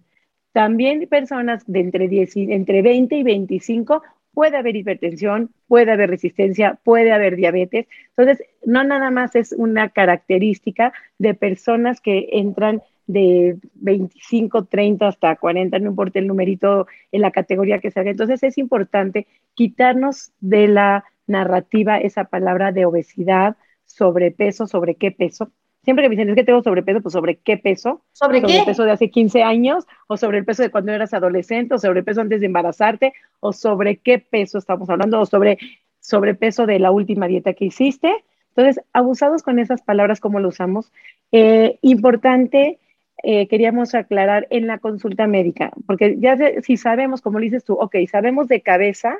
También 0.52 1.06
personas 1.08 1.64
de 1.66 1.80
entre, 1.80 2.08
10 2.08 2.36
entre 2.36 2.82
20 2.82 3.16
y 3.16 3.22
25 3.22 4.02
puede 4.34 4.56
haber 4.56 4.76
hipertensión, 4.76 5.50
puede 5.66 5.92
haber 5.92 6.10
resistencia, 6.10 6.78
puede 6.84 7.12
haber 7.12 7.36
diabetes. 7.36 7.86
Entonces, 8.16 8.46
no 8.64 8.84
nada 8.84 9.10
más 9.10 9.34
es 9.34 9.52
una 9.52 9.90
característica 9.90 10.92
de 11.18 11.34
personas 11.34 12.00
que 12.00 12.28
entran 12.32 12.82
de 13.06 13.58
25, 13.74 14.66
30 14.66 15.08
hasta 15.08 15.36
40, 15.36 15.78
no 15.78 15.90
importa 15.90 16.18
el 16.18 16.26
numerito 16.26 16.86
en 17.10 17.20
la 17.20 17.30
categoría 17.30 17.78
que 17.78 17.90
sea. 17.90 18.02
Entonces, 18.02 18.42
es 18.42 18.58
importante 18.58 19.26
quitarnos 19.54 20.32
de 20.40 20.68
la 20.68 21.04
narrativa 21.26 21.98
esa 21.98 22.24
palabra 22.24 22.72
de 22.72 22.86
obesidad, 22.86 23.56
sobrepeso, 23.84 24.66
sobre 24.66 24.94
qué 24.94 25.10
peso, 25.10 25.50
siempre 25.82 26.04
que 26.04 26.08
me 26.08 26.16
dicen, 26.16 26.30
es 26.30 26.36
que 26.36 26.44
tengo 26.44 26.62
sobrepeso, 26.62 27.00
pues 27.00 27.12
sobre 27.12 27.36
qué 27.36 27.56
peso. 27.56 28.02
¿Sobre, 28.12 28.40
¿Sobre 28.40 28.52
qué? 28.52 28.58
el 28.60 28.64
peso 28.64 28.84
de 28.84 28.92
hace 28.92 29.10
15 29.10 29.42
años, 29.42 29.86
o 30.06 30.16
sobre 30.16 30.38
el 30.38 30.44
peso 30.44 30.62
de 30.62 30.70
cuando 30.70 30.92
eras 30.92 31.14
adolescente, 31.14 31.74
o 31.74 31.78
sobre 31.78 32.00
el 32.00 32.04
peso 32.04 32.20
antes 32.20 32.40
de 32.40 32.46
embarazarte, 32.46 33.12
o 33.40 33.52
sobre 33.52 33.96
qué 33.96 34.18
peso 34.18 34.58
estamos 34.58 34.88
hablando, 34.90 35.20
o 35.20 35.26
sobre 35.26 35.58
sobrepeso 36.00 36.66
de 36.66 36.78
la 36.78 36.90
última 36.90 37.26
dieta 37.26 37.54
que 37.54 37.66
hiciste. 37.66 38.24
Entonces, 38.54 38.84
abusados 38.92 39.42
con 39.42 39.58
esas 39.58 39.82
palabras, 39.82 40.20
¿cómo 40.20 40.40
lo 40.40 40.48
usamos? 40.48 40.92
Eh, 41.30 41.78
importante, 41.82 42.78
eh, 43.22 43.48
queríamos 43.48 43.94
aclarar 43.94 44.46
en 44.50 44.66
la 44.66 44.78
consulta 44.78 45.26
médica, 45.26 45.70
porque 45.86 46.16
ya 46.18 46.36
si 46.62 46.76
sabemos, 46.76 47.22
como 47.22 47.38
dices 47.38 47.64
tú, 47.64 47.74
ok, 47.74 47.96
sabemos 48.10 48.48
de 48.48 48.60
cabeza 48.60 49.16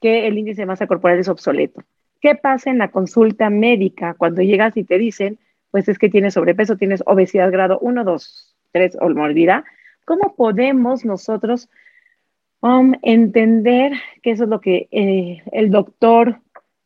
que 0.00 0.26
el 0.26 0.36
índice 0.36 0.62
de 0.62 0.66
masa 0.66 0.86
corporal 0.86 1.18
es 1.18 1.28
obsoleto. 1.28 1.82
¿Qué 2.20 2.34
pasa 2.34 2.70
en 2.70 2.78
la 2.78 2.88
consulta 2.88 3.50
médica 3.50 4.14
cuando 4.14 4.42
llegas 4.42 4.76
y 4.76 4.84
te 4.84 4.98
dicen, 4.98 5.38
pues 5.72 5.88
es 5.88 5.98
que 5.98 6.10
tienes 6.10 6.34
sobrepeso, 6.34 6.76
tienes 6.76 7.02
obesidad 7.06 7.50
grado 7.50 7.78
1, 7.80 8.04
2, 8.04 8.56
3 8.72 8.98
o 9.00 9.08
morbida, 9.08 9.64
¿cómo 10.04 10.36
podemos 10.36 11.04
nosotros 11.04 11.68
um, 12.60 12.92
entender 13.02 13.92
que 14.22 14.32
eso 14.32 14.44
es 14.44 14.50
lo 14.50 14.60
que 14.60 14.88
eh, 14.92 15.42
el 15.50 15.70
doctor 15.70 16.40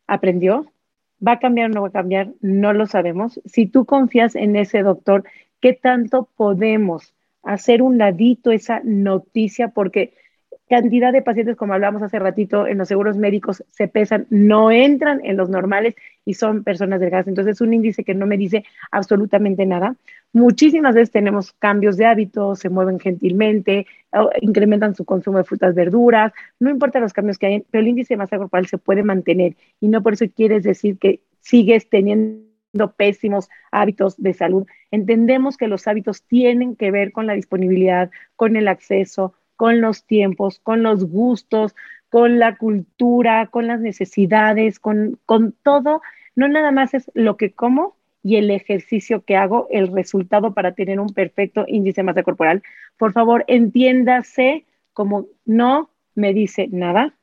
aprendió? 0.07 0.71
¿Va 1.25 1.33
a 1.33 1.39
cambiar 1.39 1.69
o 1.69 1.73
no 1.73 1.81
va 1.81 1.89
a 1.89 1.91
cambiar? 1.91 2.29
No 2.41 2.73
lo 2.73 2.87
sabemos. 2.87 3.41
Si 3.45 3.65
tú 3.65 3.85
confías 3.85 4.35
en 4.35 4.55
ese 4.55 4.83
doctor, 4.83 5.25
¿qué 5.59 5.73
tanto 5.73 6.29
podemos 6.37 7.13
hacer 7.43 7.81
un 7.81 7.97
ladito 7.97 8.51
esa 8.51 8.81
noticia? 8.85 9.69
Porque 9.69 10.13
cantidad 10.69 11.13
de 11.13 11.21
pacientes, 11.21 11.55
como 11.55 11.73
hablamos 11.73 12.01
hace 12.01 12.19
ratito, 12.19 12.67
en 12.67 12.77
los 12.77 12.87
seguros 12.87 13.17
médicos 13.17 13.63
se 13.69 13.87
pesan, 13.87 14.27
no 14.29 14.71
entran 14.71 15.21
en 15.23 15.37
los 15.37 15.49
normales 15.49 15.95
y 16.25 16.33
son 16.33 16.63
personas 16.63 16.99
delgadas. 16.99 17.27
Entonces, 17.27 17.55
es 17.55 17.61
un 17.61 17.73
índice 17.73 18.03
que 18.03 18.13
no 18.13 18.25
me 18.25 18.37
dice 18.37 18.65
absolutamente 18.91 19.65
nada. 19.65 19.95
Muchísimas 20.33 20.93
veces 20.93 21.11
tenemos 21.11 21.53
cambios 21.53 21.95
de 21.97 22.05
hábitos, 22.05 22.59
se 22.59 22.69
mueven 22.69 22.99
gentilmente, 22.99 23.87
incrementan 24.41 24.93
su 24.93 25.05
consumo 25.05 25.37
de 25.37 25.45
frutas, 25.45 25.73
verduras, 25.73 26.33
no 26.59 26.69
importa 26.69 26.99
los 26.99 27.13
cambios 27.13 27.37
que 27.37 27.47
hay, 27.47 27.65
pero 27.71 27.81
el 27.81 27.87
índice 27.87 28.13
de 28.13 28.17
masa 28.17 28.37
corporal 28.37 28.67
se 28.67 28.77
puede 28.77 29.03
mantener 29.03 29.55
y 29.79 29.87
no 29.87 30.03
por 30.03 30.13
eso 30.13 30.25
quieres 30.35 30.63
decir 30.63 30.97
que 30.97 31.21
sigues 31.39 31.89
teniendo 31.89 32.91
pésimos 32.97 33.49
hábitos 33.71 34.21
de 34.21 34.33
salud. 34.33 34.67
Entendemos 34.91 35.57
que 35.57 35.67
los 35.67 35.87
hábitos 35.87 36.23
tienen 36.23 36.75
que 36.75 36.91
ver 36.91 37.11
con 37.11 37.25
la 37.25 37.33
disponibilidad, 37.33 38.11
con 38.35 38.57
el 38.57 38.67
acceso, 38.67 39.33
con 39.57 39.81
los 39.81 40.05
tiempos, 40.05 40.59
con 40.59 40.83
los 40.83 41.03
gustos, 41.03 41.75
con 42.09 42.39
la 42.39 42.55
cultura, 42.55 43.47
con 43.47 43.67
las 43.67 43.81
necesidades, 43.81 44.79
con, 44.79 45.19
con 45.25 45.53
todo. 45.63 46.01
No 46.35 46.47
nada 46.47 46.71
más 46.71 46.93
es 46.93 47.11
lo 47.13 47.35
que 47.35 47.51
como 47.51 47.97
y 48.23 48.37
el 48.37 48.51
ejercicio 48.51 49.23
que 49.23 49.35
hago, 49.35 49.67
el 49.69 49.91
resultado 49.91 50.53
para 50.53 50.73
tener 50.73 50.99
un 50.99 51.13
perfecto 51.13 51.65
índice 51.67 52.01
de 52.01 52.05
masa 52.05 52.23
corporal. 52.23 52.63
Por 52.97 53.11
favor, 53.13 53.43
entiéndase 53.47 54.65
como 54.93 55.27
no 55.45 55.89
me 56.15 56.33
dice 56.33 56.67
nada, 56.71 57.13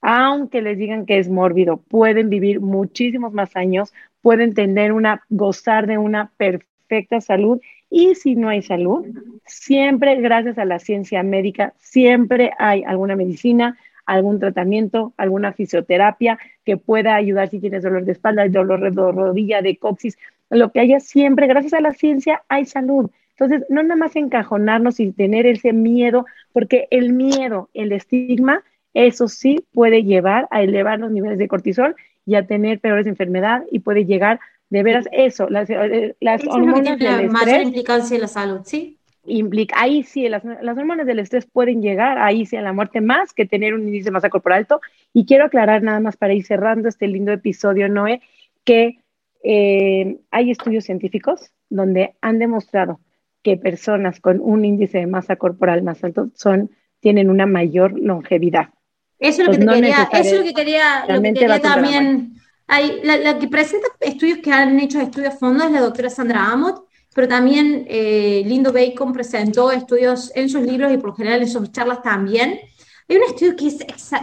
aunque 0.00 0.62
les 0.62 0.78
digan 0.78 1.06
que 1.06 1.18
es 1.18 1.28
mórbido, 1.28 1.78
pueden 1.88 2.30
vivir 2.30 2.60
muchísimos 2.60 3.32
más 3.32 3.56
años, 3.56 3.92
pueden 4.22 4.54
tener 4.54 4.92
una, 4.92 5.22
gozar 5.28 5.86
de 5.86 5.98
una 5.98 6.32
perfecta 6.36 7.20
salud 7.20 7.60
y 7.90 8.14
si 8.14 8.36
no 8.36 8.48
hay 8.48 8.62
salud, 8.62 9.06
siempre 9.46 10.16
gracias 10.16 10.58
a 10.58 10.64
la 10.64 10.78
ciencia 10.78 11.22
médica, 11.22 11.74
siempre 11.78 12.52
hay 12.58 12.84
alguna 12.84 13.16
medicina, 13.16 13.78
algún 14.04 14.40
tratamiento, 14.40 15.12
alguna 15.16 15.52
fisioterapia 15.52 16.38
que 16.64 16.76
pueda 16.76 17.14
ayudar 17.14 17.48
si 17.48 17.60
tienes 17.60 17.82
dolor 17.82 18.04
de 18.04 18.12
espalda, 18.12 18.48
dolor 18.48 18.80
de 18.80 18.90
rodilla, 18.90 19.62
de 19.62 19.76
coxis, 19.76 20.18
lo 20.50 20.72
que 20.72 20.80
haya 20.80 21.00
siempre, 21.00 21.46
gracias 21.46 21.74
a 21.74 21.80
la 21.80 21.92
ciencia 21.92 22.42
hay 22.48 22.64
salud. 22.64 23.10
Entonces, 23.30 23.64
no 23.68 23.82
nada 23.82 23.96
más 23.96 24.16
encajonarnos 24.16 24.98
y 24.98 25.12
tener 25.12 25.46
ese 25.46 25.72
miedo, 25.72 26.26
porque 26.52 26.88
el 26.90 27.12
miedo, 27.12 27.68
el 27.74 27.92
estigma, 27.92 28.64
eso 28.94 29.28
sí 29.28 29.64
puede 29.72 30.02
llevar 30.02 30.48
a 30.50 30.62
elevar 30.62 30.98
los 30.98 31.10
niveles 31.10 31.38
de 31.38 31.46
cortisol 31.46 31.94
y 32.26 32.34
a 32.34 32.46
tener 32.46 32.80
peores 32.80 33.06
enfermedades 33.06 33.68
y 33.70 33.78
puede 33.78 34.06
llegar 34.06 34.40
de 34.70 34.82
veras 34.82 35.06
eso, 35.12 35.48
las, 35.48 35.68
eh, 35.70 36.16
las 36.20 36.46
hormonas 36.46 36.98
del 36.98 37.06
estrés. 37.06 37.32
Mayor 37.32 37.62
implicancia 37.62 38.14
en 38.14 38.20
la 38.20 38.28
salud, 38.28 38.60
¿sí? 38.64 38.98
Implica, 39.24 39.76
ahí 39.78 40.02
sí, 40.02 40.28
las, 40.28 40.44
las, 40.44 40.76
hormonas 40.78 41.06
del 41.06 41.18
estrés 41.18 41.46
pueden 41.46 41.82
llegar, 41.82 42.18
ahí 42.18 42.46
sí, 42.46 42.56
a 42.56 42.62
la 42.62 42.72
muerte 42.72 43.00
más 43.00 43.32
que 43.32 43.46
tener 43.46 43.74
un 43.74 43.86
índice 43.86 44.06
de 44.06 44.12
masa 44.12 44.30
corporal 44.30 44.60
alto. 44.60 44.80
Y 45.12 45.26
quiero 45.26 45.44
aclarar 45.44 45.82
nada 45.82 46.00
más 46.00 46.16
para 46.16 46.34
ir 46.34 46.44
cerrando 46.44 46.88
este 46.88 47.06
lindo 47.08 47.32
episodio, 47.32 47.88
Noé, 47.88 48.22
que 48.64 49.00
eh, 49.42 50.18
hay 50.30 50.50
estudios 50.50 50.84
científicos 50.84 51.52
donde 51.68 52.14
han 52.20 52.38
demostrado 52.38 53.00
que 53.42 53.56
personas 53.56 54.20
con 54.20 54.40
un 54.40 54.64
índice 54.64 54.98
de 54.98 55.06
masa 55.06 55.36
corporal 55.36 55.82
más 55.82 56.02
alto 56.04 56.30
son, 56.34 56.70
tienen 57.00 57.30
una 57.30 57.46
mayor 57.46 57.98
longevidad. 57.98 58.70
Eso 59.18 59.42
es 59.42 59.48
lo 59.48 59.52
que, 59.52 59.58
te 59.58 59.66
quería, 59.66 60.08
eso 60.12 60.34
es 60.34 60.38
lo 60.38 60.44
que 60.44 60.54
quería, 60.54 61.04
lo 61.08 61.22
que 61.22 61.32
quería 61.32 61.60
también 61.60 62.37
hay, 62.68 63.00
la, 63.02 63.38
que 63.38 63.48
presenta 63.48 63.88
estudios 63.98 64.38
que 64.38 64.52
han 64.52 64.78
hecho 64.78 65.00
estudios 65.00 65.34
fondos 65.38 65.66
es 65.66 65.72
la 65.72 65.80
doctora 65.80 66.10
Sandra 66.10 66.52
Amott, 66.52 66.84
pero 67.14 67.26
también 67.26 67.86
eh, 67.88 68.42
Lindo 68.44 68.72
Bacon 68.72 69.12
presentó 69.12 69.72
estudios 69.72 70.30
en 70.34 70.48
sus 70.48 70.62
libros 70.62 70.92
y 70.92 70.98
por 70.98 71.10
lo 71.10 71.16
general 71.16 71.40
en 71.40 71.48
sus 71.48 71.72
charlas 71.72 72.02
también. 72.02 72.60
Hay 73.08 73.16
un 73.16 73.22
estudio 73.22 73.56
que 73.56 73.68
es, 73.68 73.78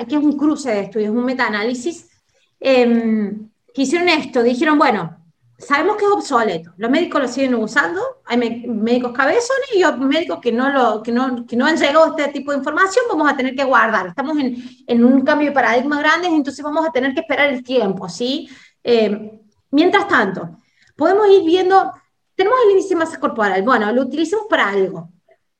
que 0.07 0.15
es 0.15 0.23
un 0.23 0.37
cruce 0.37 0.69
de 0.69 0.81
estudios, 0.81 1.09
un 1.09 1.25
metaanálisis, 1.25 2.07
eh, 2.59 3.33
que 3.73 3.81
hicieron 3.81 4.07
esto, 4.07 4.43
dijeron, 4.43 4.77
bueno, 4.77 5.17
sabemos 5.57 5.95
que 5.95 6.05
es 6.05 6.11
obsoleto, 6.11 6.73
los 6.77 6.91
médicos 6.91 7.21
lo 7.21 7.27
siguen 7.27 7.55
usando, 7.55 8.01
hay 8.25 8.37
médicos 8.67 9.13
cabezones 9.13 9.69
y 9.73 10.03
médicos 10.03 10.39
que 10.41 10.51
no, 10.51 10.69
lo, 10.69 11.01
que, 11.01 11.11
no, 11.11 11.45
que 11.45 11.55
no 11.55 11.65
han 11.65 11.77
llegado 11.77 12.05
a 12.05 12.09
este 12.09 12.27
tipo 12.33 12.51
de 12.51 12.57
información, 12.57 13.05
vamos 13.09 13.31
a 13.31 13.37
tener 13.37 13.55
que 13.55 13.63
guardar. 13.63 14.07
Estamos 14.07 14.37
en, 14.37 14.57
en 14.85 15.05
un 15.05 15.21
cambio 15.21 15.49
de 15.49 15.53
paradigma 15.53 15.99
grande, 15.99 16.27
entonces 16.27 16.63
vamos 16.63 16.85
a 16.85 16.91
tener 16.91 17.13
que 17.13 17.21
esperar 17.21 17.49
el 17.49 17.63
tiempo, 17.63 18.09
¿sí? 18.09 18.49
Eh, 18.83 19.39
mientras 19.71 20.07
tanto, 20.07 20.59
podemos 20.95 21.27
ir 21.29 21.43
viendo, 21.43 21.91
tenemos 22.35 22.59
el 22.65 22.71
índice 22.71 22.89
de 22.89 22.95
masa 22.95 23.19
corporal, 23.19 23.63
bueno, 23.63 23.91
lo 23.91 24.01
utilicemos 24.03 24.47
para 24.49 24.69
algo. 24.69 25.09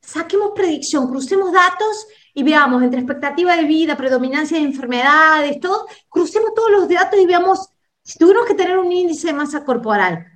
Saquemos 0.02 0.52
predicción, 0.54 1.08
crucemos 1.08 1.52
datos 1.52 2.08
y 2.34 2.44
veamos 2.44 2.84
entre 2.84 3.00
expectativa 3.00 3.56
de 3.56 3.64
vida, 3.64 3.98
predominancia 3.98 4.58
de 4.58 4.66
enfermedades, 4.66 5.60
todo, 5.60 5.88
crucemos 6.10 6.54
todos 6.54 6.70
los 6.70 6.88
datos 6.88 7.20
y 7.20 7.26
veamos 7.26 7.70
si 8.06 8.20
tuviéramos 8.20 8.48
que 8.48 8.54
tener 8.54 8.78
un 8.78 8.92
índice 8.92 9.28
de 9.28 9.34
masa 9.34 9.66
corporal, 9.66 10.28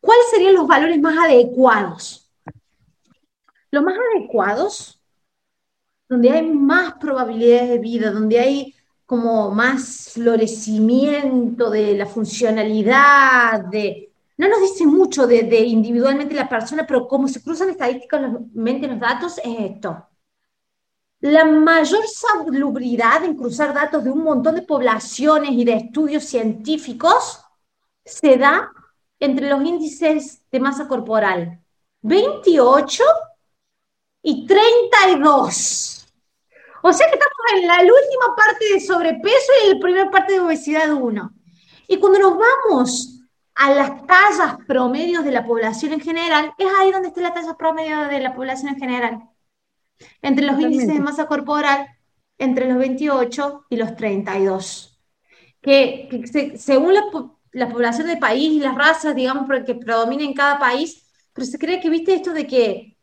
¿cuáles 0.00 0.24
serían 0.30 0.54
los 0.54 0.66
valores 0.66 0.98
más 0.98 1.18
adecuados? 1.18 2.32
Los 3.70 3.84
más 3.84 3.94
adecuados, 4.16 5.02
donde 6.08 6.30
hay 6.30 6.46
más 6.46 6.94
probabilidades 6.94 7.68
de 7.68 7.78
vida, 7.78 8.10
donde 8.10 8.40
hay 8.40 8.74
como 9.04 9.50
más 9.50 10.12
florecimiento 10.14 11.68
de 11.68 11.94
la 11.94 12.06
funcionalidad, 12.06 13.64
no 14.38 14.48
nos 14.48 14.60
dice 14.62 14.86
mucho 14.86 15.26
de, 15.26 15.42
de, 15.42 15.60
individualmente 15.60 16.34
la 16.34 16.48
persona, 16.48 16.86
pero 16.86 17.06
como 17.06 17.28
se 17.28 17.42
cruzan 17.42 17.68
estadísticamente 17.68 18.88
los 18.88 18.98
datos, 18.98 19.38
es 19.44 19.72
esto 19.72 20.09
la 21.20 21.44
mayor 21.44 22.06
salubridad 22.06 23.24
en 23.24 23.36
cruzar 23.36 23.74
datos 23.74 24.02
de 24.02 24.10
un 24.10 24.22
montón 24.22 24.54
de 24.54 24.62
poblaciones 24.62 25.50
y 25.52 25.64
de 25.64 25.74
estudios 25.74 26.24
científicos 26.24 27.42
se 28.04 28.36
da 28.36 28.72
entre 29.18 29.48
los 29.48 29.62
índices 29.62 30.42
de 30.50 30.60
masa 30.60 30.88
corporal 30.88 31.60
28 32.02 33.04
y 34.22 34.46
32. 34.46 36.06
O 36.82 36.92
sea 36.92 37.06
que 37.06 37.14
estamos 37.14 37.36
en 37.54 37.66
la 37.66 37.78
última 37.80 38.34
parte 38.36 38.64
de 38.72 38.80
sobrepeso 38.80 39.52
y 39.64 39.74
la 39.74 39.80
primera 39.80 40.10
parte 40.10 40.32
de 40.32 40.40
obesidad 40.40 40.90
1. 40.90 41.32
Y 41.88 41.98
cuando 41.98 42.18
nos 42.18 42.38
vamos 42.38 43.20
a 43.54 43.74
las 43.74 44.06
tallas 44.06 44.56
promedios 44.66 45.22
de 45.24 45.32
la 45.32 45.44
población 45.44 45.92
en 45.92 46.00
general, 46.00 46.54
es 46.56 46.68
ahí 46.78 46.90
donde 46.90 47.08
está 47.08 47.20
la 47.20 47.34
talla 47.34 47.54
promedio 47.58 48.08
de 48.08 48.20
la 48.20 48.34
población 48.34 48.70
en 48.72 48.80
general. 48.80 49.29
Entre 50.22 50.44
los 50.44 50.60
índices 50.60 50.88
de 50.88 51.00
masa 51.00 51.26
corporal, 51.26 51.86
entre 52.38 52.68
los 52.68 52.78
28 52.78 53.66
y 53.70 53.76
los 53.76 53.96
32. 53.96 55.00
Que, 55.60 56.08
que 56.10 56.58
según 56.58 56.94
la, 56.94 57.02
la, 57.52 57.68
población 57.68 58.06
del 58.06 58.18
país 58.18 58.52
y 58.52 58.60
las 58.60 58.74
razas, 58.74 59.14
digamos, 59.14 59.46
que 59.66 59.74
predomina 59.74 60.24
en 60.24 60.32
cada 60.32 60.58
país, 60.58 61.06
pero 61.32 61.46
se 61.46 61.58
cree 61.58 61.80
que, 61.80 61.90
viste, 61.90 62.14
esto 62.14 62.32
de 62.32 62.46
que 62.46 62.96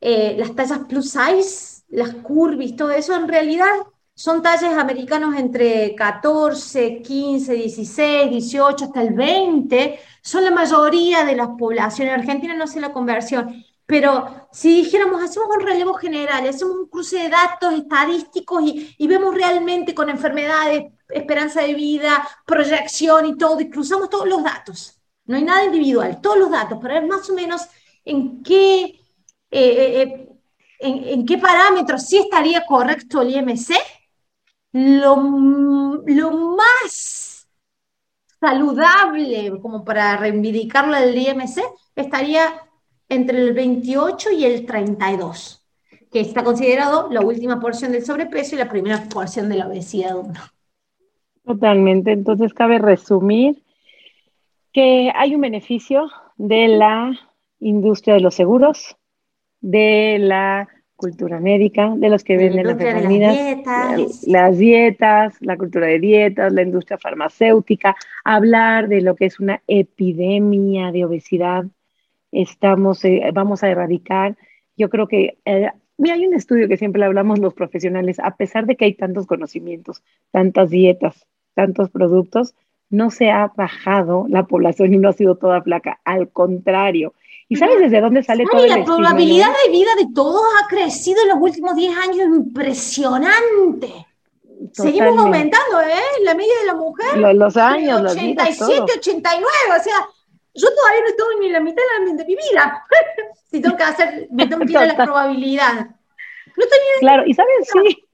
eh, 0.00 0.36
las 0.38 0.54
tallas 0.54 0.80
plus 0.88 1.10
size, 1.10 1.82
las 1.88 2.14
curvis, 2.14 2.76
todo 2.76 2.90
eso, 2.90 3.14
en 3.16 3.28
realidad 3.28 3.70
son 4.14 4.42
talles 4.42 4.70
americanos 4.70 5.36
entre 5.36 5.94
14, 5.96 7.02
15, 7.02 7.52
16, 7.54 8.30
18, 8.30 8.84
hasta 8.84 9.02
el 9.02 9.14
20. 9.14 9.98
Son 10.22 10.44
la 10.44 10.52
mayoría 10.52 11.24
de 11.24 11.34
las 11.34 11.48
poblaciones. 11.58 12.14
Argentina 12.14 12.54
no 12.54 12.66
sé 12.66 12.80
la 12.80 12.92
conversión. 12.92 13.64
Pero 13.86 14.48
si 14.50 14.82
dijéramos, 14.82 15.22
hacemos 15.22 15.48
un 15.54 15.60
relevo 15.60 15.94
general, 15.94 16.46
hacemos 16.46 16.76
un 16.76 16.88
cruce 16.88 17.18
de 17.18 17.28
datos 17.28 17.74
estadísticos 17.74 18.62
y, 18.64 19.06
vemos 19.06 19.34
realmente 19.34 19.94
con 19.94 20.08
enfermedades, 20.08 20.84
esperanza 21.08 21.62
de 21.62 21.74
vida, 21.74 22.26
proyección 22.46 23.26
y 23.26 23.36
todo, 23.36 23.60
y 23.60 23.68
cruzamos 23.70 24.08
todos 24.08 24.26
los 24.26 24.42
datos. 24.42 24.98
No 25.26 25.36
hay 25.36 25.42
nada 25.44 25.64
individual, 25.64 26.20
todos 26.20 26.38
los 26.38 26.50
datos, 26.50 26.78
para 26.80 26.94
ver 26.94 27.06
más 27.06 27.28
o 27.28 27.34
menos 27.34 27.62
en 28.04 28.42
qué, 28.42 28.84
eh, 28.84 29.00
eh, 29.50 30.02
eh, 30.02 30.28
en, 30.80 31.26
qué 31.26 31.38
parámetros 31.38 32.06
sí 32.06 32.18
estaría 32.18 32.64
correcto 32.64 33.20
el 33.22 33.36
IMC, 33.36 33.74
lo, 34.72 35.16
lo 36.06 36.30
más 36.56 37.48
saludable 38.40 39.52
como 39.62 39.84
para 39.84 40.16
reivindicarlo 40.16 40.96
del 40.96 41.16
IMC 41.16 41.62
estaría 41.94 42.60
entre 43.14 43.38
el 43.38 43.52
28 43.52 44.32
y 44.32 44.44
el 44.44 44.66
32, 44.66 45.64
que 46.10 46.20
está 46.20 46.44
considerado 46.44 47.08
la 47.10 47.20
última 47.20 47.60
porción 47.60 47.92
del 47.92 48.04
sobrepeso 48.04 48.54
y 48.54 48.58
la 48.58 48.68
primera 48.68 49.02
porción 49.08 49.48
de 49.48 49.56
la 49.56 49.68
obesidad 49.68 50.16
1. 50.16 50.32
Totalmente, 51.44 52.12
entonces 52.12 52.54
cabe 52.54 52.78
resumir 52.78 53.62
que 54.72 55.12
hay 55.14 55.34
un 55.34 55.40
beneficio 55.40 56.10
de 56.36 56.68
la 56.68 57.12
industria 57.60 58.14
de 58.14 58.20
los 58.20 58.34
seguros, 58.34 58.96
de 59.60 60.18
la 60.20 60.68
cultura 60.96 61.40
médica, 61.40 61.92
de 61.96 62.08
los 62.08 62.24
que 62.24 62.36
venden 62.36 62.66
las 62.66 63.08
dietas. 63.08 64.24
las 64.26 64.58
dietas, 64.58 65.36
la 65.40 65.56
cultura 65.56 65.86
de 65.86 65.98
dietas, 65.98 66.52
la 66.52 66.62
industria 66.62 66.98
farmacéutica, 66.98 67.96
hablar 68.24 68.88
de 68.88 69.00
lo 69.00 69.14
que 69.14 69.26
es 69.26 69.40
una 69.40 69.62
epidemia 69.66 70.92
de 70.92 71.04
obesidad, 71.04 71.64
estamos, 72.34 73.04
eh, 73.04 73.30
vamos 73.32 73.62
a 73.62 73.68
erradicar. 73.68 74.36
Yo 74.76 74.90
creo 74.90 75.08
que 75.08 75.38
eh, 75.44 75.70
hay 76.10 76.26
un 76.26 76.34
estudio 76.34 76.68
que 76.68 76.76
siempre 76.76 77.04
hablamos 77.04 77.38
los 77.38 77.54
profesionales, 77.54 78.18
a 78.20 78.36
pesar 78.36 78.66
de 78.66 78.76
que 78.76 78.86
hay 78.86 78.94
tantos 78.94 79.26
conocimientos, 79.26 80.02
tantas 80.30 80.70
dietas, 80.70 81.26
tantos 81.54 81.90
productos, 81.90 82.54
no 82.90 83.10
se 83.10 83.30
ha 83.30 83.52
bajado 83.56 84.26
la 84.28 84.44
población 84.44 84.94
y 84.94 84.98
no 84.98 85.08
ha 85.08 85.12
sido 85.12 85.36
toda 85.36 85.62
placa, 85.62 86.00
al 86.04 86.28
contrario. 86.30 87.14
¿Y 87.48 87.56
sabes 87.56 87.78
desde 87.78 88.00
dónde 88.00 88.22
sale 88.22 88.44
todo 88.50 88.66
La 88.66 88.84
probabilidad 88.84 89.48
de 89.66 89.72
vida 89.72 89.90
de 89.98 90.06
todos 90.14 90.42
ha 90.62 90.68
crecido 90.68 91.22
en 91.22 91.28
los 91.28 91.38
últimos 91.40 91.76
10 91.76 91.96
años 91.96 92.26
impresionante. 92.36 94.06
Seguimos 94.72 95.18
aumentando, 95.18 95.80
¿eh? 95.80 96.22
La 96.24 96.34
media 96.34 96.54
de 96.60 96.66
la 96.66 96.74
mujer. 96.74 97.36
Los, 97.36 97.56
años, 97.56 98.00
87, 98.12 98.92
89, 98.98 99.46
o 99.78 99.82
sea, 99.82 99.94
yo 100.54 100.68
todavía 100.74 101.00
no 101.00 101.08
estoy 101.08 101.34
ni 101.40 101.46
en 101.46 101.52
la 101.52 101.60
mitad 101.60 101.82
de 102.04 102.24
mi 102.24 102.36
vida. 102.36 102.84
si 103.50 103.60
tengo 103.60 103.76
que 103.76 103.82
hacer, 103.82 104.28
me 104.30 104.46
tengo 104.48 104.64
que 104.64 104.72
ir 104.72 104.78
a 104.78 104.86
la 104.86 104.96
probabilidad. 104.96 105.86
No 106.56 106.64
Claro, 107.00 107.26
y 107.26 107.34
sabes, 107.34 107.68
sí. 107.72 108.04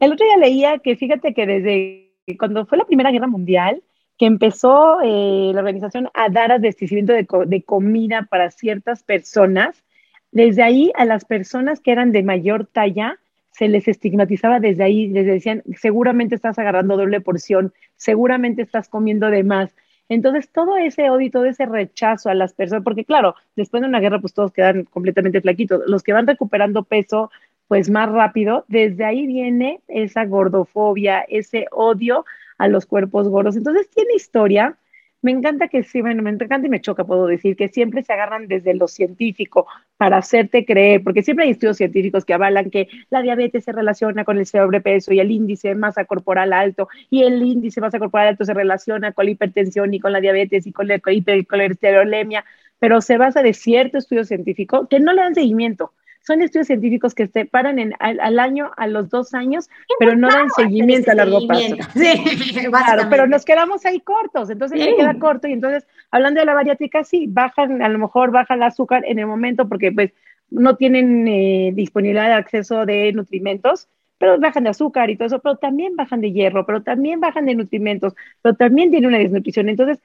El 0.00 0.12
otro 0.12 0.26
día 0.26 0.36
leía 0.36 0.78
que 0.78 0.96
fíjate 0.96 1.32
que 1.32 1.46
desde 1.46 2.36
cuando 2.38 2.66
fue 2.66 2.78
la 2.78 2.84
Primera 2.84 3.12
Guerra 3.12 3.28
Mundial, 3.28 3.82
que 4.18 4.26
empezó 4.26 5.00
eh, 5.00 5.52
la 5.54 5.60
organización 5.60 6.08
a 6.14 6.28
dar 6.28 6.52
abastecimiento 6.52 7.12
de, 7.12 7.26
de 7.46 7.62
comida 7.62 8.26
para 8.28 8.50
ciertas 8.50 9.04
personas, 9.04 9.84
desde 10.32 10.62
ahí 10.62 10.92
a 10.96 11.04
las 11.04 11.24
personas 11.24 11.80
que 11.80 11.92
eran 11.92 12.10
de 12.10 12.22
mayor 12.22 12.66
talla, 12.66 13.18
se 13.52 13.68
les 13.68 13.86
estigmatizaba 13.86 14.60
desde 14.60 14.82
ahí, 14.82 15.08
les 15.08 15.26
decían, 15.26 15.62
seguramente 15.76 16.34
estás 16.34 16.58
agarrando 16.58 16.96
doble 16.96 17.20
porción, 17.20 17.72
seguramente 17.96 18.62
estás 18.62 18.88
comiendo 18.88 19.30
de 19.30 19.44
más. 19.44 19.74
Entonces, 20.08 20.50
todo 20.50 20.76
ese 20.76 21.10
odio 21.10 21.30
todo 21.30 21.44
ese 21.46 21.66
rechazo 21.66 22.28
a 22.28 22.34
las 22.34 22.52
personas, 22.52 22.84
porque 22.84 23.04
claro, 23.04 23.34
después 23.56 23.80
de 23.80 23.88
una 23.88 24.00
guerra, 24.00 24.20
pues 24.20 24.34
todos 24.34 24.52
quedan 24.52 24.84
completamente 24.84 25.40
flaquitos. 25.40 25.82
Los 25.86 26.02
que 26.02 26.12
van 26.12 26.26
recuperando 26.26 26.82
peso, 26.82 27.30
pues 27.68 27.88
más 27.88 28.10
rápido, 28.10 28.64
desde 28.68 29.04
ahí 29.04 29.26
viene 29.26 29.80
esa 29.88 30.24
gordofobia, 30.26 31.20
ese 31.28 31.66
odio 31.70 32.24
a 32.58 32.68
los 32.68 32.86
cuerpos 32.86 33.28
gordos. 33.28 33.56
Entonces, 33.56 33.88
tiene 33.90 34.14
historia, 34.14 34.76
me 35.22 35.30
encanta 35.30 35.68
que 35.68 35.84
sí, 35.84 36.02
bueno, 36.02 36.22
me 36.22 36.30
encanta 36.30 36.66
y 36.66 36.70
me 36.70 36.80
choca, 36.80 37.04
puedo 37.04 37.26
decir, 37.26 37.56
que 37.56 37.68
siempre 37.68 38.02
se 38.02 38.12
agarran 38.12 38.48
desde 38.48 38.74
lo 38.74 38.88
científico 38.88 39.66
para 39.96 40.18
hacerte 40.18 40.64
creer, 40.64 41.02
porque 41.04 41.22
siempre 41.22 41.44
hay 41.46 41.52
estudios 41.52 41.76
científicos 41.76 42.24
que 42.24 42.34
avalan 42.34 42.70
que 42.70 42.88
la 43.08 43.22
diabetes 43.22 43.64
se 43.64 43.72
relaciona 43.72 44.24
con 44.24 44.38
el 44.38 44.46
sobrepeso 44.46 45.12
y 45.12 45.20
el 45.20 45.30
índice 45.30 45.68
de 45.68 45.74
masa 45.76 46.04
corporal 46.04 46.52
alto, 46.52 46.88
y 47.08 47.22
el 47.22 47.40
índice 47.42 47.80
de 47.80 47.86
masa 47.86 47.98
corporal 48.00 48.28
alto 48.28 48.44
se 48.44 48.54
relaciona 48.54 49.12
con 49.12 49.26
la 49.26 49.30
hipertensión 49.30 49.94
y 49.94 50.00
con 50.00 50.12
la 50.12 50.20
diabetes 50.20 50.66
y 50.66 50.72
con 50.72 50.88
la 50.88 50.96
hipercolesterolemia, 50.96 52.44
pero 52.80 53.00
se 53.00 53.16
basa 53.16 53.42
de 53.42 53.54
cierto 53.54 53.98
estudio 53.98 54.24
científico 54.24 54.88
que 54.88 54.98
no 54.98 55.12
le 55.12 55.22
dan 55.22 55.34
seguimiento 55.34 55.92
son 56.22 56.40
estudios 56.40 56.68
científicos 56.68 57.14
que 57.14 57.26
se 57.26 57.44
paran 57.44 57.78
en, 57.78 57.94
al, 57.98 58.38
año, 58.38 58.70
a 58.76 58.86
los 58.86 59.10
dos 59.10 59.34
años, 59.34 59.68
pero 59.98 60.14
no 60.14 60.28
dan 60.28 60.48
seguimiento 60.50 61.10
a 61.10 61.14
largo 61.14 61.46
plazo. 61.46 61.76
Sí, 61.94 62.66
claro, 62.70 63.08
pero 63.10 63.26
nos 63.26 63.44
quedamos 63.44 63.84
ahí 63.84 64.00
cortos, 64.00 64.48
entonces 64.50 64.80
se 64.80 64.94
queda 64.94 65.18
corto 65.18 65.48
y 65.48 65.52
entonces, 65.52 65.86
hablando 66.10 66.40
de 66.40 66.46
la 66.46 66.54
bariátrica, 66.54 67.04
sí, 67.04 67.26
bajan, 67.28 67.82
a 67.82 67.88
lo 67.88 67.98
mejor 67.98 68.30
baja 68.30 68.54
el 68.54 68.62
azúcar 68.62 69.04
en 69.06 69.18
el 69.18 69.26
momento 69.26 69.68
porque 69.68 69.90
pues 69.90 70.12
no 70.50 70.76
tienen 70.76 71.26
eh, 71.26 71.72
disponibilidad 71.74 72.26
de 72.26 72.34
acceso 72.34 72.86
de 72.86 73.12
nutrimentos, 73.12 73.88
pero 74.18 74.38
bajan 74.38 74.64
de 74.64 74.70
azúcar 74.70 75.10
y 75.10 75.16
todo 75.16 75.26
eso, 75.26 75.40
pero 75.40 75.56
también 75.56 75.96
bajan 75.96 76.20
de 76.20 76.30
hierro, 76.30 76.64
pero 76.64 76.82
también 76.82 77.18
bajan 77.18 77.46
de 77.46 77.56
nutrimentos, 77.56 78.14
pero 78.42 78.54
también 78.54 78.90
tienen 78.90 79.08
una 79.08 79.18
desnutrición. 79.18 79.68
Entonces, 79.68 79.98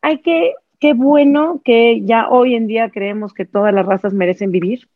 hay 0.00 0.18
que, 0.18 0.54
qué 0.80 0.94
bueno 0.94 1.60
que 1.64 2.00
ya 2.02 2.28
hoy 2.28 2.56
en 2.56 2.66
día 2.66 2.90
creemos 2.90 3.32
que 3.32 3.44
todas 3.44 3.72
las 3.72 3.86
razas 3.86 4.12
merecen 4.14 4.50
vivir 4.50 4.88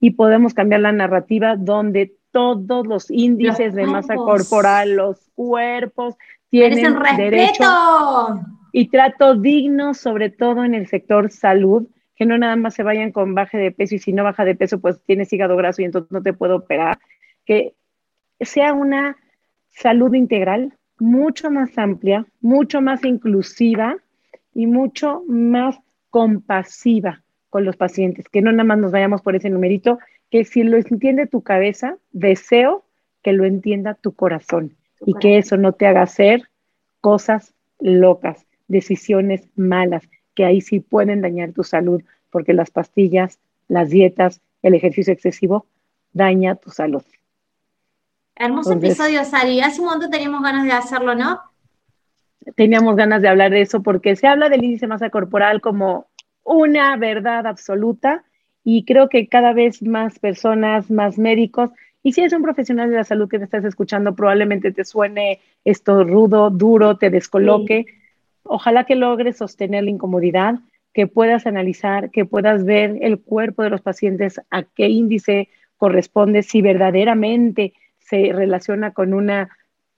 y 0.00 0.12
podemos 0.12 0.54
cambiar 0.54 0.80
la 0.80 0.92
narrativa 0.92 1.56
donde 1.56 2.16
todos 2.32 2.86
los 2.86 3.10
índices 3.10 3.74
de 3.74 3.86
masa 3.86 4.14
corporal, 4.14 4.96
los 4.96 5.30
cuerpos 5.34 6.16
tienen 6.48 6.96
derecho 7.16 7.64
y 8.72 8.88
trato 8.88 9.34
digno, 9.34 9.94
sobre 9.94 10.30
todo 10.30 10.64
en 10.64 10.74
el 10.74 10.86
sector 10.86 11.30
salud, 11.30 11.86
que 12.16 12.24
no 12.24 12.38
nada 12.38 12.56
más 12.56 12.74
se 12.74 12.82
vayan 12.82 13.12
con 13.12 13.34
baje 13.34 13.58
de 13.58 13.72
peso 13.72 13.96
y 13.96 13.98
si 13.98 14.12
no 14.12 14.24
baja 14.24 14.44
de 14.44 14.54
peso, 14.54 14.80
pues 14.80 15.02
tienes 15.04 15.32
hígado 15.32 15.56
graso 15.56 15.82
y 15.82 15.86
entonces 15.86 16.10
no 16.10 16.22
te 16.22 16.32
puedo 16.32 16.56
operar, 16.56 16.98
que 17.44 17.74
sea 18.40 18.72
una 18.72 19.16
salud 19.68 20.14
integral 20.14 20.72
mucho 20.98 21.50
más 21.50 21.76
amplia, 21.78 22.26
mucho 22.40 22.80
más 22.80 23.04
inclusiva 23.04 23.96
y 24.54 24.66
mucho 24.66 25.22
más 25.26 25.78
compasiva 26.10 27.22
con 27.50 27.64
los 27.64 27.76
pacientes, 27.76 28.28
que 28.28 28.40
no 28.40 28.52
nada 28.52 28.64
más 28.64 28.78
nos 28.78 28.92
vayamos 28.92 29.22
por 29.22 29.36
ese 29.36 29.50
numerito, 29.50 29.98
que 30.30 30.44
si 30.44 30.62
lo 30.62 30.76
entiende 30.78 31.26
tu 31.26 31.42
cabeza, 31.42 31.96
deseo 32.12 32.84
que 33.22 33.32
lo 33.32 33.44
entienda 33.44 33.94
tu 33.94 34.12
corazón 34.12 34.76
y 35.04 35.14
que 35.14 35.38
eso 35.38 35.56
no 35.56 35.72
te 35.72 35.86
haga 35.86 36.02
hacer 36.02 36.48
cosas 37.00 37.54
locas, 37.80 38.46
decisiones 38.68 39.48
malas, 39.56 40.08
que 40.34 40.44
ahí 40.44 40.60
sí 40.60 40.80
pueden 40.80 41.20
dañar 41.20 41.52
tu 41.52 41.64
salud, 41.64 42.02
porque 42.30 42.54
las 42.54 42.70
pastillas, 42.70 43.38
las 43.68 43.90
dietas, 43.90 44.40
el 44.62 44.74
ejercicio 44.74 45.12
excesivo 45.12 45.66
daña 46.12 46.54
tu 46.54 46.70
salud. 46.70 47.02
Hermoso 48.36 48.72
episodio, 48.72 49.24
Sari. 49.24 49.60
Hace 49.60 49.80
un 49.80 49.88
montón 49.88 50.10
teníamos 50.10 50.42
ganas 50.42 50.64
de 50.64 50.72
hacerlo, 50.72 51.14
¿no? 51.14 51.40
Teníamos 52.56 52.96
ganas 52.96 53.20
de 53.20 53.28
hablar 53.28 53.50
de 53.50 53.60
eso 53.60 53.82
porque 53.82 54.16
se 54.16 54.26
habla 54.26 54.48
del 54.48 54.64
índice 54.64 54.86
masa 54.86 55.10
corporal 55.10 55.60
como 55.60 56.06
una 56.44 56.96
verdad 56.96 57.46
absoluta 57.46 58.24
y 58.64 58.84
creo 58.84 59.08
que 59.08 59.28
cada 59.28 59.52
vez 59.52 59.82
más 59.82 60.18
personas, 60.18 60.90
más 60.90 61.18
médicos, 61.18 61.70
y 62.02 62.12
si 62.12 62.20
eres 62.20 62.32
un 62.32 62.42
profesional 62.42 62.90
de 62.90 62.96
la 62.96 63.04
salud 63.04 63.28
que 63.28 63.38
me 63.38 63.44
estás 63.44 63.64
escuchando, 63.64 64.14
probablemente 64.14 64.72
te 64.72 64.84
suene 64.84 65.40
esto 65.64 66.02
rudo, 66.04 66.50
duro, 66.50 66.96
te 66.96 67.10
descoloque. 67.10 67.86
Ojalá 68.42 68.84
que 68.84 68.94
logres 68.94 69.36
sostener 69.36 69.84
la 69.84 69.90
incomodidad, 69.90 70.60
que 70.94 71.06
puedas 71.06 71.46
analizar, 71.46 72.10
que 72.10 72.24
puedas 72.24 72.64
ver 72.64 72.98
el 73.02 73.20
cuerpo 73.20 73.62
de 73.62 73.70
los 73.70 73.82
pacientes, 73.82 74.40
a 74.50 74.62
qué 74.62 74.88
índice 74.88 75.48
corresponde, 75.76 76.42
si 76.42 76.62
verdaderamente 76.62 77.74
se 77.98 78.32
relaciona 78.32 78.92
con 78.92 79.12
una 79.12 79.50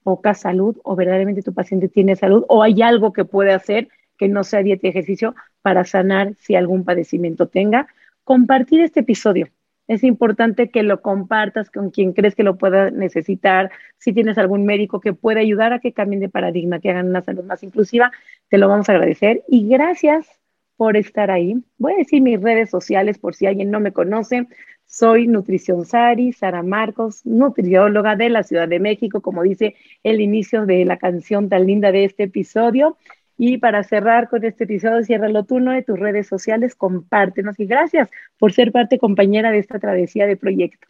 poca 0.02 0.34
salud 0.34 0.76
o 0.82 0.96
verdaderamente 0.96 1.42
tu 1.42 1.54
paciente 1.54 1.88
tiene 1.88 2.16
salud 2.16 2.44
o 2.48 2.62
hay 2.62 2.82
algo 2.82 3.12
que 3.12 3.24
puede 3.24 3.52
hacer 3.52 3.88
que 4.22 4.28
no 4.28 4.44
sea 4.44 4.62
dieta 4.62 4.86
y 4.86 4.90
ejercicio 4.90 5.34
para 5.62 5.84
sanar 5.84 6.34
si 6.38 6.54
algún 6.54 6.84
padecimiento 6.84 7.48
tenga. 7.48 7.88
Compartir 8.22 8.80
este 8.80 9.00
episodio. 9.00 9.48
Es 9.88 10.04
importante 10.04 10.70
que 10.70 10.84
lo 10.84 11.02
compartas 11.02 11.72
con 11.72 11.90
quien 11.90 12.12
crees 12.12 12.36
que 12.36 12.44
lo 12.44 12.56
pueda 12.56 12.92
necesitar. 12.92 13.72
Si 13.98 14.12
tienes 14.12 14.38
algún 14.38 14.64
médico 14.64 15.00
que 15.00 15.12
pueda 15.12 15.40
ayudar 15.40 15.72
a 15.72 15.80
que 15.80 15.92
cambien 15.92 16.20
de 16.20 16.28
paradigma, 16.28 16.78
que 16.78 16.90
hagan 16.90 17.08
una 17.08 17.22
salud 17.22 17.42
más 17.42 17.64
inclusiva, 17.64 18.12
te 18.48 18.58
lo 18.58 18.68
vamos 18.68 18.88
a 18.88 18.92
agradecer. 18.92 19.42
Y 19.48 19.66
gracias 19.66 20.28
por 20.76 20.96
estar 20.96 21.32
ahí. 21.32 21.60
Voy 21.78 21.94
a 21.94 21.96
decir 21.96 22.22
mis 22.22 22.40
redes 22.40 22.70
sociales 22.70 23.18
por 23.18 23.34
si 23.34 23.46
alguien 23.46 23.72
no 23.72 23.80
me 23.80 23.90
conoce. 23.90 24.46
Soy 24.86 25.26
Nutrición 25.26 25.84
Sari, 25.84 26.32
Sara 26.32 26.62
Marcos, 26.62 27.26
nutrióloga 27.26 28.14
de 28.14 28.28
la 28.28 28.44
Ciudad 28.44 28.68
de 28.68 28.78
México, 28.78 29.20
como 29.20 29.42
dice 29.42 29.74
el 30.04 30.20
inicio 30.20 30.64
de 30.64 30.84
la 30.84 30.96
canción 30.96 31.48
tan 31.48 31.66
linda 31.66 31.90
de 31.90 32.04
este 32.04 32.22
episodio. 32.22 32.96
Y 33.36 33.58
para 33.58 33.82
cerrar 33.82 34.28
con 34.28 34.44
este 34.44 34.64
episodio, 34.64 35.04
ciérralo 35.04 35.44
tú, 35.44 35.60
¿no? 35.60 35.72
De 35.72 35.82
tus 35.82 35.98
redes 35.98 36.26
sociales, 36.26 36.74
compártenos 36.74 37.58
y 37.58 37.66
gracias 37.66 38.08
por 38.38 38.52
ser 38.52 38.72
parte 38.72 38.98
compañera 38.98 39.50
de 39.50 39.58
esta 39.58 39.78
travesía 39.78 40.26
de 40.26 40.36
proyecto. 40.36 40.88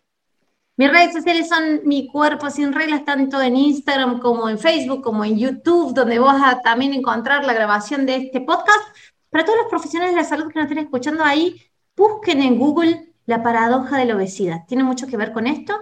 Mis 0.76 0.90
redes 0.90 1.12
sociales 1.12 1.48
son 1.48 1.82
Mi 1.84 2.08
Cuerpo 2.08 2.48
Sin 2.50 2.72
Reglas, 2.72 3.04
tanto 3.04 3.40
en 3.40 3.56
Instagram 3.56 4.20
como 4.20 4.48
en 4.48 4.58
Facebook, 4.58 5.02
como 5.02 5.24
en 5.24 5.38
YouTube, 5.38 5.94
donde 5.94 6.18
vas 6.18 6.42
a 6.42 6.60
también 6.62 6.94
encontrar 6.94 7.44
la 7.44 7.52
grabación 7.52 8.06
de 8.06 8.16
este 8.16 8.40
podcast. 8.40 8.80
Para 9.28 9.44
todos 9.44 9.58
los 9.58 9.68
profesionales 9.68 10.14
de 10.14 10.22
la 10.22 10.26
salud 10.26 10.48
que 10.48 10.58
nos 10.58 10.70
estén 10.70 10.84
escuchando 10.84 11.24
ahí, 11.24 11.60
busquen 11.94 12.42
en 12.42 12.58
Google 12.58 13.12
la 13.26 13.42
paradoja 13.42 13.98
de 13.98 14.06
la 14.06 14.16
obesidad. 14.16 14.66
Tiene 14.66 14.82
mucho 14.82 15.06
que 15.06 15.16
ver 15.16 15.32
con 15.32 15.46
esto. 15.46 15.74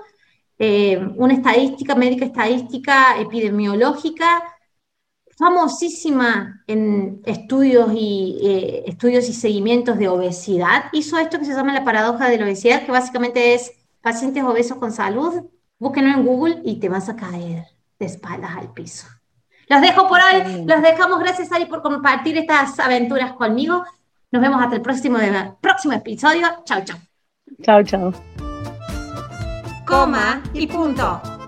Eh, 0.59 1.01
una 1.17 1.35
estadística, 1.35 1.95
médica 1.95 2.27
estadística 2.27 3.19
epidemiológica 3.19 4.43
famosísima 5.41 6.63
en 6.67 7.23
estudios 7.25 7.91
y, 7.95 8.39
eh, 8.43 8.85
estudios 8.87 9.27
y 9.31 9.33
seguimientos 9.33 9.99
de 9.99 10.07
obesidad, 10.07 10.85
hizo 10.93 11.19
esto 11.19 11.39
que 11.39 11.47
se 11.47 11.55
llama 11.55 11.73
la 11.73 11.83
paradoja 11.83 12.29
de 12.29 12.37
la 12.37 12.45
obesidad, 12.45 12.85
que 12.85 12.93
básicamente 12.93 13.55
es 13.55 13.73
pacientes 14.03 14.45
obesos 14.45 14.77
con 14.77 14.93
salud, 14.93 15.47
búsquenlo 15.79 16.11
en 16.11 16.27
Google 16.27 16.61
y 16.63 16.79
te 16.79 16.91
vas 16.91 17.09
a 17.09 17.17
caer 17.17 17.65
de 17.99 18.07
espaldas 18.07 18.51
al 18.55 18.73
piso. 18.75 19.07
Los 19.67 19.81
dejo 19.81 20.07
por 20.09 20.19
hoy, 20.21 20.65
los 20.67 20.83
dejamos. 20.83 21.19
Gracias, 21.21 21.51
Ari, 21.53 21.65
por 21.65 21.81
compartir 21.81 22.37
estas 22.37 22.79
aventuras 22.79 23.33
conmigo. 23.33 23.83
Nos 24.31 24.43
vemos 24.43 24.63
hasta 24.63 24.77
el 24.77 24.83
próximo, 24.83 25.19
próximo 25.61 25.95
episodio. 25.95 26.47
Chao, 26.65 26.85
chao. 26.85 26.99
Chao, 27.63 27.83
chao. 27.83 28.13
Coma 29.87 30.43
y 30.53 30.67
punto. 30.67 31.40